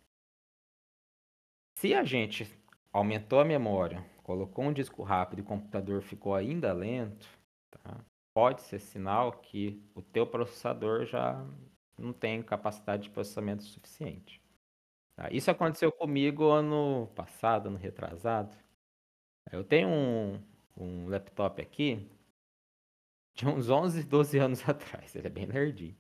Se 1.78 1.94
a 1.94 2.06
gente 2.06 2.48
aumentou 2.94 3.42
a 3.42 3.46
memória, 3.46 4.02
colocou 4.24 4.64
um 4.64 4.72
disco 4.72 5.04
rápido 5.04 5.40
e 5.40 5.42
o 5.42 5.46
computador 5.46 6.02
ficou 6.02 6.34
ainda 6.34 6.72
lento, 6.72 7.28
tá? 7.70 8.00
pode 8.34 8.62
ser 8.62 8.80
sinal 8.80 9.34
que 9.34 9.84
o 9.94 10.02
teu 10.02 10.26
processador 10.26 11.06
já 11.06 11.46
não 11.98 12.14
tem 12.14 12.42
capacidade 12.44 13.04
de 13.04 13.10
processamento 13.10 13.64
suficiente. 13.64 14.42
Tá? 15.16 15.30
Isso 15.32 15.50
aconteceu 15.50 15.92
comigo 15.92 16.50
ano 16.50 17.08
passado, 17.16 17.68
ano 17.68 17.78
retrasado. 17.78 18.56
Eu 19.52 19.64
tenho 19.64 19.90
um, 19.90 20.42
um 20.76 21.10
laptop 21.10 21.62
aqui 21.62 22.08
de 23.34 23.48
uns 23.48 23.70
11, 23.70 24.04
12 24.04 24.38
anos 24.38 24.62
atrás. 24.70 25.16
Ele 25.16 25.28
é 25.28 25.30
bem 25.30 25.48
nerdinho. 25.48 25.98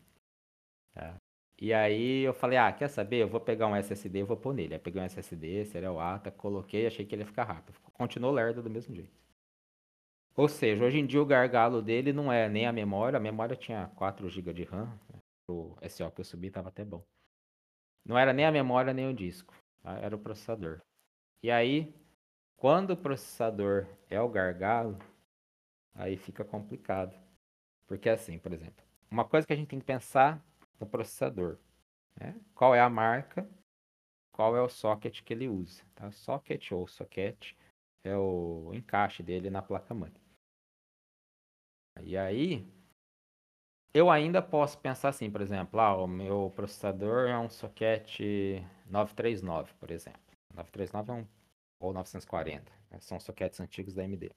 Tá? 0.94 1.16
E 1.60 1.74
aí 1.74 2.22
eu 2.22 2.34
falei, 2.34 2.58
ah, 2.58 2.72
quer 2.72 2.88
saber? 2.88 3.18
Eu 3.24 3.28
vou 3.28 3.40
pegar 3.40 3.68
um 3.68 3.76
SSD 3.76 4.20
e 4.20 4.24
vou 4.24 4.38
pôr 4.38 4.54
nele. 4.54 4.76
Aí 4.76 4.80
peguei 4.80 5.02
um 5.02 5.06
SSD, 5.06 5.66
serial 5.66 6.00
ATA, 6.00 6.30
coloquei, 6.30 6.86
achei 6.86 7.06
que 7.06 7.16
ele 7.16 7.24
ia 7.24 7.28
ficar 7.28 7.46
rápido. 7.46 7.80
Continuou 7.94 8.34
lerdo 8.34 8.62
do 8.62 8.70
mesmo 8.70 8.94
jeito. 8.96 9.18
Ou 10.36 10.48
seja, 10.48 10.86
hoje 10.86 11.00
em 11.00 11.06
dia 11.06 11.20
o 11.20 11.26
gargalo 11.26 11.82
dele 11.82 12.14
não 12.14 12.32
é 12.32 12.48
nem 12.48 12.68
a 12.68 12.72
memória, 12.72 13.18
a 13.18 13.20
memória 13.20 13.56
tinha 13.56 13.88
4 13.96 14.30
GB 14.30 14.54
de 14.54 14.64
RAM, 14.66 14.88
né? 15.48 15.54
o 15.54 15.76
SO 15.90 16.12
que 16.12 16.22
eu 16.22 16.26
subi 16.26 16.48
estava 16.48 16.70
até 16.70 16.84
bom. 16.84 17.04
Não 18.06 18.18
era 18.18 18.34
nem 18.34 18.46
a 18.46 18.52
memória 18.52 18.94
nem 18.94 19.10
o 19.10 19.14
disco, 19.14 19.54
tá? 19.82 19.98
era 20.00 20.16
o 20.16 20.20
processador. 20.20 20.82
E 21.44 21.52
aí, 21.52 21.94
quando 22.56 22.92
o 22.92 22.98
processador 22.98 23.88
é 24.10 24.20
o 24.20 24.30
gargalo, 24.30 24.98
aí 25.94 26.18
fica 26.18 26.44
complicado. 26.44 27.16
Porque 27.86 28.10
assim, 28.10 28.40
por 28.40 28.54
exemplo, 28.54 28.84
uma 29.10 29.26
coisa 29.26 29.46
que 29.46 29.54
a 29.54 29.56
gente 29.56 29.70
tem 29.70 29.80
que 29.80 29.86
pensar 29.86 30.44
no 30.80 30.88
processador. 30.88 31.58
Né? 32.20 32.40
Qual 32.54 32.74
é 32.74 32.82
a 32.82 32.90
marca, 32.90 33.48
qual 34.32 34.56
é 34.56 34.62
o 34.62 34.70
socket 34.70 35.22
que 35.24 35.34
ele 35.34 35.48
usa. 35.48 35.84
Tá? 35.96 36.12
Socket 36.12 36.72
ou 36.72 36.88
socket 36.88 37.54
é 38.04 38.16
o 38.16 38.72
encaixe 38.74 39.24
dele 39.24 39.50
na 39.50 39.62
placa-mãe. 39.62 40.14
E 42.04 42.16
aí, 42.16 42.66
eu 43.94 44.10
ainda 44.10 44.42
posso 44.42 44.78
pensar 44.80 45.10
assim, 45.10 45.30
por 45.30 45.42
exemplo, 45.42 45.80
ah, 45.80 45.96
o 45.96 46.08
meu 46.08 46.52
processador 46.56 47.28
é 47.28 47.38
um 47.38 47.50
socket 47.50 48.20
939, 48.86 49.74
por 49.80 49.92
exemplo. 49.92 50.22
939 50.54 51.12
é 51.12 51.16
um 51.16 51.28
ou 51.80 51.94
940, 51.94 52.72
né? 52.90 53.00
são 53.00 53.20
sockets 53.20 53.60
antigos 53.60 53.94
da 53.94 54.04
AMD. 54.04 54.32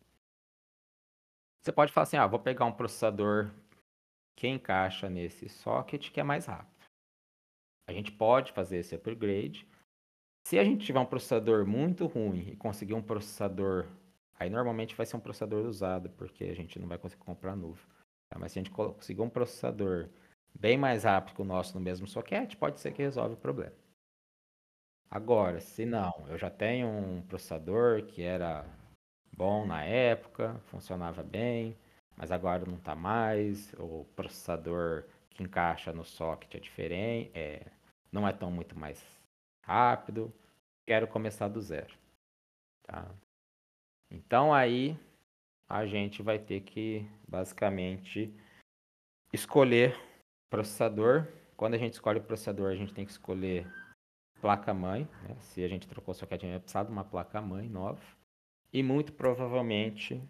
Você 1.63 1.73
pode 1.73 1.93
falar 1.93 2.05
assim, 2.05 2.17
ah, 2.17 2.27
vou 2.27 2.39
pegar 2.39 2.65
um 2.65 2.73
processador 2.73 3.51
que 4.37 4.49
encaixa 4.49 5.09
nesse 5.09 5.49
socket 5.49 6.11
que 6.11 6.21
é 6.21 6.23
mais 6.23 6.47
rápido. 6.47 6.87
A 7.89 7.93
gente 7.93 8.13
pode 8.13 8.53
fazer 8.53 8.79
esse 8.79 8.95
upgrade. 8.95 9.67
Se 10.47 10.59
a 10.59 10.65
gente 10.65 10.87
tiver 10.87 11.01
um 11.01 11.07
processador 11.07 11.67
muito 11.67 12.07
ruim 12.07 12.51
e 12.51 12.57
conseguir 12.57 12.95
um 12.95 13.03
processador, 13.03 13.87
aí 14.39 14.49
normalmente 14.49 14.95
vai 14.95 15.05
ser 15.05 15.17
um 15.17 15.21
processador 15.21 15.67
usado, 15.67 16.09
porque 16.11 16.45
a 16.45 16.55
gente 16.55 16.79
não 16.79 16.89
vai 16.89 16.99
conseguir 16.99 17.25
comprar 17.25 17.57
novo. 17.57 17.87
Tá? 18.31 18.39
Mas 18.39 18.53
se 18.53 18.59
a 18.59 18.63
gente 18.63 18.71
conseguir 18.71 19.21
um 19.21 19.29
processador 19.29 20.09
bem 20.55 20.79
mais 20.79 21.05
rápido 21.05 21.35
que 21.35 21.43
o 21.43 21.45
nosso 21.45 21.75
no 21.75 21.81
mesmo 21.81 22.07
socket, 22.07 22.57
pode 22.57 22.81
ser 22.81 22.93
que 22.93 23.03
resolve 23.03 23.35
o 23.35 23.39
problema. 23.39 23.75
Agora, 25.11 25.61
se 25.61 25.85
não, 25.85 26.13
eu 26.29 26.39
já 26.39 26.49
tenho 26.49 26.87
um 26.87 27.23
processador 27.23 28.05
que 28.05 28.23
era 28.23 28.65
bom 29.37 29.67
na 29.67 29.83
época, 29.85 30.61
funcionava 30.67 31.23
bem, 31.23 31.77
mas 32.17 32.31
agora 32.31 32.65
não 32.65 32.77
está 32.77 32.95
mais, 32.95 33.73
o 33.75 34.05
processador 34.15 35.05
que 35.31 35.43
encaixa 35.43 35.93
no 35.93 36.05
socket 36.05 36.55
é 36.55 36.61
diferente, 36.61 37.31
é, 37.35 37.67
não 38.13 38.27
é 38.27 38.33
tão 38.33 38.53
muito 38.53 38.79
mais 38.79 39.05
rápido, 39.65 40.33
quero 40.87 41.09
começar 41.09 41.49
do 41.49 41.61
zero. 41.61 41.95
Tá? 42.85 43.11
Então 44.11 44.55
aí 44.55 44.97
a 45.71 45.87
gente 45.87 46.21
vai 46.21 46.37
ter 46.37 46.63
que 46.63 47.07
basicamente 47.29 48.35
escolher 49.33 49.97
processador. 50.51 51.29
Quando 51.57 51.75
a 51.75 51.79
gente 51.79 51.93
escolhe 51.93 52.19
o 52.19 52.23
processador, 52.23 52.73
a 52.73 52.75
gente 52.75 52.93
tem 52.93 53.05
que 53.05 53.13
escolher 53.13 53.73
placa-mãe. 54.41 55.09
Né? 55.23 55.37
Se 55.39 55.63
a 55.63 55.69
gente 55.69 55.87
trocou 55.87 56.11
o 56.11 56.15
socket, 56.15 56.43
a 56.43 56.47
gente 56.47 56.55
vai 56.55 56.61
precisar 56.61 56.83
de 56.83 56.91
uma 56.91 57.05
placa-mãe 57.05 57.69
nova. 57.69 58.03
E 58.73 58.83
muito 58.83 59.13
provavelmente 59.13 60.21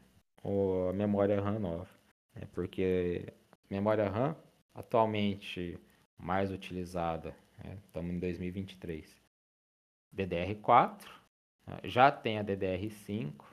a 0.44 0.92
memória 0.92 1.40
RAM 1.40 1.58
nova. 1.58 1.88
Né? 2.34 2.46
Porque 2.52 3.32
memória 3.70 4.10
RAM, 4.10 4.36
atualmente 4.74 5.78
mais 6.18 6.52
utilizada, 6.52 7.34
né? 7.64 7.78
estamos 7.86 8.12
em 8.12 8.18
2023, 8.18 9.16
DDR4, 10.14 11.02
né? 11.66 11.80
já 11.84 12.12
tem 12.12 12.38
a 12.38 12.44
DDR5, 12.44 13.49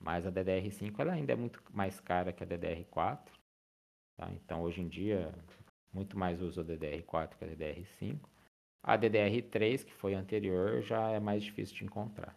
mas 0.00 0.26
a 0.26 0.32
DDR5 0.32 0.94
ela 0.98 1.12
ainda 1.12 1.32
é 1.32 1.36
muito 1.36 1.62
mais 1.70 2.00
cara 2.00 2.32
que 2.32 2.42
a 2.42 2.46
DDR4. 2.46 3.18
Tá? 4.16 4.30
Então, 4.32 4.62
hoje 4.62 4.80
em 4.80 4.88
dia, 4.88 5.34
muito 5.92 6.18
mais 6.18 6.40
uso 6.40 6.60
a 6.60 6.64
DDR4 6.64 7.36
que 7.36 7.44
a 7.44 7.48
DDR5. 7.48 8.20
A 8.82 8.96
DDR3, 8.96 9.84
que 9.84 9.92
foi 9.92 10.14
anterior, 10.14 10.80
já 10.82 11.10
é 11.10 11.20
mais 11.20 11.42
difícil 11.42 11.76
de 11.76 11.84
encontrar. 11.84 12.36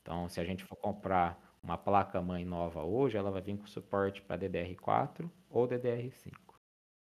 Então, 0.00 0.28
se 0.28 0.40
a 0.40 0.44
gente 0.44 0.64
for 0.64 0.76
comprar 0.76 1.40
uma 1.62 1.78
placa-mãe 1.78 2.44
nova 2.44 2.82
hoje, 2.82 3.16
ela 3.16 3.30
vai 3.30 3.40
vir 3.40 3.56
com 3.56 3.66
suporte 3.66 4.20
para 4.22 4.38
DDR4 4.38 5.30
ou 5.48 5.68
DDR5. 5.68 6.32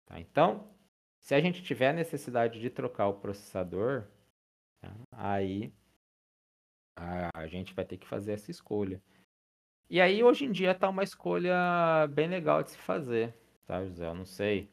Tá? 0.05 0.19
Então, 0.19 0.69
se 1.19 1.35
a 1.35 1.39
gente 1.39 1.63
tiver 1.63 1.93
necessidade 1.93 2.59
de 2.59 2.69
trocar 2.69 3.07
o 3.07 3.19
processador, 3.19 4.07
tá? 4.81 4.93
aí 5.11 5.73
a 7.33 7.47
gente 7.47 7.73
vai 7.73 7.85
ter 7.85 7.97
que 7.97 8.07
fazer 8.07 8.33
essa 8.33 8.51
escolha. 8.51 9.01
E 9.91 9.99
aí, 9.99 10.23
hoje 10.23 10.45
em 10.45 10.51
dia, 10.53 10.73
tá 10.73 10.87
uma 10.87 11.03
escolha 11.03 12.07
bem 12.11 12.25
legal 12.29 12.63
de 12.63 12.71
se 12.71 12.77
fazer, 12.77 13.35
tá, 13.65 13.83
José? 13.85 14.07
Eu 14.07 14.15
não 14.15 14.23
sei. 14.25 14.69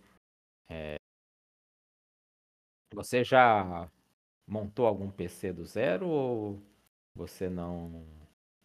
É... 0.70 0.96
Você 2.94 3.24
já 3.24 3.90
montou 4.46 4.86
algum 4.86 5.10
PC 5.10 5.52
do 5.52 5.64
zero 5.64 6.08
ou 6.08 6.62
você 7.16 7.50
não 7.50 8.06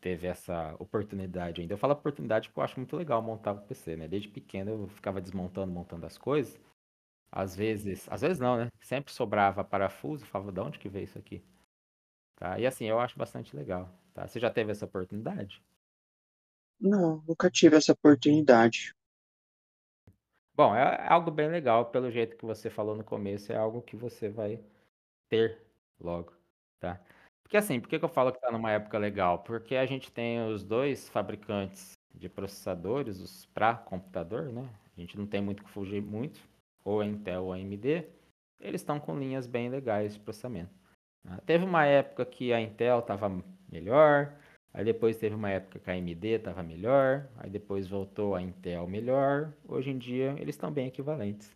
teve 0.02 0.28
essa 0.28 0.76
oportunidade 0.80 1.62
ainda? 1.62 1.74
Eu 1.74 1.78
falo 1.80 1.94
oportunidade 1.94 2.50
porque 2.50 2.60
eu 2.60 2.64
acho 2.64 2.80
muito 2.80 2.96
legal 2.98 3.22
montar 3.22 3.54
o 3.54 3.62
PC, 3.62 3.96
né? 3.98 4.08
Desde 4.08 4.30
pequeno 4.30 4.72
eu 4.72 4.88
ficava 4.90 5.22
desmontando, 5.22 5.72
montando 5.74 6.06
as 6.06 6.18
coisas. 6.20 6.60
Às 7.32 7.56
vezes, 7.56 8.08
às 8.12 8.22
vezes 8.22 8.40
não, 8.40 8.58
né? 8.58 8.70
Sempre 8.82 9.14
sobrava 9.14 9.64
parafuso, 9.64 10.26
falava, 10.28 10.52
de 10.52 10.62
onde 10.62 10.80
que 10.80 10.90
veio 10.90 11.06
isso 11.06 11.20
aqui? 11.20 11.44
Tá? 12.36 12.60
E 12.60 12.66
assim, 12.68 12.86
eu 12.86 13.00
acho 13.00 13.18
bastante 13.18 13.56
legal, 13.56 13.90
tá? 14.14 14.28
Você 14.28 14.40
já 14.40 14.52
teve 14.52 14.72
essa 14.72 14.86
oportunidade? 14.86 15.64
Não, 16.84 17.24
nunca 17.26 17.50
tive 17.50 17.78
essa 17.78 17.94
oportunidade. 17.94 18.94
Bom, 20.54 20.76
é 20.76 21.08
algo 21.08 21.32
bem 21.32 21.48
legal, 21.48 21.86
pelo 21.86 22.12
jeito 22.12 22.36
que 22.36 22.46
você 22.46 22.70
falou 22.70 22.94
no 22.94 23.06
começo, 23.06 23.54
é 23.54 23.56
algo 23.56 23.82
que 23.82 23.96
você 23.96 24.28
vai 24.28 24.60
ter 25.30 25.62
logo, 25.98 26.34
tá? 26.82 27.00
Porque 27.42 27.56
assim, 27.56 27.80
por 27.80 27.88
que 27.88 27.98
que 27.98 28.04
eu 28.04 28.10
falo 28.10 28.34
que 28.34 28.42
tá 28.42 28.52
numa 28.52 28.70
época 28.70 28.98
legal? 28.98 29.40
Porque 29.40 29.78
a 29.78 29.86
gente 29.86 30.12
tem 30.12 30.46
os 30.46 30.62
dois 30.62 31.08
fabricantes 31.08 31.94
de 32.14 32.28
processadores, 32.28 33.22
os 33.22 33.46
para 33.46 33.76
computador, 33.76 34.52
né? 34.52 34.70
A 34.96 35.00
gente 35.00 35.18
não 35.18 35.26
tem 35.26 35.42
muito 35.42 35.64
que 35.64 35.70
fugir 35.70 36.02
muito, 36.02 36.40
ou 36.84 37.00
a 37.00 37.06
Intel 37.06 37.46
ou 37.46 37.54
a 37.54 37.56
AMD, 37.56 38.06
eles 38.60 38.82
estão 38.82 39.00
com 39.00 39.18
linhas 39.18 39.48
bem 39.48 39.70
legais 39.70 40.16
de 40.16 40.20
processamento. 40.20 40.74
Né? 41.24 41.40
Teve 41.46 41.64
uma 41.64 41.86
época 41.86 42.26
que 42.26 42.52
a 42.52 42.60
Intel 42.60 43.00
estava 43.00 43.32
melhor, 43.72 44.38
Aí 44.74 44.84
depois 44.84 45.18
teve 45.18 45.36
uma 45.36 45.52
época 45.52 45.80
que 45.80 45.90
a 45.90 45.94
AMD 45.94 46.28
estava 46.28 46.64
melhor, 46.64 47.30
aí 47.38 47.50
depois 47.50 47.88
voltou 47.88 48.34
a 48.34 48.42
Intel 48.42 48.88
melhor. 48.88 49.54
Hoje 49.68 49.92
em 49.92 49.98
dia 49.98 50.36
eles 50.40 50.56
estão 50.56 50.72
bem 50.72 50.88
equivalentes. 50.88 51.56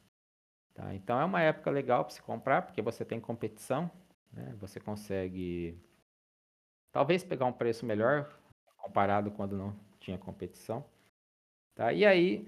Tá? 0.76 0.94
Então 0.94 1.20
é 1.20 1.26
uma 1.26 1.42
época 1.42 1.72
legal 1.72 2.06
para 2.06 2.14
se 2.14 2.22
comprar, 2.22 2.62
porque 2.62 2.82
você 2.82 3.04
tem 3.04 3.20
competição, 3.20 3.90
né? 4.32 4.56
você 4.60 4.80
consegue 4.80 5.76
talvez 6.92 7.24
pegar 7.24 7.48
um 7.48 7.54
preço 7.54 7.86
melhor 7.86 8.40
comparado 8.78 9.32
quando 9.32 9.58
não 9.58 9.76
tinha 10.00 10.18
competição. 10.20 10.86
Tá? 11.74 11.92
E 11.92 12.06
aí, 12.06 12.48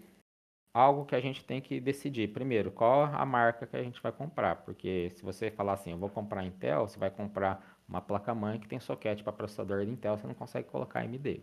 algo 0.73 1.05
que 1.05 1.15
a 1.15 1.19
gente 1.19 1.43
tem 1.43 1.62
que 1.62 1.79
decidir. 1.79 2.32
Primeiro, 2.32 2.71
qual 2.71 3.05
a 3.05 3.25
marca 3.25 3.65
que 3.65 3.75
a 3.75 3.84
gente 3.84 4.01
vai 4.01 4.12
comprar? 4.12 4.58
Porque 4.58 5.10
se 5.12 5.23
você 5.23 5.49
falar 5.49 5.73
assim, 5.73 5.91
eu 5.91 5.97
vou 5.97 6.10
comprar 6.10 6.45
Intel, 6.45 6.88
você 6.88 6.99
vai 6.99 7.10
comprar 7.10 7.78
uma 7.89 8.02
placa-mãe 8.02 8.60
que 8.60 8.67
tem 8.67 8.80
soquete 8.80 9.23
para 9.23 9.34
processador 9.34 9.84
de 9.84 9.91
Intel, 9.91 10.15
você 10.15 10.28
não 10.28 10.36
consegue 10.36 10.69
colocar 10.69 10.99
AMD. 10.99 11.41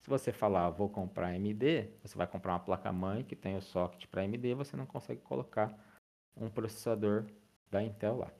Se 0.00 0.08
você 0.08 0.32
falar, 0.32 0.70
vou 0.70 0.88
comprar 0.88 1.28
AMD, 1.28 1.90
você 2.02 2.16
vai 2.16 2.26
comprar 2.26 2.54
uma 2.54 2.60
placa-mãe 2.60 3.22
que 3.22 3.36
tem 3.36 3.56
o 3.56 3.62
socket 3.62 4.06
para 4.06 4.22
AMD, 4.22 4.54
você 4.54 4.76
não 4.76 4.86
consegue 4.86 5.20
colocar 5.20 5.72
um 6.34 6.48
processador 6.48 7.26
da 7.70 7.82
Intel 7.82 8.16
lá. 8.16 8.32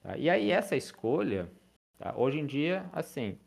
Tá? 0.00 0.16
E 0.16 0.30
aí 0.30 0.50
essa 0.50 0.76
escolha, 0.76 1.52
tá? 1.98 2.14
hoje 2.16 2.38
em 2.38 2.46
dia, 2.46 2.88
assim, 2.92 3.38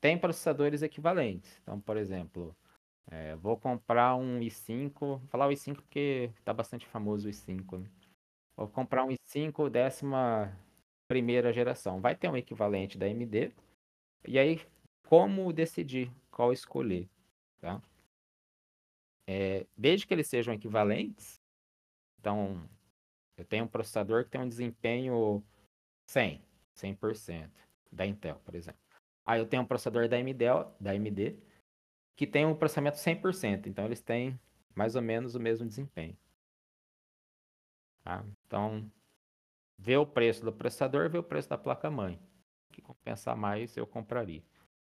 tem 0.00 0.18
processadores 0.18 0.82
equivalentes. 0.82 1.60
Então, 1.62 1.78
por 1.78 1.98
exemplo, 1.98 2.56
é, 3.10 3.36
vou 3.36 3.58
comprar 3.58 4.16
um 4.16 4.40
i5, 4.40 4.92
vou 4.98 5.20
falar 5.28 5.48
o 5.48 5.50
i5 5.50 5.74
porque 5.74 6.30
está 6.38 6.52
bastante 6.52 6.86
famoso 6.86 7.28
o 7.28 7.30
i5. 7.30 7.78
Né? 7.78 7.90
Vou 8.56 8.68
comprar 8.68 9.04
um 9.04 9.10
i5 9.10 9.68
décima 9.68 10.56
primeira 11.10 11.52
geração. 11.52 12.00
Vai 12.00 12.14
ter 12.14 12.28
um 12.28 12.36
equivalente 12.36 12.96
da 12.96 13.06
AMD. 13.06 13.52
E 14.28 14.38
aí, 14.38 14.64
como 15.08 15.52
decidir 15.52 16.08
qual 16.30 16.52
escolher? 16.52 17.08
Tá? 17.60 17.82
É, 19.26 19.66
desde 19.76 20.06
que 20.06 20.14
eles 20.14 20.28
sejam 20.28 20.54
equivalentes, 20.54 21.42
então 22.20 22.62
eu 23.36 23.44
tenho 23.44 23.64
um 23.64 23.68
processador 23.68 24.22
que 24.22 24.30
tem 24.30 24.40
um 24.40 24.48
desempenho 24.48 25.42
100, 26.06 26.40
100% 26.76 27.50
da 27.90 28.06
Intel, 28.06 28.36
por 28.44 28.54
exemplo. 28.54 28.80
Aí 29.26 29.40
eu 29.40 29.46
tenho 29.48 29.64
um 29.64 29.66
processador 29.66 30.08
da 30.08 30.16
AMD, 30.16 30.44
da 30.78 30.92
AMD 30.92 31.36
que 32.14 32.26
tem 32.26 32.46
um 32.46 32.54
processamento 32.54 32.98
100%, 32.98 33.66
então 33.66 33.84
eles 33.84 34.00
têm 34.00 34.38
mais 34.76 34.94
ou 34.94 35.02
menos 35.02 35.34
o 35.34 35.40
mesmo 35.40 35.66
desempenho. 35.66 36.16
Tá? 38.04 38.24
Então, 38.46 38.88
ver 39.80 39.96
o 39.96 40.06
preço 40.06 40.44
do 40.44 40.52
processador, 40.52 41.08
ver 41.08 41.18
o 41.18 41.22
preço 41.22 41.48
da 41.48 41.56
placa-mãe. 41.56 42.20
O 42.68 42.72
que 42.72 42.82
compensar 42.82 43.34
mais, 43.34 43.76
eu 43.76 43.86
compraria. 43.86 44.42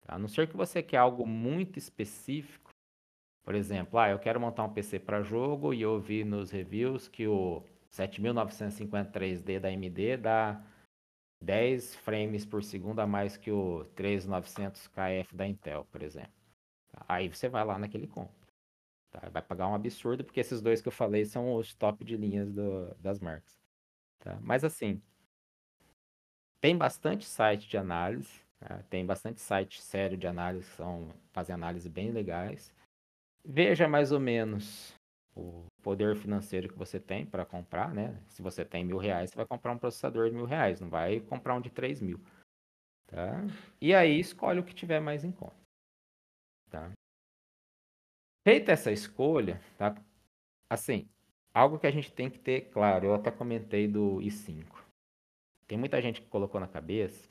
Tá? 0.02 0.16
A 0.16 0.20
não 0.20 0.28
ser 0.28 0.48
que 0.48 0.58
você 0.58 0.82
quer 0.82 0.98
algo 0.98 1.26
muito 1.26 1.78
específico, 1.78 2.72
por 3.44 3.54
exemplo, 3.54 4.00
ah, 4.00 4.10
eu 4.10 4.20
quero 4.20 4.40
montar 4.40 4.64
um 4.64 4.74
PC 4.74 5.00
para 5.00 5.22
jogo 5.22 5.74
e 5.74 5.82
eu 5.82 6.00
vi 6.00 6.24
nos 6.24 6.50
reviews 6.50 7.08
que 7.08 7.28
o 7.28 7.64
7953D 7.92 9.60
da 9.60 9.70
AMD 9.70 10.18
dá 10.18 10.64
10 11.42 11.96
frames 11.98 12.46
por 12.46 12.64
segundo 12.64 13.00
a 13.00 13.08
mais 13.08 13.38
que 13.38 13.52
o 13.52 13.86
3900KF 13.96 15.36
da 15.36 15.48
Intel, 15.48 15.86
por 15.92 16.02
exemplo. 16.02 16.34
Aí 17.08 17.30
você 17.30 17.48
vai 17.48 17.64
lá 17.64 17.78
naquele 17.78 18.08
compra. 18.08 18.36
Tá? 19.12 19.30
Vai 19.30 19.42
pagar 19.42 19.68
um 19.68 19.76
absurdo, 19.76 20.24
porque 20.24 20.40
esses 20.40 20.62
dois 20.62 20.82
que 20.82 20.88
eu 20.88 20.92
falei 20.92 21.26
são 21.26 21.56
os 21.56 21.74
top 21.74 22.04
de 22.04 22.18
linhas 22.18 22.52
do, 22.52 22.96
das 22.96 23.20
marcas. 23.20 23.61
Tá? 24.22 24.40
Mas 24.42 24.64
assim, 24.64 25.02
tem 26.62 26.78
bastante 26.78 27.26
site 27.26 27.68
de 27.68 27.78
análise, 27.78 28.42
né? 28.62 28.84
tem 28.90 29.06
bastante 29.06 29.42
site 29.42 29.82
sério 29.82 30.18
de 30.18 30.28
análise 30.28 30.70
que 30.70 30.76
são, 30.76 31.14
fazem 31.34 31.54
análise 31.54 31.90
bem 31.90 32.12
legais. 32.12 32.74
Veja 33.44 33.88
mais 33.88 34.12
ou 34.12 34.20
menos 34.20 34.94
o, 35.36 35.66
poder 35.82 36.16
financeiro 36.16 36.70
que 36.70 36.78
você 36.78 37.00
tem 37.00 37.26
para 37.26 37.44
comprar, 37.44 37.94
né? 37.94 38.22
Se 38.28 38.42
você 38.42 38.64
tem 38.64 38.86
mil 38.86 38.98
reais, 38.98 39.32
você 39.32 39.36
vai 39.36 39.48
comprar 39.48 39.72
um 39.72 39.80
processador 39.80 40.30
de 40.30 40.36
mil 40.36 40.46
reais, 40.46 40.80
não 40.80 40.90
vai 40.90 41.20
comprar 41.20 41.56
um 41.56 41.62
de 41.62 41.72
três 41.72 42.00
mil. 42.00 42.20
Tá? 43.08 43.42
E 43.82 43.94
aí 43.94 44.20
escolhe 44.20 44.60
o 44.60 44.64
que 44.64 44.74
tiver 44.74 45.00
mais 45.00 45.24
em 45.24 45.32
conta. 45.32 45.56
Tá? 46.70 46.92
Feita 48.48 48.72
essa 48.72 48.92
escolha, 48.92 49.60
tá? 49.78 49.96
Assim, 50.70 51.10
algo 51.54 51.80
que 51.80 51.88
a 51.88 51.92
gente 51.92 52.12
tem 52.12 52.30
que 52.30 52.40
ter 52.40 52.70
claro, 52.72 53.06
eu 53.06 53.14
até 53.14 53.32
comentei 53.32 53.88
do 53.88 54.18
i5. 54.18 54.66
Tem 55.68 55.78
muita 55.78 56.02
gente 56.02 56.22
que 56.22 56.28
colocou 56.28 56.60
na 56.60 56.68
cabeça 56.68 57.30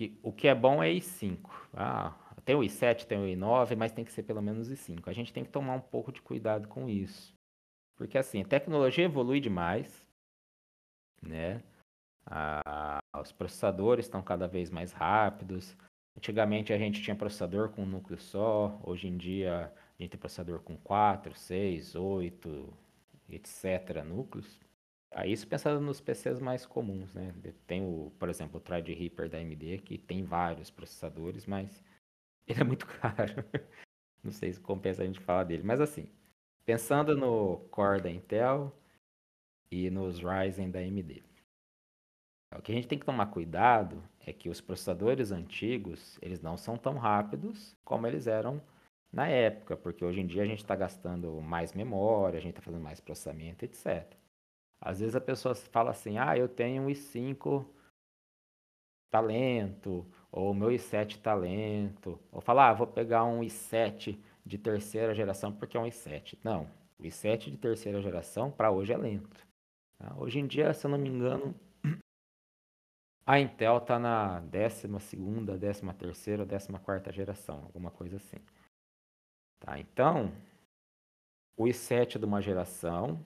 que 0.00 0.18
o 0.22 0.32
que 0.32 0.48
é 0.48 0.54
bom 0.54 0.82
é 0.82 0.88
i5. 0.88 1.38
Ah, 1.74 2.14
tem 2.44 2.56
o 2.56 2.60
i7, 2.60 3.04
tem 3.04 3.18
o 3.18 3.26
i9, 3.26 3.76
mas 3.76 3.92
tem 3.92 4.04
que 4.04 4.12
ser 4.12 4.22
pelo 4.22 4.40
menos 4.40 4.70
i5. 4.70 5.08
A 5.08 5.12
gente 5.12 5.32
tem 5.32 5.44
que 5.44 5.50
tomar 5.50 5.74
um 5.74 5.80
pouco 5.80 6.10
de 6.10 6.22
cuidado 6.22 6.68
com 6.68 6.88
isso. 6.88 7.34
Porque 7.96 8.16
assim, 8.16 8.40
a 8.40 8.46
tecnologia 8.46 9.04
evolui 9.04 9.40
demais, 9.40 10.06
né? 11.20 11.62
Ah, 12.24 13.00
os 13.20 13.30
processadores 13.30 14.06
estão 14.06 14.22
cada 14.22 14.48
vez 14.48 14.70
mais 14.70 14.92
rápidos. 14.92 15.76
Antigamente 16.16 16.72
a 16.72 16.78
gente 16.78 17.02
tinha 17.02 17.14
processador 17.14 17.68
com 17.70 17.82
um 17.82 17.86
núcleo 17.86 18.18
só, 18.18 18.80
hoje 18.82 19.06
em 19.06 19.16
dia 19.18 19.70
a 20.00 20.02
gente 20.02 20.12
tem 20.12 20.20
processador 20.20 20.60
com 20.60 20.78
4, 20.78 21.34
6, 21.34 21.94
8, 21.94 22.74
etc. 23.28 24.02
núcleos. 24.02 24.58
Aí 25.10 25.30
isso 25.30 25.46
pensando 25.46 25.78
nos 25.80 26.00
PCs 26.00 26.40
mais 26.40 26.64
comuns, 26.64 27.12
né? 27.12 27.34
Tem 27.66 27.82
o, 27.82 28.10
por 28.18 28.30
exemplo, 28.30 28.56
o 28.56 28.60
Threadripper 28.60 29.28
da 29.28 29.36
AMD 29.36 29.78
que 29.84 29.98
tem 29.98 30.24
vários 30.24 30.70
processadores, 30.70 31.44
mas 31.44 31.84
ele 32.48 32.60
é 32.60 32.64
muito 32.64 32.86
caro. 32.86 33.44
Não 34.24 34.32
sei 34.32 34.52
se 34.54 34.60
compensa 34.60 35.02
a 35.02 35.06
gente 35.06 35.20
falar 35.20 35.44
dele, 35.44 35.62
mas 35.62 35.82
assim, 35.82 36.08
pensando 36.64 37.14
no 37.14 37.58
Core 37.70 38.00
da 38.00 38.10
Intel 38.10 38.72
e 39.70 39.90
nos 39.90 40.20
Ryzen 40.20 40.70
da 40.70 40.78
AMD. 40.78 41.22
O 42.56 42.62
que 42.62 42.72
a 42.72 42.74
gente 42.74 42.88
tem 42.88 42.98
que 42.98 43.06
tomar 43.06 43.26
cuidado 43.26 44.02
é 44.26 44.32
que 44.32 44.48
os 44.48 44.60
processadores 44.60 45.30
antigos, 45.30 46.18
eles 46.22 46.40
não 46.40 46.56
são 46.56 46.76
tão 46.78 46.96
rápidos 46.96 47.76
como 47.84 48.06
eles 48.06 48.26
eram 48.26 48.62
na 49.12 49.26
época, 49.26 49.76
porque 49.76 50.04
hoje 50.04 50.20
em 50.20 50.26
dia 50.26 50.42
a 50.42 50.46
gente 50.46 50.60
está 50.60 50.76
gastando 50.76 51.40
mais 51.40 51.72
memória, 51.72 52.38
a 52.38 52.40
gente 52.40 52.52
está 52.52 52.62
fazendo 52.62 52.82
mais 52.82 53.00
processamento, 53.00 53.64
etc. 53.64 54.14
Às 54.80 55.00
vezes 55.00 55.16
a 55.16 55.20
pessoa 55.20 55.54
fala 55.54 55.90
assim, 55.90 56.18
ah, 56.18 56.36
eu 56.36 56.48
tenho 56.48 56.84
um 56.84 56.86
i5 56.86 57.66
talento, 59.10 60.06
ou 60.30 60.54
meu 60.54 60.68
i7 60.68 61.20
talento, 61.20 62.18
ou 62.30 62.40
fala, 62.40 62.70
ah, 62.70 62.72
vou 62.72 62.86
pegar 62.86 63.24
um 63.24 63.40
i7 63.40 64.18
de 64.46 64.56
terceira 64.56 65.14
geração 65.14 65.52
porque 65.52 65.76
é 65.76 65.80
um 65.80 65.86
i7. 65.86 66.38
Não, 66.44 66.70
o 66.98 67.02
i7 67.02 67.50
de 67.50 67.56
terceira 67.56 68.00
geração 68.00 68.50
para 68.50 68.70
hoje 68.70 68.92
é 68.92 68.96
lento. 68.96 69.46
Tá? 69.98 70.14
Hoje 70.16 70.38
em 70.38 70.46
dia, 70.46 70.72
se 70.72 70.86
eu 70.86 70.90
não 70.90 70.98
me 70.98 71.08
engano, 71.08 71.54
a 73.26 73.38
Intel 73.38 73.78
está 73.78 73.98
na 73.98 74.40
12 74.40 74.88
ª 74.88 75.58
13 75.58 75.94
terceira, 75.98 76.46
14 76.46 76.72
quarta 76.84 77.12
geração, 77.12 77.62
alguma 77.64 77.90
coisa 77.90 78.16
assim. 78.16 78.38
Tá? 79.60 79.78
Então, 79.78 80.32
o 81.56 81.64
i7 81.64 82.18
de 82.18 82.24
uma 82.24 82.40
geração 82.40 83.22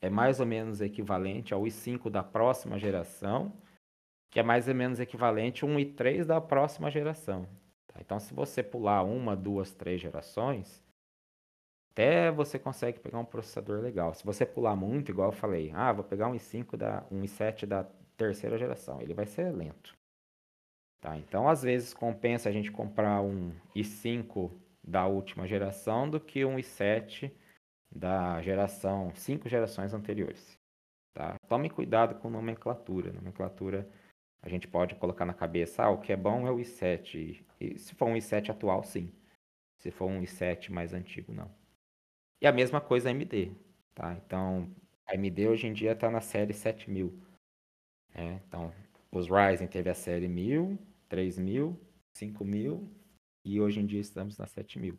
é 0.00 0.10
mais 0.10 0.40
ou 0.40 0.46
menos 0.46 0.80
equivalente 0.80 1.54
ao 1.54 1.62
i5 1.62 2.10
da 2.10 2.22
próxima 2.22 2.78
geração, 2.78 3.52
que 4.30 4.40
é 4.40 4.42
mais 4.42 4.66
ou 4.66 4.74
menos 4.74 4.98
equivalente 4.98 5.64
a 5.64 5.66
um 5.66 5.76
i3 5.76 6.24
da 6.24 6.40
próxima 6.40 6.90
geração. 6.90 7.46
Tá? 7.86 8.00
Então, 8.00 8.18
se 8.18 8.34
você 8.34 8.62
pular 8.62 9.02
uma, 9.02 9.36
duas, 9.36 9.72
três 9.72 10.00
gerações, 10.00 10.82
até 11.92 12.30
você 12.30 12.58
consegue 12.58 12.98
pegar 12.98 13.18
um 13.18 13.24
processador 13.24 13.80
legal. 13.80 14.12
Se 14.14 14.24
você 14.24 14.44
pular 14.44 14.74
muito, 14.74 15.12
igual 15.12 15.28
eu 15.28 15.32
falei, 15.32 15.70
ah, 15.72 15.92
vou 15.92 16.04
pegar 16.04 16.28
um 16.28 16.34
i5 16.34 16.76
da, 16.76 17.04
um 17.10 17.22
i7 17.22 17.66
da 17.66 17.84
terceira 18.16 18.58
geração, 18.58 19.00
ele 19.00 19.14
vai 19.14 19.26
ser 19.26 19.52
lento. 19.52 19.94
Tá? 21.00 21.16
Então, 21.18 21.48
às 21.48 21.62
vezes 21.62 21.92
compensa 21.92 22.48
a 22.48 22.52
gente 22.52 22.72
comprar 22.72 23.20
um 23.20 23.52
i5 23.76 24.50
da 24.86 25.06
última 25.06 25.46
geração 25.46 26.08
do 26.08 26.20
que 26.20 26.44
um 26.44 26.56
i7 26.56 27.32
da 27.90 28.42
geração, 28.42 29.14
cinco 29.14 29.48
gerações 29.48 29.94
anteriores. 29.94 30.58
Tá? 31.14 31.36
Tome 31.48 31.70
cuidado 31.70 32.16
com 32.16 32.28
nomenclatura. 32.28 33.12
Nomenclatura 33.12 33.88
a 34.42 34.48
gente 34.48 34.68
pode 34.68 34.94
colocar 34.96 35.24
na 35.24 35.32
cabeça, 35.32 35.84
ah, 35.84 35.90
o 35.90 36.00
que 36.00 36.12
é 36.12 36.16
bom 36.16 36.46
é 36.46 36.50
o 36.50 36.56
i7. 36.56 37.44
E 37.60 37.78
se 37.78 37.94
for 37.94 38.06
um 38.06 38.14
i7 38.14 38.50
atual, 38.50 38.82
sim. 38.82 39.10
Se 39.78 39.90
for 39.90 40.06
um 40.06 40.20
i7 40.20 40.70
mais 40.70 40.92
antigo, 40.92 41.32
não. 41.32 41.50
E 42.42 42.46
a 42.46 42.52
mesma 42.52 42.80
coisa 42.80 43.08
AMD. 43.08 43.52
Tá? 43.94 44.12
Então, 44.14 44.70
a 45.06 45.14
AMD 45.14 45.48
hoje 45.48 45.66
em 45.66 45.72
dia 45.72 45.92
está 45.92 46.10
na 46.10 46.20
série 46.20 46.52
7000. 46.52 47.18
Né? 48.14 48.42
Então, 48.46 48.72
os 49.10 49.28
Ryzen 49.28 49.68
teve 49.68 49.88
a 49.88 49.94
série 49.94 50.28
1000, 50.28 50.78
3000, 51.08 51.80
5000 52.16 53.03
e 53.44 53.60
hoje 53.60 53.80
em 53.80 53.86
dia 53.86 54.00
estamos 54.00 54.38
na 54.38 54.46
7000. 54.46 54.98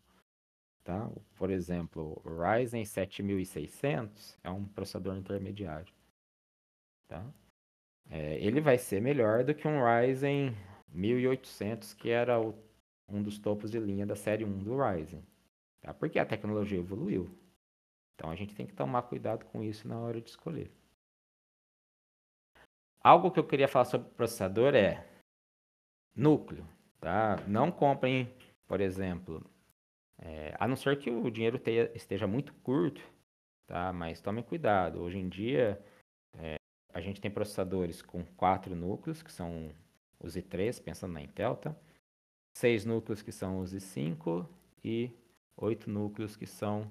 Tá? 0.84 1.10
Por 1.36 1.50
exemplo, 1.50 2.22
o 2.24 2.30
Ryzen 2.42 2.86
7600 2.86 4.38
é 4.44 4.52
um 4.52 4.66
processador 4.66 5.18
intermediário. 5.18 5.92
Tá? 7.08 7.26
É, 8.10 8.38
ele 8.40 8.62
vai 8.62 8.78
ser 8.78 9.02
melhor 9.02 9.44
do 9.44 9.56
que 9.56 9.68
um 9.68 9.84
Ryzen 9.84 10.56
1800, 10.90 11.96
que 11.96 12.10
era 12.12 12.40
o, 12.40 12.54
um 13.10 13.24
dos 13.24 13.40
topos 13.40 13.72
de 13.72 13.80
linha 13.80 14.06
da 14.06 14.16
série 14.16 14.46
1 14.46 14.60
do 14.60 14.78
Ryzen. 14.78 15.26
Tá? 15.82 15.92
Porque 15.94 16.20
a 16.20 16.26
tecnologia 16.26 16.78
evoluiu. 16.78 17.36
Então 18.14 18.30
a 18.30 18.36
gente 18.36 18.56
tem 18.56 18.68
que 18.68 18.74
tomar 18.74 19.02
cuidado 19.04 19.44
com 19.46 19.64
isso 19.64 19.88
na 19.88 20.00
hora 20.00 20.22
de 20.22 20.30
escolher. 20.30 20.72
Algo 23.02 23.32
que 23.32 23.40
eu 23.40 23.48
queria 23.48 23.68
falar 23.68 23.86
sobre 23.86 24.10
processador 24.12 24.76
é 24.76 25.06
núcleo. 26.16 26.75
Tá? 27.06 27.36
Não 27.48 27.72
comprem, 27.72 28.34
por 28.66 28.82
exemplo, 28.82 29.46
é, 30.18 30.56
a 30.60 30.68
não 30.68 30.76
ser 30.76 30.98
que 30.98 31.12
o 31.12 31.30
dinheiro 31.30 31.62
esteja 31.94 32.26
muito 32.26 32.52
curto, 32.64 33.00
tá? 33.68 33.94
Mas 33.94 34.20
tome 34.20 34.42
cuidado. 34.42 35.00
Hoje 35.00 35.20
em 35.20 35.30
dia, 35.30 35.80
é, 36.34 36.56
a 36.92 37.00
gente 37.00 37.22
tem 37.22 37.30
processadores 37.30 38.02
com 38.02 38.26
quatro 38.36 38.76
núcleos, 38.76 39.22
que 39.22 39.32
são 39.32 39.70
os 40.20 40.36
i3, 40.36 40.82
pensando 40.82 41.14
na 41.14 41.22
Intel, 41.22 41.56
tá? 41.58 41.76
Seis 42.58 42.86
núcleos 42.86 43.22
que 43.22 43.32
são 43.32 43.60
os 43.60 43.72
i5 43.72 44.50
e 44.84 45.12
oito 45.58 45.92
núcleos 45.92 46.36
que 46.36 46.48
são 46.48 46.90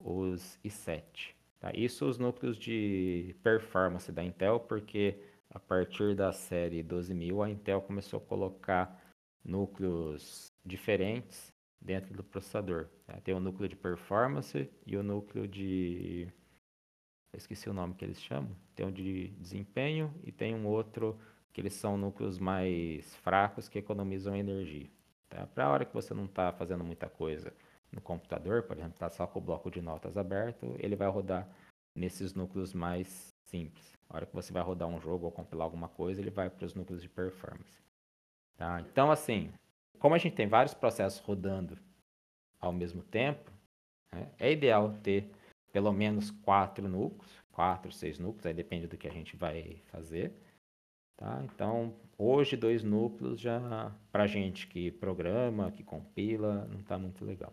os 0.00 0.58
i7. 0.64 1.34
Tá? 1.60 1.70
Isso 1.74 2.06
os 2.06 2.16
núcleos 2.16 2.56
de 2.56 3.36
performance 3.42 4.10
da 4.10 4.24
Intel, 4.24 4.60
porque 4.60 5.22
a 5.50 5.58
partir 5.58 6.16
da 6.16 6.32
série 6.32 6.82
12000 6.82 7.42
a 7.42 7.50
Intel 7.50 7.82
começou 7.82 8.18
a 8.18 8.22
colocar 8.22 9.01
núcleos 9.44 10.52
diferentes 10.64 11.52
dentro 11.80 12.14
do 12.14 12.22
processador. 12.22 12.88
Tá? 13.06 13.20
Tem 13.20 13.34
o 13.34 13.40
núcleo 13.40 13.68
de 13.68 13.76
performance 13.76 14.70
e 14.86 14.96
o 14.96 15.02
núcleo 15.02 15.46
de. 15.46 16.28
Eu 17.32 17.38
esqueci 17.38 17.68
o 17.68 17.72
nome 17.72 17.94
que 17.94 18.04
eles 18.04 18.20
chamam. 18.20 18.54
Tem 18.74 18.86
um 18.86 18.92
de 18.92 19.28
desempenho 19.38 20.14
e 20.22 20.30
tem 20.30 20.54
um 20.54 20.66
outro 20.66 21.18
que 21.52 21.60
eles 21.60 21.74
são 21.74 21.96
núcleos 21.96 22.38
mais 22.38 23.14
fracos 23.16 23.68
que 23.68 23.78
economizam 23.78 24.36
energia. 24.36 24.90
Tá? 25.28 25.46
Para 25.46 25.66
a 25.66 25.70
hora 25.70 25.84
que 25.84 25.94
você 25.94 26.14
não 26.14 26.26
está 26.26 26.52
fazendo 26.52 26.84
muita 26.84 27.08
coisa 27.08 27.52
no 27.90 28.00
computador, 28.00 28.62
por 28.62 28.76
exemplo, 28.76 28.94
está 28.94 29.10
só 29.10 29.26
com 29.26 29.38
o 29.38 29.42
bloco 29.42 29.70
de 29.70 29.82
notas 29.82 30.16
aberto, 30.16 30.74
ele 30.78 30.96
vai 30.96 31.08
rodar 31.08 31.48
nesses 31.94 32.34
núcleos 32.34 32.72
mais 32.72 33.34
simples. 33.44 33.92
A 34.08 34.16
hora 34.16 34.26
que 34.26 34.34
você 34.34 34.52
vai 34.52 34.62
rodar 34.62 34.88
um 34.88 35.00
jogo 35.00 35.26
ou 35.26 35.32
compilar 35.32 35.64
alguma 35.64 35.88
coisa, 35.88 36.20
ele 36.20 36.30
vai 36.30 36.48
para 36.48 36.64
os 36.64 36.74
núcleos 36.74 37.02
de 37.02 37.08
performance. 37.08 37.82
Tá? 38.56 38.80
Então, 38.80 39.10
assim, 39.10 39.52
como 39.98 40.14
a 40.14 40.18
gente 40.18 40.34
tem 40.34 40.46
vários 40.46 40.74
processos 40.74 41.20
rodando 41.20 41.78
ao 42.60 42.72
mesmo 42.72 43.02
tempo, 43.02 43.50
né, 44.12 44.28
é 44.38 44.52
ideal 44.52 44.92
ter 45.02 45.30
pelo 45.72 45.92
menos 45.92 46.30
quatro 46.30 46.88
núcleos, 46.88 47.42
quatro, 47.50 47.90
seis 47.90 48.18
núcleos, 48.18 48.46
aí 48.46 48.54
depende 48.54 48.86
do 48.86 48.96
que 48.96 49.08
a 49.08 49.12
gente 49.12 49.36
vai 49.36 49.80
fazer. 49.86 50.32
Tá? 51.16 51.42
Então, 51.44 51.94
hoje 52.18 52.56
dois 52.56 52.82
núcleos 52.82 53.40
já 53.40 53.92
para 54.10 54.26
gente 54.26 54.66
que 54.66 54.90
programa, 54.90 55.70
que 55.70 55.82
compila, 55.82 56.66
não 56.66 56.80
está 56.80 56.98
muito 56.98 57.24
legal. 57.24 57.52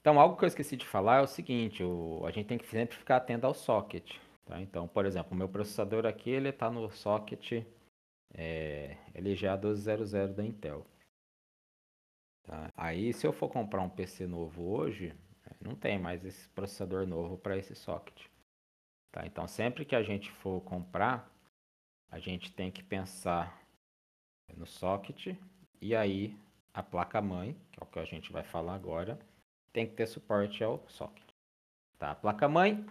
Então, 0.00 0.18
algo 0.18 0.36
que 0.36 0.44
eu 0.44 0.48
esqueci 0.48 0.76
de 0.76 0.86
falar 0.86 1.18
é 1.18 1.22
o 1.22 1.26
seguinte, 1.26 1.84
o, 1.84 2.22
a 2.24 2.30
gente 2.30 2.46
tem 2.46 2.56
que 2.56 2.66
sempre 2.66 2.96
ficar 2.96 3.16
atento 3.16 3.46
ao 3.46 3.52
socket. 3.52 4.16
Tá? 4.46 4.60
Então, 4.60 4.88
por 4.88 5.04
exemplo, 5.04 5.32
o 5.32 5.36
meu 5.36 5.48
processador 5.48 6.06
aqui 6.06 6.30
ele 6.30 6.48
está 6.48 6.70
no 6.70 6.90
socket 6.90 7.62
é, 8.34 8.96
LGA 9.14 9.56
1200 9.56 10.34
da 10.34 10.44
Intel. 10.44 10.86
Tá? 12.42 12.72
Aí, 12.76 13.12
se 13.12 13.26
eu 13.26 13.32
for 13.32 13.48
comprar 13.48 13.82
um 13.82 13.88
PC 13.88 14.26
novo 14.26 14.62
hoje, 14.62 15.14
não 15.60 15.74
tem 15.74 15.98
mais 15.98 16.24
esse 16.24 16.48
processador 16.50 17.06
novo 17.06 17.36
para 17.36 17.56
esse 17.56 17.74
socket. 17.74 18.26
Tá? 19.12 19.26
Então, 19.26 19.46
sempre 19.46 19.84
que 19.84 19.94
a 19.94 20.02
gente 20.02 20.30
for 20.30 20.60
comprar, 20.62 21.30
a 22.10 22.18
gente 22.18 22.52
tem 22.52 22.70
que 22.70 22.82
pensar 22.82 23.60
no 24.56 24.66
socket 24.66 25.36
e 25.80 25.94
aí 25.94 26.36
a 26.72 26.82
placa-mãe, 26.82 27.56
que 27.72 27.80
é 27.80 27.82
o 27.82 27.86
que 27.86 27.98
a 27.98 28.04
gente 28.04 28.32
vai 28.32 28.42
falar 28.42 28.74
agora, 28.74 29.18
tem 29.72 29.86
que 29.86 29.94
ter 29.94 30.06
suporte 30.06 30.62
ao 30.62 30.82
socket. 30.88 31.24
Tá? 31.98 32.12
A 32.12 32.14
placa-mãe 32.14 32.84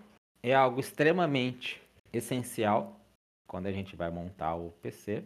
é 0.44 0.54
algo 0.54 0.80
extremamente 0.80 1.82
essencial 2.12 2.99
quando 3.50 3.66
a 3.66 3.72
gente 3.72 3.96
vai 3.96 4.12
montar 4.12 4.56
o 4.56 4.72
PC. 4.74 5.24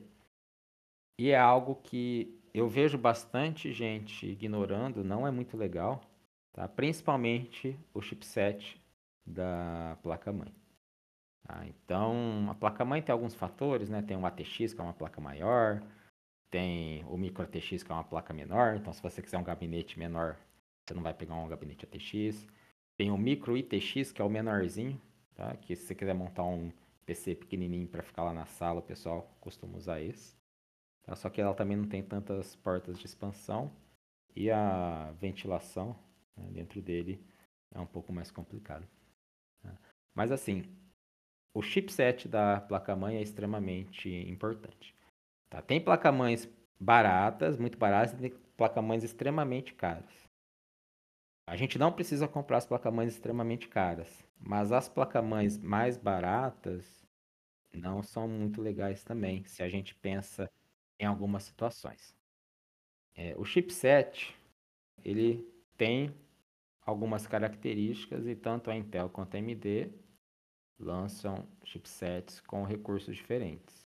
E 1.19 1.29
é 1.29 1.37
algo 1.37 1.75
que 1.75 2.41
eu 2.53 2.69
vejo 2.69 2.97
bastante 2.97 3.71
gente 3.73 4.25
ignorando, 4.25 5.03
não 5.03 5.27
é 5.27 5.31
muito 5.31 5.57
legal, 5.57 6.01
tá? 6.53 6.67
principalmente 6.67 7.77
o 7.93 8.01
chipset 8.01 8.81
da 9.25 9.97
placa-mãe. 10.01 10.53
Tá? 11.45 11.65
Então, 11.67 12.47
a 12.49 12.55
placa-mãe 12.55 13.01
tem 13.01 13.11
alguns 13.11 13.35
fatores, 13.35 13.89
né? 13.89 14.01
Tem 14.01 14.15
o 14.15 14.25
ATX, 14.25 14.73
que 14.73 14.79
é 14.79 14.83
uma 14.83 14.93
placa 14.93 15.19
maior, 15.19 15.83
tem 16.49 17.03
o 17.09 17.17
micro 17.17 17.43
ATX, 17.43 17.83
que 17.83 17.91
é 17.91 17.95
uma 17.95 18.03
placa 18.05 18.33
menor. 18.33 18.77
Então, 18.77 18.93
se 18.93 19.03
você 19.03 19.21
quiser 19.21 19.37
um 19.37 19.43
gabinete 19.43 19.99
menor, 19.99 20.37
você 20.85 20.93
não 20.93 21.03
vai 21.03 21.13
pegar 21.13 21.35
um 21.35 21.49
gabinete 21.49 21.85
ATX. 21.85 22.47
Tem 22.95 23.11
o 23.11 23.17
micro 23.17 23.57
ITX, 23.57 24.13
que 24.13 24.21
é 24.21 24.25
o 24.25 24.29
menorzinho, 24.29 25.01
tá? 25.35 25.53
Que 25.57 25.75
se 25.75 25.87
você 25.87 25.95
quiser 25.95 26.13
montar 26.13 26.43
um 26.43 26.71
PC 27.05 27.35
pequenininho 27.35 27.87
para 27.87 28.03
ficar 28.03 28.23
lá 28.23 28.33
na 28.33 28.45
sala, 28.45 28.79
o 28.79 28.83
pessoal 28.83 29.35
costuma 29.39 29.77
usar 29.77 30.01
esse. 30.01 30.35
Tá? 31.03 31.15
Só 31.15 31.29
que 31.29 31.41
ela 31.41 31.53
também 31.53 31.77
não 31.77 31.87
tem 31.87 32.01
tantas 32.01 32.55
portas 32.55 32.97
de 32.97 33.05
expansão 33.05 33.71
e 34.35 34.49
a 34.49 35.11
ventilação 35.19 35.95
né, 36.35 36.49
dentro 36.51 36.81
dele 36.81 37.23
é 37.73 37.79
um 37.79 37.85
pouco 37.85 38.11
mais 38.11 38.31
complicado. 38.31 38.87
Tá? 39.61 39.77
Mas 40.15 40.31
assim, 40.31 40.63
o 41.53 41.61
chipset 41.61 42.27
da 42.27 42.61
placa-mãe 42.61 43.17
é 43.17 43.21
extremamente 43.21 44.09
importante. 44.29 44.95
Tá? 45.49 45.61
Tem 45.61 45.79
placa-mães 45.79 46.49
baratas, 46.79 47.57
muito 47.57 47.77
baratas, 47.77 48.21
e 48.21 48.29
placa-mães 48.57 49.03
extremamente 49.03 49.73
caras. 49.73 50.11
A 51.47 51.55
gente 51.55 51.77
não 51.77 51.91
precisa 51.91 52.27
comprar 52.27 52.57
as 52.57 52.65
placa-mães 52.65 53.13
extremamente 53.13 53.67
caras, 53.67 54.25
mas 54.45 54.71
as 54.71 54.89
placa-mães 54.89 55.57
mais 55.57 55.97
baratas 55.97 56.85
não 57.73 58.03
são 58.03 58.27
muito 58.27 58.61
legais 58.61 59.03
também, 59.03 59.45
se 59.45 59.63
a 59.63 59.69
gente 59.69 59.95
pensa 59.95 60.51
em 60.99 61.05
algumas 61.05 61.43
situações. 61.43 62.15
É, 63.15 63.33
o 63.37 63.45
chipset 63.45 64.35
ele 65.03 65.47
tem 65.77 66.13
algumas 66.81 67.25
características 67.25 68.27
e 68.27 68.35
tanto 68.35 68.69
a 68.69 68.75
Intel 68.75 69.09
quanto 69.09 69.35
a 69.35 69.37
AMD 69.37 69.91
lançam 70.77 71.47
chipsets 71.63 72.41
com 72.41 72.63
recursos 72.63 73.15
diferentes. 73.15 73.87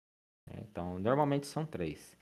Né? 0.46 0.64
Então, 0.68 0.98
normalmente 0.98 1.46
são 1.46 1.64
três. 1.64 2.16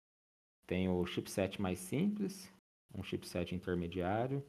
Tem 0.67 0.89
o 0.89 1.05
chipset 1.05 1.61
mais 1.61 1.81
simples, 1.81 2.53
um 2.95 3.03
chipset 3.03 3.55
intermediário 3.55 4.45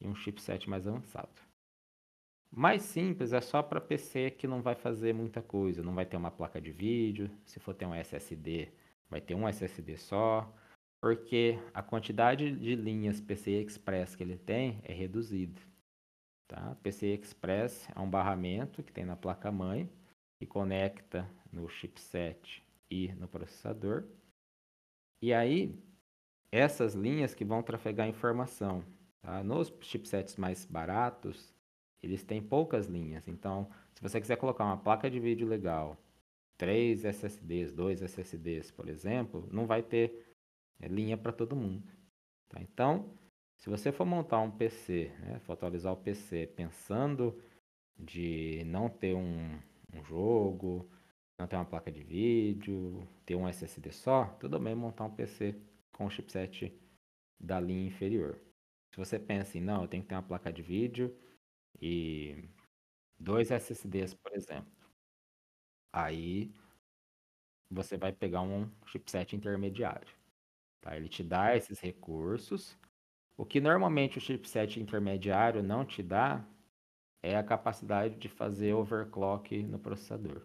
e 0.00 0.06
um 0.08 0.14
chipset 0.14 0.68
mais 0.68 0.86
avançado. 0.86 1.53
Mais 2.56 2.82
simples 2.82 3.32
é 3.32 3.40
só 3.40 3.64
para 3.64 3.80
PC 3.80 4.30
que 4.30 4.46
não 4.46 4.62
vai 4.62 4.76
fazer 4.76 5.12
muita 5.12 5.42
coisa, 5.42 5.82
não 5.82 5.92
vai 5.92 6.06
ter 6.06 6.16
uma 6.16 6.30
placa 6.30 6.60
de 6.60 6.70
vídeo, 6.70 7.28
se 7.44 7.58
for 7.58 7.74
ter 7.74 7.84
um 7.84 7.94
SSD, 7.94 8.72
vai 9.10 9.20
ter 9.20 9.34
um 9.34 9.48
SSD 9.48 9.96
só, 9.96 10.54
porque 11.00 11.58
a 11.72 11.82
quantidade 11.82 12.52
de 12.56 12.76
linhas 12.76 13.20
PCI 13.20 13.64
Express 13.64 14.14
que 14.14 14.22
ele 14.22 14.38
tem 14.38 14.80
é 14.84 14.92
reduzida. 14.92 15.60
Tá? 16.46 16.76
PCI 16.82 17.18
Express 17.20 17.88
é 17.94 17.98
um 17.98 18.08
barramento 18.08 18.84
que 18.84 18.92
tem 18.92 19.04
na 19.04 19.16
placa-mãe, 19.16 19.90
que 20.38 20.46
conecta 20.46 21.28
no 21.52 21.68
chipset 21.68 22.62
e 22.88 23.12
no 23.14 23.26
processador. 23.26 24.04
E 25.20 25.34
aí, 25.34 25.76
essas 26.52 26.94
linhas 26.94 27.34
que 27.34 27.44
vão 27.44 27.64
trafegar 27.64 28.06
informação. 28.06 28.84
Tá? 29.22 29.42
Nos 29.42 29.72
chipsets 29.80 30.36
mais 30.36 30.64
baratos, 30.64 31.53
eles 32.04 32.22
têm 32.22 32.42
poucas 32.42 32.86
linhas. 32.86 33.26
Então, 33.28 33.68
se 33.94 34.02
você 34.02 34.20
quiser 34.20 34.36
colocar 34.36 34.64
uma 34.64 34.76
placa 34.76 35.10
de 35.10 35.18
vídeo 35.18 35.46
legal, 35.46 35.96
três 36.56 37.04
SSDs, 37.04 37.72
dois 37.72 38.02
SSDs, 38.02 38.70
por 38.70 38.88
exemplo, 38.88 39.48
não 39.50 39.66
vai 39.66 39.82
ter 39.82 40.26
é, 40.80 40.88
linha 40.88 41.16
para 41.16 41.32
todo 41.32 41.56
mundo. 41.56 41.90
Tá? 42.48 42.60
Então, 42.60 43.10
se 43.56 43.70
você 43.70 43.90
for 43.90 44.04
montar 44.04 44.40
um 44.40 44.50
PC, 44.50 45.10
né, 45.20 45.38
for 45.40 45.54
atualizar 45.54 45.92
o 45.92 45.96
PC 45.96 46.46
pensando 46.46 47.40
de 47.98 48.62
não 48.66 48.88
ter 48.88 49.14
um, 49.14 49.58
um 49.92 50.04
jogo, 50.04 50.88
não 51.38 51.46
ter 51.46 51.56
uma 51.56 51.64
placa 51.64 51.90
de 51.90 52.02
vídeo, 52.02 53.06
ter 53.24 53.34
um 53.34 53.48
SSD 53.48 53.92
só, 53.92 54.26
tudo 54.38 54.58
bem 54.58 54.74
montar 54.74 55.04
um 55.04 55.14
PC 55.14 55.54
com 55.92 56.06
o 56.06 56.10
chipset 56.10 56.72
da 57.40 57.60
linha 57.60 57.86
inferior. 57.86 58.38
Se 58.92 58.98
você 58.98 59.18
pensa 59.18 59.58
em, 59.58 59.60
não, 59.60 59.82
eu 59.82 59.88
tenho 59.88 60.02
que 60.02 60.08
ter 60.08 60.14
uma 60.14 60.22
placa 60.22 60.52
de 60.52 60.62
vídeo 60.62 61.14
e 61.80 62.48
dois 63.18 63.50
SSDs, 63.50 64.14
por 64.14 64.32
exemplo. 64.34 64.72
Aí 65.92 66.52
você 67.70 67.96
vai 67.96 68.12
pegar 68.12 68.42
um 68.42 68.70
chipset 68.86 69.34
intermediário. 69.34 70.08
Tá? 70.80 70.96
Ele 70.96 71.08
te 71.08 71.22
dá 71.22 71.56
esses 71.56 71.80
recursos, 71.80 72.78
o 73.36 73.44
que 73.44 73.60
normalmente 73.60 74.18
o 74.18 74.20
chipset 74.20 74.80
intermediário 74.80 75.62
não 75.62 75.84
te 75.84 76.02
dá 76.02 76.44
é 77.22 77.36
a 77.36 77.42
capacidade 77.42 78.16
de 78.16 78.28
fazer 78.28 78.74
overclock 78.74 79.62
no 79.62 79.78
processador. 79.78 80.42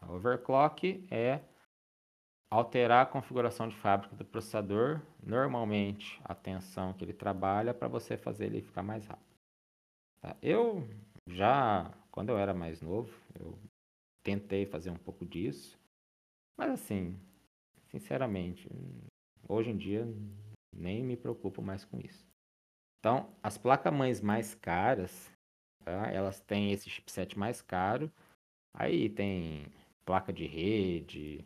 Overclock 0.00 1.06
é 1.10 1.40
alterar 2.50 3.02
a 3.02 3.06
configuração 3.06 3.68
de 3.68 3.76
fábrica 3.76 4.14
do 4.14 4.24
processador, 4.24 5.00
normalmente 5.22 6.20
a 6.24 6.34
tensão 6.34 6.92
que 6.92 7.04
ele 7.04 7.12
trabalha 7.12 7.74
para 7.74 7.88
você 7.88 8.16
fazer 8.16 8.46
ele 8.46 8.62
ficar 8.62 8.82
mais 8.82 9.06
rápido. 9.06 9.27
Tá? 10.20 10.36
Eu 10.42 10.88
já, 11.26 11.92
quando 12.10 12.30
eu 12.30 12.38
era 12.38 12.52
mais 12.52 12.80
novo, 12.80 13.12
eu 13.38 13.58
tentei 14.22 14.66
fazer 14.66 14.90
um 14.90 14.96
pouco 14.96 15.24
disso, 15.24 15.78
mas 16.56 16.70
assim, 16.70 17.18
sinceramente, 17.86 18.68
hoje 19.48 19.70
em 19.70 19.76
dia 19.76 20.06
nem 20.72 21.02
me 21.02 21.16
preocupo 21.16 21.62
mais 21.62 21.84
com 21.84 21.98
isso. 21.98 22.26
Então, 22.98 23.32
as 23.42 23.56
placas-mães 23.56 24.20
mais 24.20 24.54
caras, 24.54 25.30
tá? 25.84 26.10
elas 26.10 26.40
têm 26.40 26.72
esse 26.72 26.90
chipset 26.90 27.38
mais 27.38 27.62
caro. 27.62 28.10
Aí 28.74 29.08
tem 29.08 29.66
placa 30.04 30.32
de 30.32 30.46
rede, 30.46 31.44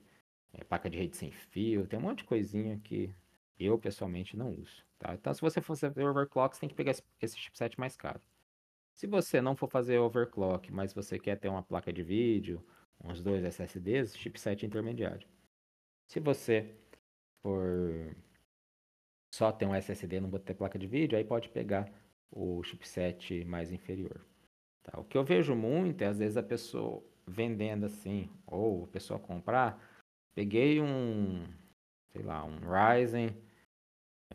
é, 0.53 0.65
placa 0.65 0.89
de 0.89 0.99
rede 0.99 1.17
sem 1.17 1.31
fio, 1.31 1.87
tem 1.87 1.99
um 1.99 2.03
monte 2.03 2.19
de 2.19 2.25
coisinha 2.25 2.79
que 2.81 3.15
eu 3.59 3.79
pessoalmente 3.79 4.37
não 4.37 4.51
uso. 4.51 4.85
Tá? 4.99 5.15
Então, 5.15 5.33
se 5.33 5.41
você 5.41 5.61
for 5.61 5.77
fazer 5.77 6.07
overclock, 6.07 6.55
você 6.55 6.61
tem 6.61 6.69
que 6.69 6.75
pegar 6.75 6.95
esse 7.21 7.39
chipset 7.39 7.79
mais 7.79 7.97
caro. 7.97 8.21
Se 8.95 9.07
você 9.07 9.41
não 9.41 9.57
for 9.57 9.69
fazer 9.69 9.99
overclock, 9.99 10.73
mas 10.73 10.93
você 10.93 11.19
quer 11.19 11.37
ter 11.39 11.49
uma 11.49 11.63
placa 11.63 11.93
de 11.93 12.03
vídeo, 12.03 12.65
uns 13.03 13.23
dois 13.23 13.45
SSDs, 13.45 14.17
chipset 14.17 14.65
intermediário. 14.65 15.27
Se 16.09 16.21
você 16.21 16.75
for 17.43 18.15
só 19.35 19.51
tem 19.51 19.67
um 19.67 19.75
SSD, 19.75 20.21
não 20.21 20.31
ter 20.39 20.55
placa 20.55 20.79
de 20.79 20.87
vídeo, 20.87 21.17
aí 21.17 21.25
pode 21.25 21.49
pegar 21.49 21.91
o 22.31 22.63
chipset 22.63 23.45
mais 23.47 23.73
inferior. 23.73 24.21
Tá? 24.83 25.01
O 25.01 25.05
que 25.05 25.17
eu 25.17 25.25
vejo 25.25 25.55
muito 25.55 26.03
é 26.03 26.07
às 26.07 26.19
vezes 26.19 26.37
a 26.37 26.43
pessoa 26.43 27.03
vendendo 27.27 27.87
assim, 27.87 28.29
ou 28.47 28.85
a 28.85 28.89
pessoa 28.89 29.19
comprar, 29.19 29.81
peguei 30.35 30.81
um, 30.81 31.47
sei 32.11 32.23
lá, 32.23 32.45
um 32.45 32.59
Ryzen 32.59 33.35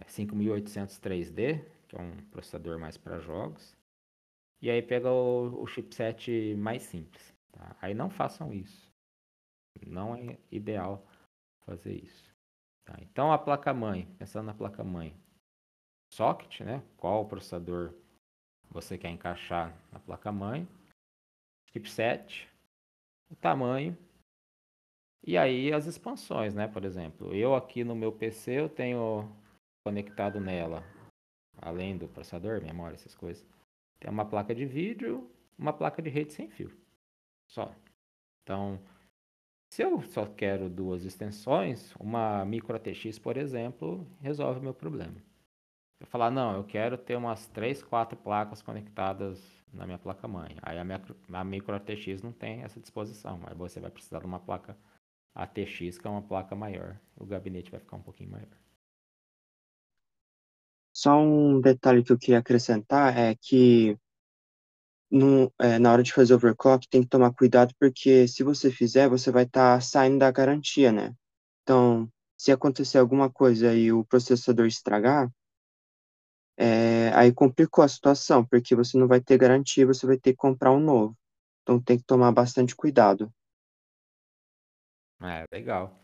5800 0.08 1.00
3D, 1.00 1.64
que 1.88 1.96
é 1.96 2.02
um 2.02 2.16
processador 2.32 2.80
mais 2.80 2.98
para 2.98 3.20
jogos, 3.20 3.77
e 4.62 4.70
aí 4.70 4.82
pega 4.82 5.12
o, 5.12 5.62
o 5.62 5.68
chipset 5.68 6.56
mais 6.56 6.84
simples. 6.84 7.34
Tá? 7.52 7.76
Aí 7.82 7.94
não 7.94 8.10
façam 8.10 8.54
isso. 8.54 8.92
Não 9.86 10.16
é 10.16 10.38
ideal 10.52 11.06
fazer 11.66 11.94
isso. 11.94 12.36
Tá, 12.86 12.96
então 13.02 13.32
a 13.32 13.38
placa-mãe, 13.38 14.08
pensando 14.18 14.46
na 14.46 14.54
placa-mãe, 14.54 15.14
socket, 16.14 16.62
né? 16.62 16.82
Qual 16.96 17.28
processador 17.28 17.94
você 18.72 18.98
quer 18.98 19.10
encaixar 19.10 19.78
na 19.92 20.00
placa-mãe, 20.00 20.68
chipset, 21.72 22.50
o 23.30 23.36
tamanho 23.36 23.98
e 25.26 25.38
aí 25.38 25.74
as 25.74 25.86
expansões, 25.86 26.56
né? 26.56 26.68
Por 26.68 26.86
exemplo, 26.86 27.36
eu 27.36 27.54
aqui 27.54 27.84
no 27.84 27.94
meu 27.96 28.12
PC 28.12 28.52
eu 28.62 28.70
tenho 28.70 29.30
conectado 29.86 30.40
nela, 30.40 30.84
além 31.58 31.98
do 31.98 32.08
processador, 32.08 32.62
memória, 32.62 32.96
essas 32.96 33.16
coisas, 33.16 33.46
tem 34.00 34.10
uma 34.12 34.26
placa 34.26 34.54
de 34.54 34.66
vídeo, 34.66 35.30
uma 35.58 35.74
placa 35.74 36.02
de 36.02 36.10
rede 36.10 36.34
sem 36.34 36.50
fio, 36.50 36.72
só. 37.48 37.74
Então 38.44 38.80
se 39.70 39.82
eu 39.84 40.02
só 40.02 40.26
quero 40.26 40.70
duas 40.70 41.04
extensões, 41.04 41.94
uma 42.00 42.46
micro 42.46 42.76
ATX, 42.76 43.20
por 43.20 43.38
exemplo, 43.38 44.08
resolve 44.22 44.60
o 44.60 44.64
meu 44.64 44.74
problema. 44.74 45.16
Eu 46.00 46.08
falar, 46.08 46.32
não, 46.32 46.56
eu 46.56 46.64
quero 46.64 46.98
ter 46.98 47.16
umas 47.16 47.48
3, 47.48 47.84
4 47.84 48.18
placas 48.18 48.62
conectadas 48.62 49.44
na 49.74 49.86
minha 49.86 49.98
placa-mãe. 49.98 50.56
Aí 50.62 50.78
a, 50.78 50.84
minha, 50.84 51.02
a 51.34 51.44
micro 51.44 51.76
ATX 51.76 52.22
não 52.22 52.32
tem 52.32 52.64
essa 52.64 52.80
disposição. 52.80 53.42
Aí 53.46 53.56
você 53.56 53.80
vai 53.80 53.92
precisar 53.92 54.20
de 54.20 54.26
uma 54.26 54.40
placa 54.40 54.78
ATX, 55.36 55.98
que 55.98 56.08
é 56.08 56.10
uma 56.10 56.22
placa 56.22 56.56
maior. 56.56 57.00
O 57.16 57.26
gabinete 57.26 57.72
vai 57.72 57.80
ficar 57.80 57.98
um 57.98 58.02
pouquinho 58.02 58.32
maior. 58.32 58.48
Só 60.98 61.16
um 61.20 61.62
detalhe 61.62 62.04
que 62.04 62.12
eu 62.12 62.18
queria 62.18 62.40
acrescentar 62.40 63.16
é 63.16 63.36
que 63.40 63.96
no, 65.12 65.54
é, 65.60 65.78
na 65.78 65.92
hora 65.92 66.02
de 66.02 66.12
fazer 66.12 66.34
overclock 66.34 66.90
tem 66.90 67.04
que 67.04 67.08
tomar 67.08 67.36
cuidado 67.36 67.72
porque 67.80 68.28
se 68.28 68.42
você 68.42 68.72
fizer, 68.72 69.08
você 69.08 69.30
vai 69.30 69.44
estar 69.44 69.80
saindo 69.80 70.18
da 70.18 70.32
garantia, 70.32 70.92
né? 70.92 71.14
Então, 71.62 72.12
se 72.36 72.52
acontecer 72.52 72.98
alguma 72.98 73.30
coisa 73.30 73.76
e 73.76 73.92
o 73.92 74.04
processador 74.06 74.66
estragar, 74.66 75.30
é, 76.58 77.12
aí 77.14 77.32
complicou 77.32 77.84
a 77.84 77.88
situação, 77.88 78.44
porque 78.44 78.74
você 78.74 78.98
não 78.98 79.08
vai 79.08 79.22
ter 79.22 79.38
garantia, 79.38 79.86
você 79.86 80.08
vai 80.08 80.18
ter 80.18 80.32
que 80.32 80.38
comprar 80.38 80.72
um 80.72 80.80
novo. 80.80 81.16
Então 81.62 81.80
tem 81.80 82.00
que 82.00 82.06
tomar 82.06 82.32
bastante 82.32 82.76
cuidado. 82.76 83.32
É, 85.22 85.46
legal. 85.54 85.96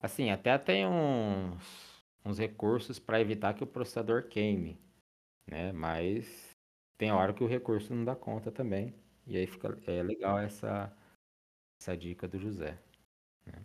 Assim, 0.00 0.30
até 0.30 0.56
tem 0.56 0.86
uns, 0.86 1.97
uns 2.24 2.38
recursos 2.38 2.98
para 2.98 3.20
evitar 3.20 3.54
que 3.54 3.64
o 3.64 3.66
processador 3.66 4.24
queime, 4.28 4.78
né? 5.46 5.72
Mas 5.72 6.56
tem 6.98 7.12
hora 7.12 7.32
que 7.32 7.44
o 7.44 7.48
recurso 7.48 7.94
não 7.94 8.04
dá 8.04 8.16
conta 8.16 8.50
também. 8.50 8.94
E 9.26 9.36
aí 9.36 9.46
fica 9.46 9.78
é 9.86 10.02
legal 10.02 10.38
essa, 10.38 10.92
essa 11.80 11.96
dica 11.96 12.26
do 12.26 12.38
José. 12.38 12.78
né? 13.46 13.64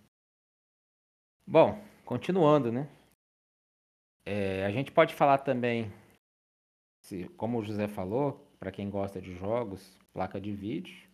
Bom, 1.47 1.81
continuando, 2.05 2.71
né? 2.71 2.89
É, 4.25 4.65
a 4.65 4.71
gente 4.71 4.91
pode 4.91 5.13
falar 5.13 5.39
também, 5.39 5.91
se, 7.01 7.27
como 7.29 7.59
o 7.59 7.63
José 7.63 7.87
falou, 7.87 8.45
para 8.59 8.71
quem 8.71 8.89
gosta 8.89 9.21
de 9.21 9.35
jogos, 9.35 9.99
placa 10.13 10.39
de 10.39 10.53
vídeo. 10.53 11.09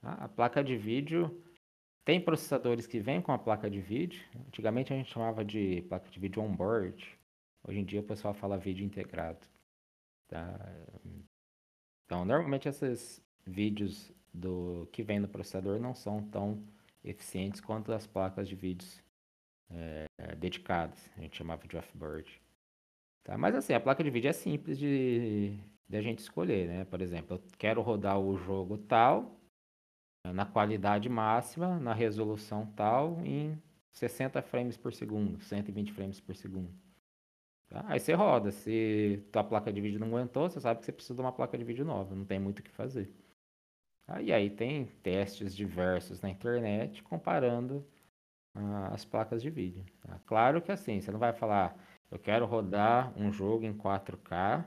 tá? 0.00 0.12
A 0.14 0.28
placa 0.28 0.62
de 0.62 0.76
vídeo 0.76 1.42
tem 2.08 2.18
processadores 2.18 2.86
que 2.86 2.98
vêm 3.00 3.20
com 3.20 3.32
a 3.32 3.38
placa 3.38 3.68
de 3.68 3.82
vídeo. 3.82 4.24
Antigamente 4.46 4.94
a 4.94 4.96
gente 4.96 5.12
chamava 5.12 5.44
de 5.44 5.82
placa 5.90 6.08
de 6.08 6.18
vídeo 6.18 6.42
on-board. 6.42 7.06
Hoje 7.62 7.80
em 7.80 7.84
dia 7.84 8.00
o 8.00 8.02
pessoal 8.02 8.32
fala 8.32 8.56
vídeo 8.56 8.82
integrado. 8.82 9.46
Tá? 10.26 10.58
Então, 12.06 12.24
normalmente 12.24 12.66
esses 12.66 13.22
vídeos 13.46 14.10
do 14.32 14.88
que 14.90 15.02
vem 15.02 15.18
no 15.18 15.28
processador 15.28 15.78
não 15.78 15.94
são 15.94 16.22
tão 16.30 16.64
eficientes 17.04 17.60
quanto 17.60 17.92
as 17.92 18.06
placas 18.06 18.48
de 18.48 18.54
vídeos 18.54 19.02
é, 19.70 20.06
dedicadas. 20.38 21.10
A 21.14 21.20
gente 21.20 21.36
chamava 21.36 21.68
de 21.68 21.76
off-board. 21.76 22.40
Tá? 23.22 23.36
Mas 23.36 23.54
assim, 23.54 23.74
a 23.74 23.80
placa 23.80 24.02
de 24.02 24.08
vídeo 24.08 24.30
é 24.30 24.32
simples 24.32 24.78
de, 24.78 25.58
de 25.86 25.96
a 25.98 26.00
gente 26.00 26.20
escolher, 26.20 26.68
né? 26.68 26.84
Por 26.86 27.02
exemplo, 27.02 27.36
eu 27.36 27.42
quero 27.58 27.82
rodar 27.82 28.18
o 28.18 28.38
jogo 28.38 28.78
tal, 28.78 29.37
na 30.24 30.44
qualidade 30.44 31.08
máxima, 31.08 31.78
na 31.78 31.92
resolução 31.92 32.66
tal, 32.76 33.20
em 33.24 33.60
60 33.92 34.42
frames 34.42 34.76
por 34.76 34.92
segundo, 34.92 35.40
120 35.40 35.92
frames 35.92 36.20
por 36.20 36.34
segundo. 36.34 36.72
Tá? 37.68 37.84
Aí 37.86 38.00
você 38.00 38.14
roda. 38.14 38.50
Se 38.50 39.22
tua 39.30 39.44
placa 39.44 39.72
de 39.72 39.80
vídeo 39.80 40.00
não 40.00 40.08
aguentou, 40.08 40.48
você 40.48 40.60
sabe 40.60 40.80
que 40.80 40.86
você 40.86 40.92
precisa 40.92 41.14
de 41.14 41.20
uma 41.20 41.32
placa 41.32 41.56
de 41.56 41.64
vídeo 41.64 41.84
nova, 41.84 42.14
não 42.14 42.24
tem 42.24 42.38
muito 42.38 42.60
o 42.60 42.62
que 42.62 42.70
fazer. 42.70 43.12
Tá? 44.06 44.22
E 44.22 44.32
aí 44.32 44.50
tem 44.50 44.86
testes 45.02 45.54
diversos 45.54 46.20
na 46.20 46.30
internet 46.30 47.02
comparando 47.02 47.86
ah, 48.54 48.88
as 48.92 49.04
placas 49.04 49.42
de 49.42 49.50
vídeo. 49.50 49.84
Tá? 50.00 50.18
Claro 50.26 50.62
que 50.62 50.72
assim, 50.72 51.00
você 51.00 51.10
não 51.10 51.18
vai 51.18 51.32
falar, 51.32 51.76
eu 52.10 52.18
quero 52.18 52.46
rodar 52.46 53.12
um 53.18 53.30
jogo 53.32 53.64
em 53.64 53.74
4K 53.76 54.64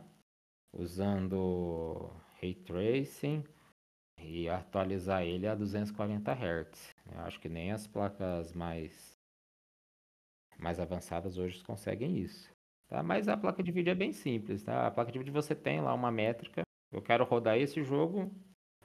usando 0.74 2.12
Ray 2.40 2.54
Tracing 2.54 3.44
e 4.24 4.50
atualizar 4.50 5.24
ele 5.24 5.48
a 5.48 5.56
240 5.56 6.32
Hz. 6.32 6.96
Eu 7.12 7.20
acho 7.22 7.40
que 7.40 7.50
nem 7.50 7.72
as 7.72 7.88
placas 7.88 8.54
mais 8.54 9.12
mais 10.58 10.80
avançadas 10.80 11.38
hoje 11.38 11.64
conseguem 11.64 12.18
isso. 12.18 12.52
Tá? 12.88 13.02
Mas 13.02 13.28
a 13.28 13.36
placa 13.36 13.64
de 13.64 13.72
vídeo 13.72 13.92
é 13.92 13.96
bem 13.96 14.12
simples. 14.12 14.64
Tá? 14.64 14.88
A 14.88 14.92
placa 14.92 15.12
de 15.12 15.18
vídeo 15.18 15.34
você 15.34 15.56
tem 15.56 15.82
lá 15.82 15.94
uma 15.94 16.12
métrica. 16.12 16.62
Eu 16.92 17.02
quero 17.02 17.24
rodar 17.24 17.58
esse 17.58 17.84
jogo 17.84 18.32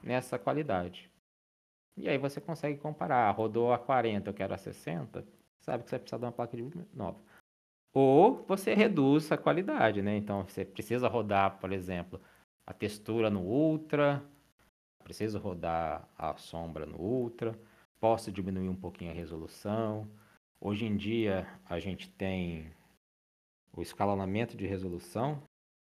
nessa 0.01 0.39
qualidade. 0.39 1.11
E 1.95 2.07
aí 2.07 2.17
você 2.17 2.39
consegue 2.41 2.79
comparar. 2.79 3.29
Rodou 3.31 3.73
a 3.73 3.77
40, 3.77 4.29
eu 4.29 4.33
quero 4.33 4.53
a 4.53 4.57
60. 4.57 5.25
Sabe 5.59 5.83
que 5.83 5.89
você 5.89 5.95
vai 5.95 5.99
precisar 5.99 6.17
de 6.17 6.25
uma 6.25 6.31
placa 6.31 6.55
de 6.55 6.63
vídeo 6.63 6.87
nova. 6.93 7.19
Ou 7.93 8.43
você 8.47 8.73
reduz 8.73 9.31
a 9.31 9.37
qualidade, 9.37 10.01
né? 10.01 10.15
Então 10.15 10.43
você 10.43 10.63
precisa 10.63 11.07
rodar, 11.07 11.59
por 11.59 11.71
exemplo, 11.71 12.21
a 12.65 12.73
textura 12.73 13.29
no 13.29 13.41
Ultra, 13.41 14.23
preciso 15.07 15.39
rodar 15.39 16.05
a 16.17 16.35
sombra 16.35 16.85
no 16.85 16.99
Ultra, 16.99 17.57
posso 17.97 18.29
diminuir 18.29 18.67
um 18.67 18.75
pouquinho 18.75 19.09
a 19.09 19.13
resolução. 19.13 20.05
Hoje 20.59 20.85
em 20.85 20.97
dia 20.97 21.47
a 21.63 21.79
gente 21.79 22.09
tem 22.09 22.69
o 23.71 23.81
escalonamento 23.81 24.57
de 24.57 24.67
resolução, 24.67 25.41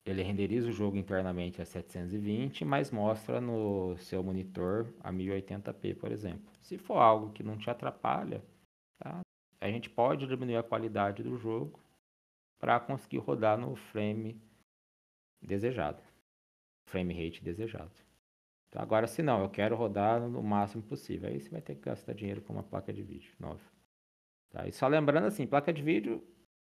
ele 0.05 0.23
renderiza 0.23 0.69
o 0.69 0.71
jogo 0.71 0.95
internamente 0.95 1.61
a 1.61 1.65
720, 1.65 2.63
mas 2.63 2.89
mostra 2.89 3.41
no 3.41 3.97
seu 3.97 4.23
monitor 4.23 4.87
a 5.01 5.11
1080p, 5.11 5.93
por 5.97 6.09
exemplo. 6.09 6.49
Se 6.61 6.77
for 6.77 6.97
algo 6.97 7.33
que 7.33 7.43
não 7.43 7.57
te 7.57 7.69
atrapalha, 7.69 8.41
tá? 8.97 9.19
a 9.59 9.67
gente 9.69 9.89
pode 9.89 10.25
diminuir 10.25 10.55
a 10.55 10.63
qualidade 10.63 11.21
do 11.21 11.37
jogo 11.37 11.77
para 12.61 12.79
conseguir 12.79 13.17
rodar 13.17 13.57
no 13.57 13.75
frame 13.75 14.41
desejado, 15.41 16.01
frame 16.87 17.13
rate 17.13 17.43
desejado. 17.43 18.10
Então, 18.71 18.81
agora, 18.81 19.05
se 19.05 19.21
não, 19.21 19.41
eu 19.41 19.49
quero 19.49 19.75
rodar 19.75 20.21
no 20.21 20.41
máximo 20.41 20.81
possível, 20.81 21.27
aí 21.27 21.41
você 21.41 21.49
vai 21.49 21.61
ter 21.61 21.75
que 21.75 21.81
gastar 21.81 22.13
dinheiro 22.13 22.41
com 22.41 22.53
uma 22.53 22.63
placa 22.63 22.93
de 22.93 23.03
vídeo 23.03 23.33
nova. 23.37 23.59
Tá? 24.49 24.65
E 24.65 24.71
só 24.71 24.87
lembrando 24.87 25.27
assim, 25.27 25.45
placa 25.45 25.73
de 25.73 25.81
vídeo 25.81 26.25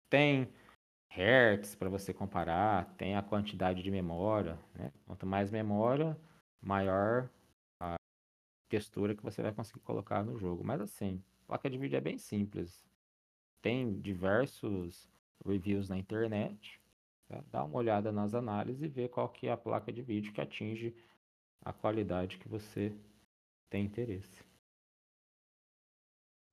tem 0.10 0.48
hertz 1.10 1.76
para 1.76 1.90
você 1.90 2.14
comparar, 2.14 2.86
tem 2.96 3.18
a 3.18 3.22
quantidade 3.22 3.84
de 3.84 3.92
memória. 3.92 4.58
Né? 4.74 4.94
Quanto 5.06 5.26
mais 5.26 5.52
memória, 5.52 6.18
maior 6.62 7.30
a 7.82 7.96
textura 8.70 9.14
que 9.14 9.24
você 9.24 9.42
vai 9.42 9.52
conseguir 9.52 9.82
colocar 9.82 10.24
no 10.24 10.38
jogo. 10.38 10.64
Mas 10.64 10.80
assim, 10.80 11.22
placa 11.48 11.70
de 11.70 11.78
vídeo 11.78 11.98
é 11.98 12.02
bem 12.02 12.18
simples. 12.18 12.88
Tem 13.62 14.00
diversos 14.00 15.12
reviews 15.46 15.90
na 15.90 15.98
internet. 15.98 16.80
Tá? 17.28 17.44
Dá 17.52 17.62
uma 17.66 17.78
olhada 17.78 18.10
nas 18.10 18.34
análises 18.34 18.82
e 18.82 18.88
vê 18.88 19.10
qual 19.10 19.28
que 19.28 19.48
é 19.48 19.52
a 19.52 19.58
placa 19.58 19.92
de 19.92 20.02
vídeo 20.02 20.32
que 20.32 20.40
atinge 20.40 20.96
a 21.62 21.74
qualidade 21.74 22.38
que 22.38 22.48
você 22.50 22.94
tem 23.70 23.86
interesse. 23.86 24.44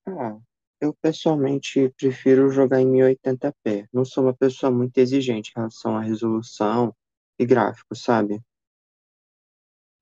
Ah, 0.06 0.36
eu 0.80 0.94
pessoalmente 1.00 1.90
prefiro 1.96 2.50
jogar 2.50 2.80
em 2.80 2.86
1080p. 2.86 3.88
Não 3.92 4.04
sou 4.04 4.24
uma 4.24 4.34
pessoa 4.34 4.70
muito 4.72 4.98
exigente 4.98 5.50
em 5.50 5.58
relação 5.60 5.96
à 5.96 6.00
resolução 6.00 6.94
e 7.38 7.46
gráfico, 7.46 7.94
sabe? 7.94 8.40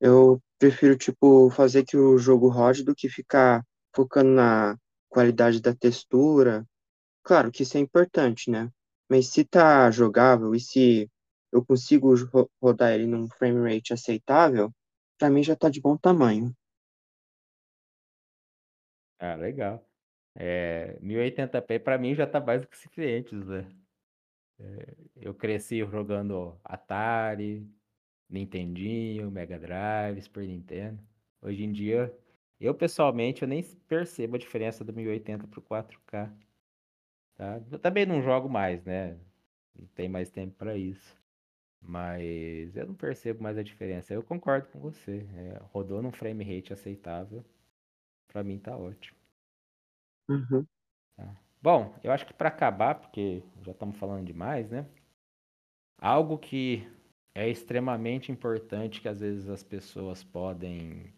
Eu 0.01 0.41
prefiro, 0.59 0.97
tipo, 0.97 1.51
fazer 1.51 1.85
que 1.85 1.97
o 1.97 2.19
jogo 2.19 2.49
rode 2.49 2.85
do 2.85 2.95
que 2.95 3.09
ficar 3.09 3.65
focando 3.95 4.31
na 4.31 4.77
qualidade 5.09 5.61
da 5.61 5.75
textura. 5.75 6.65
Claro 7.25 7.51
que 7.53 7.63
isso 7.65 7.77
é 7.77 7.81
importante, 7.81 8.51
né? 8.51 8.71
Mas 9.11 9.29
se 9.29 9.45
tá 9.45 9.91
jogável 9.91 10.55
e 10.55 10.61
se 10.61 11.11
eu 11.53 11.65
consigo 11.65 12.15
ro- 12.27 12.51
rodar 12.63 12.93
ele 12.93 13.07
num 13.07 13.29
frame 13.31 13.75
rate 13.75 13.93
aceitável, 13.95 14.73
pra 15.19 15.31
mim 15.31 15.43
já 15.43 15.57
tá 15.57 15.69
de 15.69 15.81
bom 15.81 15.97
tamanho. 15.97 16.55
Ah, 19.19 19.35
legal. 19.37 19.85
É, 20.35 20.99
1080p 21.01 21.79
para 21.81 21.99
mim 21.99 22.15
já 22.15 22.27
tá 22.27 22.41
mais 22.41 22.61
do 22.63 22.69
que 22.69 22.77
suficiente. 22.79 23.35
É, 24.59 24.95
eu 25.17 25.35
cresci 25.35 25.79
jogando 25.81 26.59
Atari, 26.65 27.67
Nintendinho, 28.29 29.31
Mega 29.31 29.59
Drive, 29.59 30.23
Super 30.23 30.47
Nintendo. 30.47 31.03
Hoje 31.43 31.65
em 31.65 31.73
dia, 31.73 32.17
eu 32.61 32.75
pessoalmente 32.75 33.43
eu 33.43 33.49
nem 33.49 33.63
percebo 33.89 34.37
a 34.37 34.39
diferença 34.39 34.85
do 34.85 34.93
1080 34.93 35.47
pro 35.49 35.63
4K, 35.63 36.33
tá? 37.37 37.61
Eu 37.71 37.79
também 37.79 38.07
não 38.07 38.23
jogo 38.23 38.49
mais, 38.49 38.83
né? 38.85 39.19
Não 39.77 39.87
tem 39.89 40.09
mais 40.09 40.31
tempo 40.31 40.55
para 40.57 40.77
isso. 40.77 41.17
Mas 41.87 42.75
eu 42.75 42.87
não 42.87 42.95
percebo 42.95 43.43
mais 43.43 43.59
a 43.59 43.63
diferença. 43.63 44.15
Eu 44.15 44.23
concordo 44.23 44.69
com 44.69 44.81
você. 44.81 45.27
É, 45.37 45.61
rodou 45.73 46.01
num 46.01 46.13
frame 46.13 46.43
rate 46.43 46.73
aceitável, 46.73 47.45
para 48.27 48.43
mim 48.43 48.59
tá 48.59 48.75
ótimo. 48.75 49.19
Uhum. 50.29 50.67
tá? 51.15 51.37
Bom, 51.61 51.95
eu 52.03 52.11
acho 52.11 52.27
que 52.27 52.33
para 52.33 52.49
acabar, 52.49 52.95
porque 52.95 53.43
já 53.63 53.73
estamos 53.73 53.97
falando 53.99 54.27
demais, 54.27 54.71
né? 54.71 54.87
Algo 55.99 56.39
que 56.39 56.91
é 57.35 57.49
extremamente 57.49 58.33
importante 58.33 59.01
que 59.01 59.09
às 59.09 59.21
vezes 59.21 59.49
as 59.49 59.63
pessoas 59.63 60.25
podem 60.25 61.13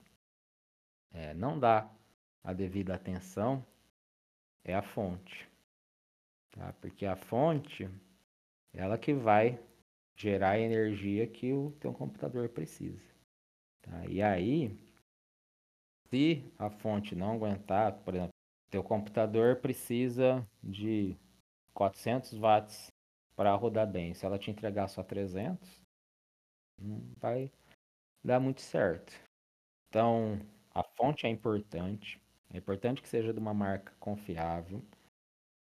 é, 1.12 1.32
não 1.34 1.58
dar 1.58 1.94
a 2.42 2.52
devida 2.52 2.94
atenção 2.94 3.64
é 4.64 4.74
a 4.74 4.82
fonte, 4.82 5.48
tá? 6.50 6.72
Porque 6.80 7.06
a 7.06 7.14
fonte, 7.14 7.88
ela 8.72 8.98
que 8.98 9.12
vai 9.12 9.60
gerar 10.16 10.52
a 10.52 10.58
energia 10.58 11.26
que 11.26 11.52
o 11.52 11.72
teu 11.80 11.92
computador 11.92 12.48
precisa, 12.48 13.04
tá? 13.82 14.06
E 14.06 14.22
aí, 14.22 14.76
se 16.10 16.44
a 16.58 16.70
fonte 16.70 17.14
não 17.14 17.34
aguentar, 17.34 17.92
por 18.04 18.14
exemplo, 18.14 18.32
teu 18.70 18.82
computador 18.82 19.56
precisa 19.56 20.46
de 20.62 21.16
400 21.74 22.38
watts 22.38 22.90
para 23.36 23.54
rodar 23.54 23.86
bem. 23.86 24.14
Se 24.14 24.24
ela 24.24 24.38
te 24.38 24.50
entregar 24.50 24.88
só 24.88 25.02
300, 25.02 25.82
não 26.78 27.00
vai 27.18 27.50
dar 28.24 28.40
muito 28.40 28.60
certo. 28.60 29.12
Então, 29.88 30.40
a 30.74 30.82
fonte 30.82 31.26
é 31.26 31.28
importante. 31.28 32.20
É 32.52 32.58
importante 32.58 33.02
que 33.02 33.08
seja 33.08 33.32
de 33.32 33.38
uma 33.38 33.54
marca 33.54 33.92
confiável. 34.00 34.82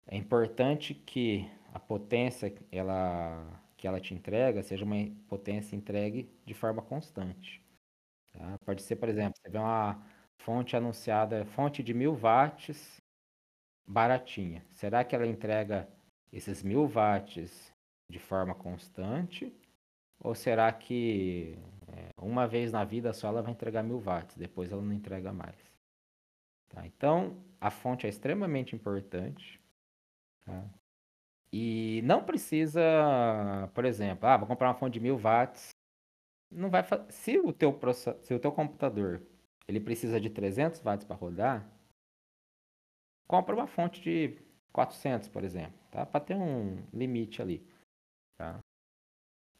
É 0.07 0.17
importante 0.17 0.93
que 0.93 1.45
a 1.73 1.79
potência 1.79 2.53
ela, 2.71 3.61
que 3.79 3.87
ela 3.87 3.99
te 4.01 4.13
entrega 4.13 4.61
seja 4.61 4.83
uma 4.83 4.97
potência 5.27 5.73
entregue 5.75 6.29
de 6.45 6.53
forma 6.53 6.81
constante. 6.81 7.63
Tá? 8.33 8.57
Pode 8.65 8.81
ser, 8.81 8.97
por 8.97 9.07
exemplo, 9.07 9.39
você 9.39 9.49
vê 9.49 9.57
uma 9.57 10.05
fonte 10.37 10.75
anunciada, 10.75 11.45
fonte 11.45 11.81
de 11.81 11.93
mil 11.93 12.13
watts, 12.13 13.01
baratinha. 13.87 14.65
Será 14.71 15.03
que 15.05 15.15
ela 15.15 15.25
entrega 15.25 15.87
esses 16.31 16.61
mil 16.61 16.87
watts 16.87 17.73
de 18.09 18.19
forma 18.19 18.53
constante? 18.53 19.55
Ou 20.19 20.35
será 20.35 20.71
que 20.73 21.57
é, 21.87 22.09
uma 22.21 22.45
vez 22.45 22.73
na 22.73 22.83
vida 22.83 23.13
só 23.13 23.29
ela 23.29 23.41
vai 23.41 23.53
entregar 23.53 23.81
mil 23.81 23.99
watts, 23.99 24.35
depois 24.35 24.71
ela 24.71 24.81
não 24.81 24.91
entrega 24.91 25.31
mais? 25.31 25.57
Tá? 26.67 26.85
Então, 26.85 27.41
a 27.61 27.71
fonte 27.71 28.05
é 28.05 28.09
extremamente 28.09 28.75
importante. 28.75 29.59
Tá? 30.45 30.69
E 31.51 32.01
não 32.03 32.23
precisa, 32.23 32.81
por 33.73 33.85
exemplo, 33.85 34.27
ah, 34.27 34.37
vou 34.37 34.47
comprar 34.47 34.67
uma 34.69 34.75
fonte 34.75 34.93
de 34.93 34.99
mil 34.99 35.17
watts. 35.17 35.69
Não 36.51 36.69
vai 36.69 36.83
se 37.09 37.39
o 37.39 37.53
teu 37.53 37.77
se 38.21 38.33
o 38.33 38.39
teu 38.39 38.51
computador 38.51 39.21
ele 39.67 39.79
precisa 39.79 40.19
de 40.19 40.29
300 40.29 40.81
watts 40.81 41.05
para 41.05 41.15
rodar, 41.15 41.69
compra 43.27 43.55
uma 43.55 43.67
fonte 43.67 44.01
de 44.01 44.37
400, 44.73 45.29
por 45.29 45.43
exemplo, 45.43 45.79
tá? 45.91 46.05
Para 46.05 46.19
ter 46.19 46.35
um 46.35 46.83
limite 46.91 47.41
ali, 47.41 47.67
tá? 48.37 48.59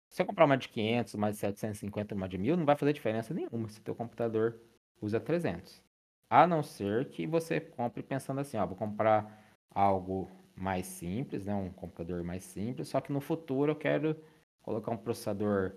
Se 0.10 0.18
você 0.18 0.26
comprar 0.26 0.46
uma 0.46 0.58
de 0.58 0.68
500, 0.70 1.14
uma 1.14 1.32
de 1.32 1.38
750, 1.38 2.16
uma 2.16 2.28
de 2.28 2.38
1000, 2.38 2.58
não 2.58 2.66
vai 2.66 2.76
fazer 2.76 2.94
diferença 2.94 3.34
nenhuma 3.34 3.70
se 3.70 3.80
o 3.80 3.84
teu 3.84 3.94
computador 3.96 4.60
usa 5.00 5.20
300. 5.20 5.82
A 6.30 6.48
não 6.48 6.64
ser 6.64 7.10
que 7.10 7.28
você 7.28 7.60
compre 7.62 8.02
pensando 8.02 8.42
assim, 8.42 8.58
ó, 8.58 8.66
vou 8.66 8.76
comprar 8.76 9.56
algo 9.70 10.30
mais 10.60 10.86
simples, 10.86 11.46
né, 11.46 11.56
um 11.56 11.72
computador 11.72 12.24
mais 12.24 12.44
simples, 12.44 12.90
só 12.90 13.00
que 13.00 13.12
no 13.12 13.22
futuro 13.22 13.72
eu 13.72 13.76
quero 13.76 14.16
colocar 14.62 14.92
um 14.92 14.98
processador 14.98 15.74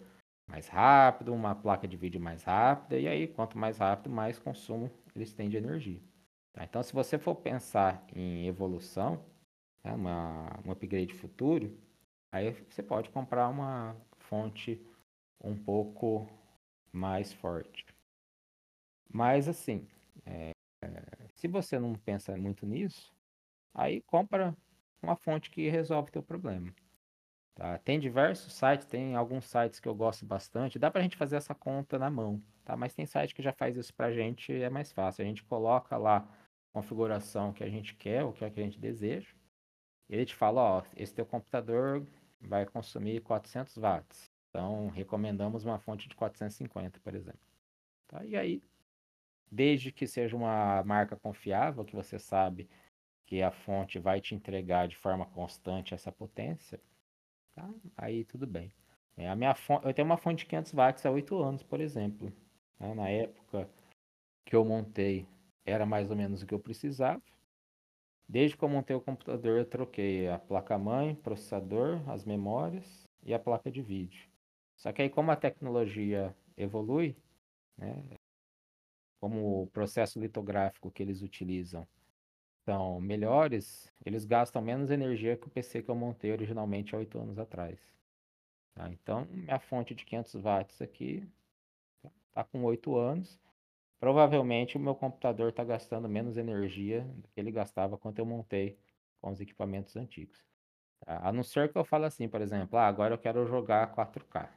mais 0.47 0.67
rápido, 0.69 1.33
uma 1.33 1.55
placa 1.55 1.87
de 1.87 1.97
vídeo 1.97 2.21
mais 2.21 2.43
rápida, 2.43 2.99
e 2.99 3.07
aí 3.07 3.29
quanto 3.29 3.57
mais 3.57 3.79
rápido, 3.79 4.11
mais 4.11 4.39
consumo 4.39 4.91
eles 5.15 5.33
têm 5.33 5.49
de 5.49 5.57
energia. 5.57 6.01
Tá? 6.53 6.65
Então, 6.65 6.83
se 6.83 6.93
você 6.93 7.19
for 7.19 7.37
pensar 7.37 8.05
em 8.15 8.47
evolução, 8.47 9.25
né, 9.85 9.93
uma, 9.93 10.61
um 10.67 10.73
upgrade 10.73 11.15
futuro, 11.15 11.79
aí 12.33 12.51
você 12.69 12.83
pode 12.83 13.09
comprar 13.11 13.49
uma 13.49 13.97
fonte 14.19 14.85
um 15.43 15.57
pouco 15.57 16.29
mais 16.93 17.33
forte. 17.33 17.87
Mas 19.09 19.49
assim, 19.49 19.87
é, 20.27 20.51
se 21.35 21.47
você 21.49 21.79
não 21.79 21.95
pensa 21.95 22.37
muito 22.37 22.67
nisso, 22.67 23.13
aí 23.75 24.01
compra 24.03 24.57
uma 25.03 25.17
fonte 25.17 25.51
que 25.51 25.69
resolve 25.69 26.11
teu 26.11 26.23
problema. 26.23 26.73
Tá? 27.55 27.79
Tem 27.79 28.01
diversos 28.01 28.53
sites, 28.55 28.87
tem 28.87 29.15
alguns 29.15 29.45
sites 29.45 29.79
que 29.79 29.89
eu 29.89 29.95
gosto 29.95 30.25
bastante. 30.25 30.79
Dá 30.79 30.91
para 30.91 31.01
a 31.01 31.03
gente 31.03 31.17
fazer 31.17 31.37
essa 31.37 31.55
conta 31.55 31.99
na 31.99 32.11
mão, 32.11 32.43
tá? 32.65 32.77
Mas 32.77 32.95
tem 32.95 33.05
site 33.05 33.35
que 33.35 33.43
já 33.43 33.53
faz 33.53 33.77
isso 33.77 33.93
para 33.95 34.07
a 34.07 34.13
gente, 34.13 34.53
é 34.53 34.71
mais 34.71 34.91
fácil. 34.93 35.23
A 35.23 35.27
gente 35.27 35.45
coloca 35.45 35.97
lá 35.97 36.19
a 36.19 36.27
configuração 36.73 37.53
que 37.53 37.63
a 37.63 37.69
gente 37.69 37.95
quer, 37.95 38.25
o 38.25 38.33
que, 38.33 38.45
é 38.45 38.51
que 38.51 38.61
a 38.61 38.63
gente 38.63 38.79
deseja. 38.79 39.35
Ele 40.09 40.25
te 40.25 40.35
fala, 40.35 40.79
ó, 40.79 40.83
esse 40.97 41.15
teu 41.15 41.27
computador 41.27 42.07
vai 42.41 42.67
consumir 42.67 43.21
400 43.21 43.77
watts. 43.77 44.31
Então, 44.49 44.89
recomendamos 44.89 45.65
uma 45.65 45.79
fonte 45.79 46.09
de 46.09 46.15
450, 46.15 47.01
por 47.01 47.15
exemplo. 47.15 47.41
Tá? 48.07 48.25
E 48.25 48.37
aí, 48.37 48.63
desde 49.51 49.93
que 49.93 50.07
seja 50.07 50.37
uma 50.37 50.83
marca 50.85 51.17
confiável, 51.17 51.85
que 51.85 51.95
você 51.95 52.19
sabe 52.19 52.69
que 53.27 53.43
a 53.43 53.51
fonte 53.51 53.99
vai 53.99 54.21
te 54.21 54.35
entregar 54.35 54.89
de 54.89 54.97
forma 54.97 55.27
constante 55.27 55.95
essa 55.95 56.13
potência, 56.13 56.81
tá? 57.55 57.69
aí 57.97 58.25
tudo 58.25 58.47
bem. 58.47 58.73
É, 59.17 59.29
a 59.29 59.37
minha 59.37 59.55
fonte, 59.55 59.87
eu 59.87 59.95
tenho 59.95 60.07
uma 60.07 60.17
fonte 60.17 60.41
de 60.41 60.47
500 60.47 60.73
watts 60.73 61.07
há 61.07 61.11
8 61.11 61.37
anos, 61.43 61.63
por 61.63 61.81
exemplo. 61.81 62.33
Né? 62.79 62.95
Na 62.95 63.09
época 63.09 63.69
que 64.45 64.57
eu 64.57 64.65
montei, 64.65 65.27
era 65.65 65.87
mais 65.87 66.11
ou 66.11 66.17
menos 66.17 66.43
o 66.43 66.47
que 66.47 66.55
eu 66.55 66.59
precisava. 66.59 67.23
Desde 68.29 68.57
que 68.57 68.63
eu 68.63 68.69
montei 68.69 68.97
o 68.97 69.01
computador, 69.01 69.59
eu 69.59 69.67
troquei 69.67 70.29
a 70.29 70.39
placa-mãe, 70.39 71.15
processador, 71.17 72.03
as 72.11 72.25
memórias 72.25 73.07
e 73.23 73.35
a 73.35 73.39
placa 73.39 73.71
de 73.71 73.83
vídeo. 73.83 74.29
Só 74.77 74.93
que 74.93 75.03
aí, 75.03 75.11
como 75.11 75.31
a 75.31 75.37
tecnologia 75.37 76.35
evolui, 76.57 77.17
né, 77.77 78.03
como 79.21 79.63
o 79.63 79.67
processo 79.69 80.19
litográfico 80.19 80.91
que 80.91 81.03
eles 81.03 81.23
utilizam 81.23 81.87
são 82.65 83.01
melhores, 83.01 83.93
eles 84.05 84.25
gastam 84.25 84.63
menos 84.63 84.91
energia 84.91 85.37
que 85.37 85.47
o 85.47 85.51
PC 85.51 85.83
que 85.83 85.91
eu 85.91 85.95
montei 85.95 86.33
originalmente 86.33 86.95
há 86.95 86.99
oito 86.99 87.19
anos 87.19 87.39
atrás. 87.39 87.79
Tá? 88.75 88.91
Então, 88.91 89.27
minha 89.31 89.59
fonte 89.59 89.95
de 89.95 90.05
500 90.05 90.35
watts 90.37 90.83
aqui 90.83 91.29
está 92.29 92.45
com 92.45 92.65
oito 92.65 92.97
anos. 92.97 93.39
Provavelmente 94.01 94.77
o 94.77 94.81
meu 94.81 94.95
computador 94.95 95.51
está 95.51 95.65
gastando 95.65 96.09
menos 96.09 96.37
energia 96.37 97.03
do 97.17 97.29
que 97.29 97.41
ele 97.41 97.53
gastava 97.53 97.97
quando 97.99 98.19
eu 98.19 98.27
montei 98.27 98.79
com 99.21 99.31
os 99.31 99.41
equipamentos 99.41 99.97
antigos. 99.97 100.45
Tá? 101.01 101.21
A 101.29 101.33
não 101.33 101.43
ser 101.43 101.71
que 101.73 101.79
eu 101.79 101.85
fale 101.85 102.07
assim, 102.07 102.29
por 102.29 102.41
exemplo, 102.41 102.79
ah, 102.79 102.87
agora 102.87 103.15
eu 103.15 103.19
quero 103.19 103.47
jogar 103.47 103.95
4K. 103.95 104.49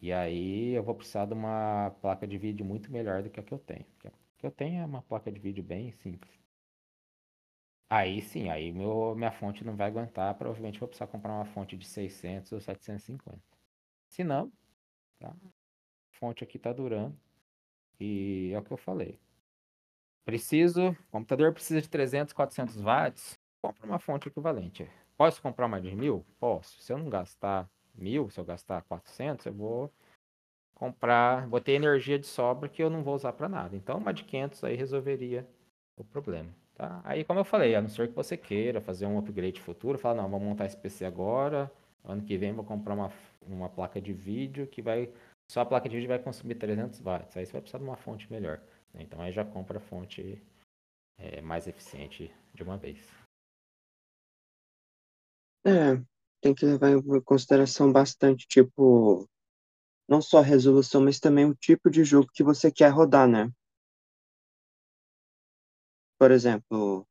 E 0.00 0.12
aí 0.12 0.72
eu 0.74 0.82
vou 0.82 0.94
precisar 0.94 1.26
de 1.26 1.34
uma 1.34 1.90
placa 2.02 2.26
de 2.26 2.36
vídeo 2.38 2.64
muito 2.64 2.90
melhor 2.92 3.22
do 3.22 3.30
que 3.30 3.40
a 3.40 3.42
que 3.42 3.52
eu 3.52 3.58
tenho 3.58 3.86
que 4.38 4.46
eu 4.46 4.50
tenho 4.50 4.82
é 4.82 4.86
uma 4.86 5.02
placa 5.02 5.30
de 5.30 5.38
vídeo 5.38 5.62
bem 5.62 5.92
simples. 5.92 6.32
Aí 7.90 8.20
sim, 8.22 8.48
aí 8.48 8.72
meu, 8.72 9.14
minha 9.14 9.30
fonte 9.30 9.64
não 9.64 9.76
vai 9.76 9.88
aguentar, 9.88 10.34
provavelmente 10.34 10.80
vou 10.80 10.88
precisar 10.88 11.06
comprar 11.06 11.32
uma 11.32 11.44
fonte 11.44 11.76
de 11.76 11.86
600 11.86 12.52
ou 12.52 12.60
750. 12.60 13.40
Se 14.08 14.24
não, 14.24 14.50
tá? 15.18 15.28
a 15.28 16.18
fonte 16.18 16.42
aqui 16.42 16.58
tá 16.58 16.72
durando. 16.72 17.16
E 18.00 18.50
é 18.52 18.58
o 18.58 18.62
que 18.62 18.72
eu 18.72 18.76
falei. 18.76 19.20
Preciso, 20.24 20.96
computador 21.10 21.52
precisa 21.52 21.80
de 21.80 21.88
300, 21.88 22.32
400 22.32 22.80
watts, 22.80 23.38
compra 23.60 23.86
uma 23.86 23.98
fonte 23.98 24.28
equivalente. 24.28 24.90
Posso 25.16 25.40
comprar 25.40 25.66
uma 25.66 25.80
de 25.80 25.94
mil? 25.94 26.24
Posso. 26.40 26.80
Se 26.80 26.92
eu 26.92 26.98
não 26.98 27.08
gastar 27.08 27.70
mil, 27.94 28.28
se 28.30 28.40
eu 28.40 28.44
gastar 28.44 28.82
400, 28.82 29.46
eu 29.46 29.54
vou 29.54 29.92
comprar, 30.74 31.46
vou 31.48 31.60
ter 31.60 31.72
energia 31.72 32.18
de 32.18 32.26
sobra 32.26 32.68
que 32.68 32.82
eu 32.82 32.90
não 32.90 33.02
vou 33.02 33.14
usar 33.14 33.32
para 33.32 33.48
nada. 33.48 33.76
Então, 33.76 33.98
uma 33.98 34.12
de 34.12 34.24
500 34.24 34.64
aí 34.64 34.76
resolveria 34.76 35.46
o 35.96 36.04
problema, 36.04 36.50
tá? 36.74 37.00
Aí, 37.04 37.24
como 37.24 37.40
eu 37.40 37.44
falei, 37.44 37.74
a 37.74 37.80
não 37.80 37.88
ser 37.88 38.08
que 38.08 38.14
você 38.14 38.36
queira 38.36 38.80
fazer 38.80 39.06
um 39.06 39.18
upgrade 39.18 39.60
futuro, 39.60 39.98
fala, 39.98 40.22
não, 40.22 40.28
vou 40.28 40.40
montar 40.40 40.66
esse 40.66 40.76
PC 40.76 41.04
agora, 41.04 41.70
ano 42.04 42.22
que 42.22 42.36
vem 42.36 42.52
vou 42.52 42.64
comprar 42.64 42.94
uma, 42.94 43.12
uma 43.42 43.68
placa 43.68 44.00
de 44.00 44.12
vídeo 44.12 44.66
que 44.66 44.82
vai, 44.82 45.10
só 45.50 45.60
a 45.60 45.66
placa 45.66 45.88
de 45.88 45.96
vídeo 45.96 46.08
vai 46.08 46.18
consumir 46.18 46.56
300 46.56 47.00
watts, 47.00 47.36
aí 47.36 47.46
você 47.46 47.52
vai 47.52 47.60
precisar 47.60 47.78
de 47.78 47.84
uma 47.84 47.96
fonte 47.96 48.30
melhor. 48.30 48.60
Né? 48.92 49.02
Então, 49.02 49.20
aí 49.20 49.32
já 49.32 49.44
compra 49.44 49.78
a 49.78 49.80
fonte 49.80 50.42
é, 51.18 51.40
mais 51.40 51.66
eficiente 51.66 52.30
de 52.52 52.62
uma 52.62 52.76
vez. 52.76 52.98
É, 55.66 55.98
tem 56.42 56.54
que 56.54 56.66
levar 56.66 56.90
em 56.90 57.20
consideração 57.22 57.90
bastante, 57.90 58.46
tipo, 58.46 59.26
não 60.08 60.20
só 60.20 60.38
a 60.38 60.42
resolução, 60.42 61.02
mas 61.02 61.18
também 61.18 61.44
o 61.44 61.54
tipo 61.54 61.90
de 61.90 62.04
jogo 62.04 62.30
que 62.32 62.42
você 62.42 62.70
quer 62.70 62.88
rodar, 62.88 63.28
né? 63.28 63.50
Por 66.18 66.30
exemplo, 66.30 67.06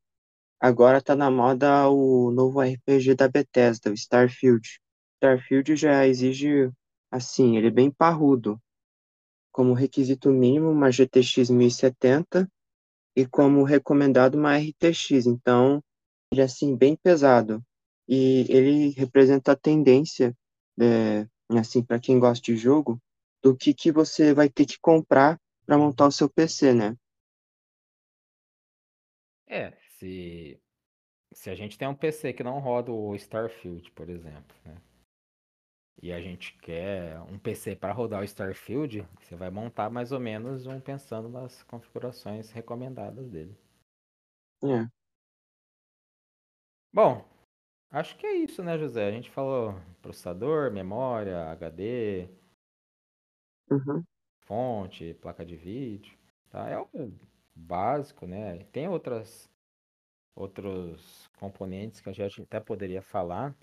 agora 0.59 1.01
tá 1.01 1.15
na 1.15 1.29
moda 1.29 1.89
o 1.89 2.31
novo 2.31 2.61
RPG 2.61 3.15
da 3.15 3.27
Bethesda, 3.27 3.91
o 3.91 3.93
Starfield. 3.93 4.79
Starfield 5.17 5.75
já 5.75 6.07
exige, 6.07 6.71
assim, 7.11 7.57
ele 7.57 7.67
é 7.67 7.71
bem 7.71 7.91
parrudo. 7.91 8.59
Como 9.51 9.73
requisito 9.73 10.31
mínimo, 10.31 10.69
uma 10.69 10.91
GTX 10.91 11.49
1070 11.49 12.49
e 13.15 13.25
como 13.25 13.63
recomendado 13.63 14.35
uma 14.35 14.57
RTX. 14.57 15.27
Então, 15.27 15.83
ele 16.31 16.41
é 16.41 16.45
assim, 16.45 16.75
bem 16.75 16.95
pesado. 16.95 17.63
E 18.07 18.45
ele 18.49 18.89
representa 18.89 19.51
a 19.51 19.55
tendência 19.55 20.35
é, 20.81 21.27
assim, 21.51 21.83
para 21.83 21.99
quem 21.99 22.19
gosta 22.19 22.43
de 22.43 22.55
jogo, 22.55 22.99
do 23.41 23.55
que, 23.55 23.73
que 23.73 23.91
você 23.91 24.33
vai 24.33 24.49
ter 24.49 24.65
que 24.65 24.79
comprar 24.79 25.39
para 25.65 25.77
montar 25.77 26.07
o 26.07 26.11
seu 26.11 26.29
PC, 26.29 26.73
né? 26.73 26.95
É, 29.47 29.71
se, 29.97 30.59
se 31.33 31.49
a 31.49 31.55
gente 31.55 31.77
tem 31.77 31.87
um 31.87 31.95
PC 31.95 32.33
que 32.33 32.43
não 32.43 32.59
roda 32.59 32.91
o 32.91 33.15
Starfield, 33.15 33.91
por 33.91 34.09
exemplo, 34.09 34.55
né? 34.65 34.81
E 36.01 36.11
a 36.11 36.19
gente 36.19 36.57
quer 36.57 37.19
um 37.21 37.37
PC 37.37 37.75
para 37.75 37.93
rodar 37.93 38.21
o 38.21 38.25
Starfield, 38.25 39.07
você 39.21 39.35
vai 39.35 39.49
montar 39.49 39.89
mais 39.89 40.11
ou 40.11 40.19
menos 40.19 40.65
um 40.65 40.79
pensando 40.79 41.29
nas 41.29 41.63
configurações 41.63 42.51
recomendadas 42.51 43.29
dele. 43.29 43.55
É. 44.63 44.89
Bom, 46.91 47.25
acho 47.93 48.17
que 48.17 48.25
é 48.27 48.33
isso, 48.35 48.61
né, 48.61 48.77
José? 48.77 49.07
A 49.07 49.11
gente 49.11 49.29
falou 49.31 49.75
processador, 50.01 50.69
memória, 50.71 51.49
HD, 51.51 52.27
Uhum. 53.71 54.05
fonte, 54.45 55.13
placa 55.15 55.45
de 55.45 55.55
vídeo, 55.55 56.17
tá? 56.49 56.69
É 56.69 56.77
o 56.79 56.87
básico, 57.55 58.25
né? 58.27 58.63
Tem 58.65 58.87
outras 58.87 59.49
outros 60.35 61.29
componentes 61.39 62.01
que 62.01 62.09
a 62.09 62.13
gente 62.13 62.41
até 62.43 62.59
poderia 62.59 63.01
falar. 63.01 63.55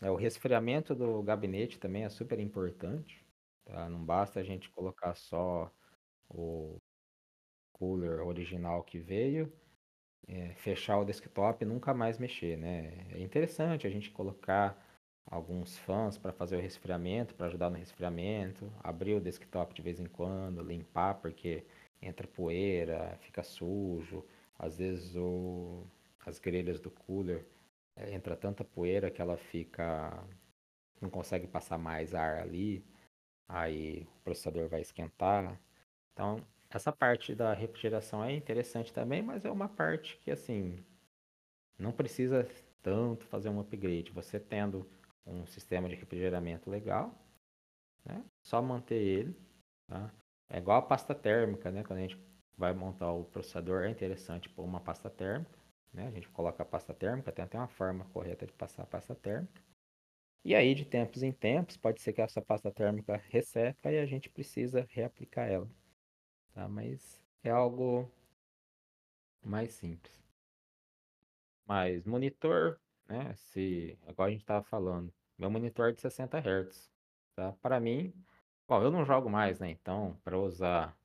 É, 0.00 0.10
o 0.10 0.16
resfriamento 0.16 0.94
do 0.94 1.22
gabinete 1.22 1.78
também 1.80 2.04
é 2.04 2.10
super 2.10 2.40
importante, 2.40 3.24
tá? 3.64 3.88
Não 3.90 4.04
basta 4.04 4.40
a 4.40 4.44
gente 4.44 4.70
colocar 4.70 5.14
só 5.16 5.72
o 6.30 6.78
cooler 7.72 8.20
original 8.22 8.82
que 8.84 8.98
veio, 8.98 9.52
é, 10.28 10.48
fechar 10.54 10.98
o 10.98 11.04
desktop 11.04 11.64
e 11.64 11.66
nunca 11.66 11.94
mais 11.94 12.18
mexer, 12.18 12.56
né? 12.56 12.92
É 13.12 13.20
interessante 13.20 13.86
a 13.86 13.90
gente 13.90 14.10
colocar 14.10 14.80
alguns 15.26 15.78
fãs 15.78 16.18
para 16.18 16.32
fazer 16.32 16.56
o 16.56 16.60
resfriamento, 16.60 17.34
para 17.34 17.46
ajudar 17.46 17.70
no 17.70 17.76
resfriamento, 17.78 18.70
abrir 18.82 19.14
o 19.14 19.20
desktop 19.20 19.74
de 19.74 19.82
vez 19.82 20.00
em 20.00 20.06
quando, 20.06 20.62
limpar 20.62 21.14
porque 21.14 21.64
entra 22.00 22.26
poeira, 22.26 23.16
fica 23.20 23.42
sujo, 23.42 24.24
às 24.58 24.78
vezes 24.78 25.16
o, 25.16 25.84
as 26.26 26.38
grelhas 26.38 26.80
do 26.80 26.90
cooler 26.90 27.44
é, 27.96 28.14
entra 28.14 28.36
tanta 28.36 28.64
poeira 28.64 29.10
que 29.10 29.22
ela 29.22 29.36
fica 29.36 30.24
não 31.00 31.10
consegue 31.10 31.46
passar 31.46 31.78
mais 31.78 32.14
ar 32.14 32.38
ali, 32.38 32.84
aí 33.48 34.06
o 34.20 34.24
processador 34.24 34.68
vai 34.68 34.80
esquentar. 34.80 35.60
Então, 36.12 36.36
essa 36.74 36.92
parte 36.92 37.34
da 37.34 37.54
refrigeração 37.54 38.24
é 38.24 38.32
interessante 38.32 38.92
também, 38.92 39.22
mas 39.22 39.44
é 39.44 39.50
uma 39.50 39.68
parte 39.68 40.18
que 40.18 40.30
assim 40.30 40.84
não 41.78 41.92
precisa 41.92 42.48
tanto 42.82 43.24
fazer 43.26 43.48
um 43.48 43.60
upgrade. 43.60 44.10
Você 44.10 44.40
tendo 44.40 44.84
um 45.24 45.46
sistema 45.46 45.88
de 45.88 45.94
refrigeramento 45.94 46.68
legal, 46.68 47.14
né? 48.04 48.24
Só 48.42 48.60
manter 48.60 49.00
ele, 49.00 49.36
tá? 49.86 50.12
É 50.50 50.58
igual 50.58 50.78
a 50.78 50.82
pasta 50.82 51.14
térmica, 51.14 51.70
né? 51.70 51.84
Quando 51.84 52.00
a 52.00 52.02
gente 52.02 52.18
vai 52.56 52.72
montar 52.74 53.12
o 53.12 53.24
processador, 53.24 53.84
é 53.84 53.90
interessante 53.90 54.48
pôr 54.48 54.64
uma 54.64 54.80
pasta 54.80 55.08
térmica, 55.08 55.58
né? 55.92 56.08
A 56.08 56.10
gente 56.10 56.28
coloca 56.28 56.62
a 56.62 56.66
pasta 56.66 56.92
térmica, 56.92 57.30
tem 57.30 57.44
até 57.44 57.56
uma 57.56 57.68
forma 57.68 58.04
correta 58.06 58.46
de 58.46 58.52
passar 58.52 58.82
a 58.82 58.86
pasta 58.86 59.14
térmica. 59.14 59.62
E 60.44 60.54
aí, 60.54 60.74
de 60.74 60.84
tempos 60.84 61.22
em 61.22 61.32
tempos, 61.32 61.76
pode 61.76 62.02
ser 62.02 62.12
que 62.12 62.20
essa 62.20 62.42
pasta 62.42 62.70
térmica 62.70 63.16
resseca 63.30 63.90
e 63.92 63.98
a 63.98 64.04
gente 64.04 64.28
precisa 64.28 64.86
reaplicar 64.90 65.48
ela, 65.48 65.66
tá? 66.54 66.68
Mas 66.68 67.22
é 67.42 67.50
algo 67.50 68.10
mais 69.42 69.72
simples. 69.74 70.24
Mas 71.66 72.06
monitor, 72.06 72.80
né? 73.06 73.34
Se 73.34 73.98
agora 74.06 74.28
a 74.28 74.32
gente 74.32 74.42
estava 74.42 74.64
falando, 74.64 75.12
meu 75.38 75.50
monitor 75.50 75.90
é 75.90 75.92
de 75.92 76.00
60 76.00 76.38
Hz, 76.38 76.90
tá? 77.34 77.52
Para 77.60 77.80
mim, 77.80 78.12
bom, 78.66 78.82
eu 78.82 78.90
não 78.90 79.04
jogo 79.04 79.28
mais, 79.28 79.60
né? 79.60 79.70
Então, 79.70 80.18
para 80.24 80.38
usar 80.38 80.96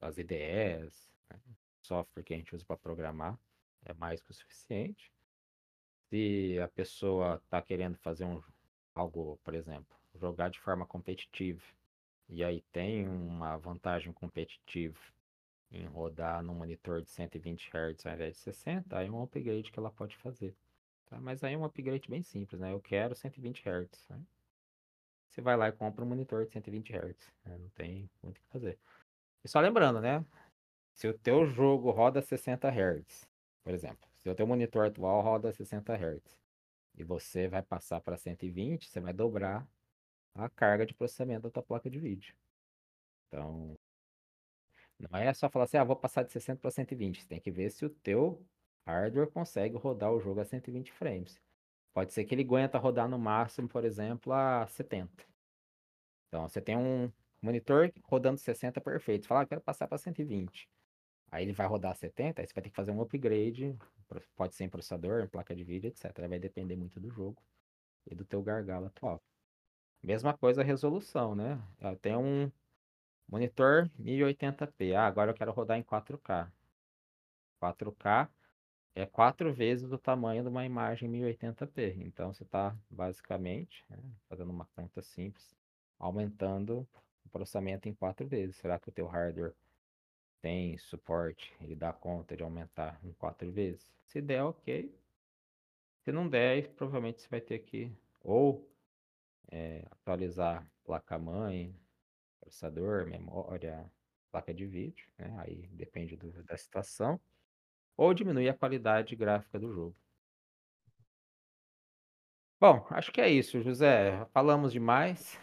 as 0.00 0.18
IDEs, 0.18 1.10
né? 1.30 1.40
software 1.82 2.22
que 2.22 2.34
a 2.34 2.36
gente 2.36 2.54
usa 2.54 2.64
para 2.64 2.76
programar, 2.76 3.38
é 3.84 3.92
mais 3.94 4.20
que 4.20 4.30
o 4.30 4.34
suficiente. 4.34 5.12
Se 6.08 6.58
a 6.60 6.68
pessoa 6.68 7.40
está 7.44 7.60
querendo 7.60 7.96
fazer 7.98 8.24
um, 8.24 8.42
algo, 8.94 9.38
por 9.42 9.54
exemplo, 9.54 9.96
jogar 10.14 10.50
de 10.50 10.60
forma 10.60 10.86
competitiva, 10.86 11.62
e 12.28 12.42
aí 12.42 12.60
tem 12.72 13.08
uma 13.08 13.56
vantagem 13.56 14.12
competitiva 14.12 14.98
em 15.70 15.86
rodar 15.86 16.42
no 16.42 16.54
monitor 16.54 17.02
de 17.02 17.10
120 17.10 17.68
Hz 17.68 18.06
ao 18.06 18.12
invés 18.12 18.34
de 18.34 18.40
60, 18.40 18.96
aí 18.96 19.06
é 19.06 19.10
um 19.10 19.22
upgrade 19.22 19.70
que 19.70 19.78
ela 19.78 19.90
pode 19.90 20.16
fazer. 20.16 20.54
Tá? 21.06 21.20
Mas 21.20 21.42
aí 21.44 21.54
é 21.54 21.58
um 21.58 21.64
upgrade 21.64 22.08
bem 22.08 22.22
simples, 22.22 22.60
né? 22.60 22.72
Eu 22.72 22.80
quero 22.80 23.14
120 23.14 23.60
Hz. 23.68 24.08
Né? 24.08 24.20
Você 25.28 25.40
vai 25.40 25.56
lá 25.56 25.68
e 25.68 25.72
compra 25.72 26.04
um 26.04 26.08
monitor 26.08 26.44
de 26.44 26.52
120 26.52 26.92
Hz. 26.92 27.32
Né? 27.44 27.58
Não 27.58 27.68
tem 27.70 28.10
muito 28.22 28.38
o 28.38 28.40
que 28.40 28.48
fazer. 28.48 28.78
E 29.44 29.48
só 29.48 29.60
lembrando, 29.60 30.00
né? 30.00 30.24
Se 30.94 31.06
o 31.06 31.16
teu 31.16 31.46
jogo 31.46 31.90
roda 31.90 32.22
60 32.22 32.68
Hz, 32.68 33.28
por 33.62 33.74
exemplo, 33.74 34.08
se 34.18 34.28
o 34.28 34.34
teu 34.34 34.46
monitor 34.46 34.86
atual 34.86 35.20
roda 35.20 35.52
60 35.52 35.94
Hz 35.94 36.40
e 36.96 37.04
você 37.04 37.46
vai 37.46 37.62
passar 37.62 38.00
para 38.00 38.16
120, 38.16 38.88
você 38.88 38.98
vai 38.98 39.12
dobrar 39.12 39.68
a 40.36 40.48
carga 40.48 40.86
de 40.86 40.94
processamento 40.94 41.42
da 41.42 41.50
tua 41.50 41.62
placa 41.62 41.90
de 41.90 41.98
vídeo. 41.98 42.34
Então, 43.28 43.76
não 44.98 45.18
é 45.18 45.32
só 45.34 45.48
falar 45.48 45.64
assim, 45.64 45.76
ah, 45.76 45.84
vou 45.84 45.96
passar 45.96 46.22
de 46.22 46.32
60 46.32 46.60
para 46.60 46.70
120. 46.70 47.22
Você 47.22 47.28
tem 47.28 47.40
que 47.40 47.50
ver 47.50 47.70
se 47.70 47.84
o 47.84 47.90
teu 47.90 48.44
hardware 48.86 49.30
consegue 49.30 49.76
rodar 49.76 50.12
o 50.12 50.20
jogo 50.20 50.40
a 50.40 50.44
120 50.44 50.92
frames. 50.92 51.40
Pode 51.92 52.12
ser 52.12 52.24
que 52.24 52.34
ele 52.34 52.42
aguenta 52.42 52.78
rodar 52.78 53.08
no 53.08 53.18
máximo, 53.18 53.68
por 53.68 53.84
exemplo, 53.84 54.32
a 54.32 54.66
70. 54.66 55.24
Então, 56.28 56.48
você 56.48 56.60
tem 56.60 56.76
um 56.76 57.10
monitor 57.40 57.92
rodando 58.04 58.38
60 58.38 58.80
perfeito. 58.80 59.22
Você 59.22 59.28
fala, 59.28 59.42
ah, 59.42 59.46
quero 59.46 59.60
passar 59.60 59.88
para 59.88 59.98
120. 59.98 60.68
Aí 61.30 61.44
ele 61.44 61.52
vai 61.52 61.66
rodar 61.66 61.94
70, 61.94 62.40
aí 62.40 62.46
você 62.46 62.54
vai 62.54 62.62
ter 62.62 62.70
que 62.70 62.76
fazer 62.76 62.92
um 62.92 63.00
upgrade. 63.00 63.76
Pode 64.36 64.54
ser 64.54 64.64
em 64.64 64.68
processador, 64.68 65.22
em 65.22 65.28
placa 65.28 65.54
de 65.54 65.64
vídeo, 65.64 65.88
etc. 65.88 66.12
Vai 66.28 66.38
depender 66.38 66.76
muito 66.76 67.00
do 67.00 67.10
jogo 67.10 67.42
e 68.06 68.14
do 68.14 68.24
teu 68.24 68.42
gargalo 68.42 68.86
atual. 68.86 69.22
Mesma 70.06 70.32
coisa 70.32 70.60
a 70.60 70.64
resolução, 70.64 71.34
né? 71.34 71.60
Eu 71.80 71.96
tenho 71.96 72.20
um 72.20 72.52
monitor 73.28 73.90
1080p. 73.98 74.94
Ah, 74.94 75.04
agora 75.04 75.32
eu 75.32 75.34
quero 75.34 75.50
rodar 75.50 75.76
em 75.76 75.82
4K. 75.82 76.48
4K 77.60 78.28
é 78.94 79.04
quatro 79.04 79.52
vezes 79.52 79.90
o 79.90 79.98
tamanho 79.98 80.44
de 80.44 80.48
uma 80.48 80.64
imagem 80.64 81.10
1080p. 81.10 81.96
Então 82.06 82.32
você 82.32 82.44
está 82.44 82.72
basicamente, 82.88 83.84
né, 83.90 83.98
fazendo 84.28 84.50
uma 84.50 84.66
conta 84.76 85.02
simples, 85.02 85.56
aumentando 85.98 86.86
o 87.24 87.28
processamento 87.28 87.88
em 87.88 87.92
quatro 87.92 88.28
vezes. 88.28 88.54
Será 88.54 88.78
que 88.78 88.88
o 88.88 88.92
teu 88.92 89.08
hardware 89.08 89.54
tem 90.40 90.78
suporte? 90.78 91.52
Ele 91.60 91.74
dá 91.74 91.92
conta 91.92 92.36
de 92.36 92.44
aumentar 92.44 93.00
em 93.02 93.12
quatro 93.14 93.50
vezes? 93.50 93.92
Se 94.04 94.20
der, 94.20 94.44
ok. 94.44 94.88
Se 96.04 96.12
não 96.12 96.28
der, 96.28 96.68
provavelmente 96.74 97.20
você 97.20 97.28
vai 97.28 97.40
ter 97.40 97.58
que 97.58 97.90
ou 98.22 98.70
é, 99.50 99.84
atualizar 99.90 100.66
placa-mãe, 100.84 101.74
processador, 102.40 103.06
memória, 103.06 103.90
placa 104.30 104.52
de 104.52 104.66
vídeo, 104.66 105.08
né? 105.18 105.34
Aí 105.38 105.66
depende 105.72 106.16
do, 106.16 106.30
da 106.44 106.56
situação 106.56 107.20
ou 107.96 108.12
diminuir 108.12 108.48
a 108.48 108.54
qualidade 108.54 109.16
gráfica 109.16 109.58
do 109.58 109.72
jogo. 109.72 109.96
Bom, 112.60 112.86
acho 112.90 113.12
que 113.12 113.20
é 113.20 113.28
isso, 113.28 113.60
José. 113.62 114.24
Falamos 114.32 114.72
demais. 114.72 115.38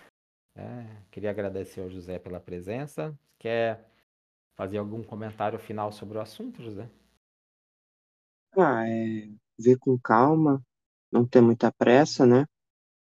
É, 0.55 0.85
queria 1.11 1.31
agradecer 1.31 1.81
ao 1.81 1.89
José 1.89 2.19
pela 2.19 2.39
presença. 2.39 3.17
Quer 3.39 3.87
fazer 4.55 4.77
algum 4.77 5.03
comentário 5.03 5.59
final 5.59 5.91
sobre 5.91 6.17
o 6.17 6.21
assunto, 6.21 6.63
José? 6.63 6.89
Ah, 8.55 8.87
é 8.87 9.29
ver 9.57 9.77
com 9.77 9.97
calma, 9.97 10.63
não 11.11 11.25
ter 11.25 11.41
muita 11.41 11.71
pressa, 11.71 12.25
né? 12.25 12.45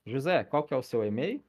José, 0.04 0.44
qual 0.44 0.64
que 0.64 0.74
é 0.74 0.76
o 0.76 0.82
seu 0.82 1.02
e-mail? 1.04 1.42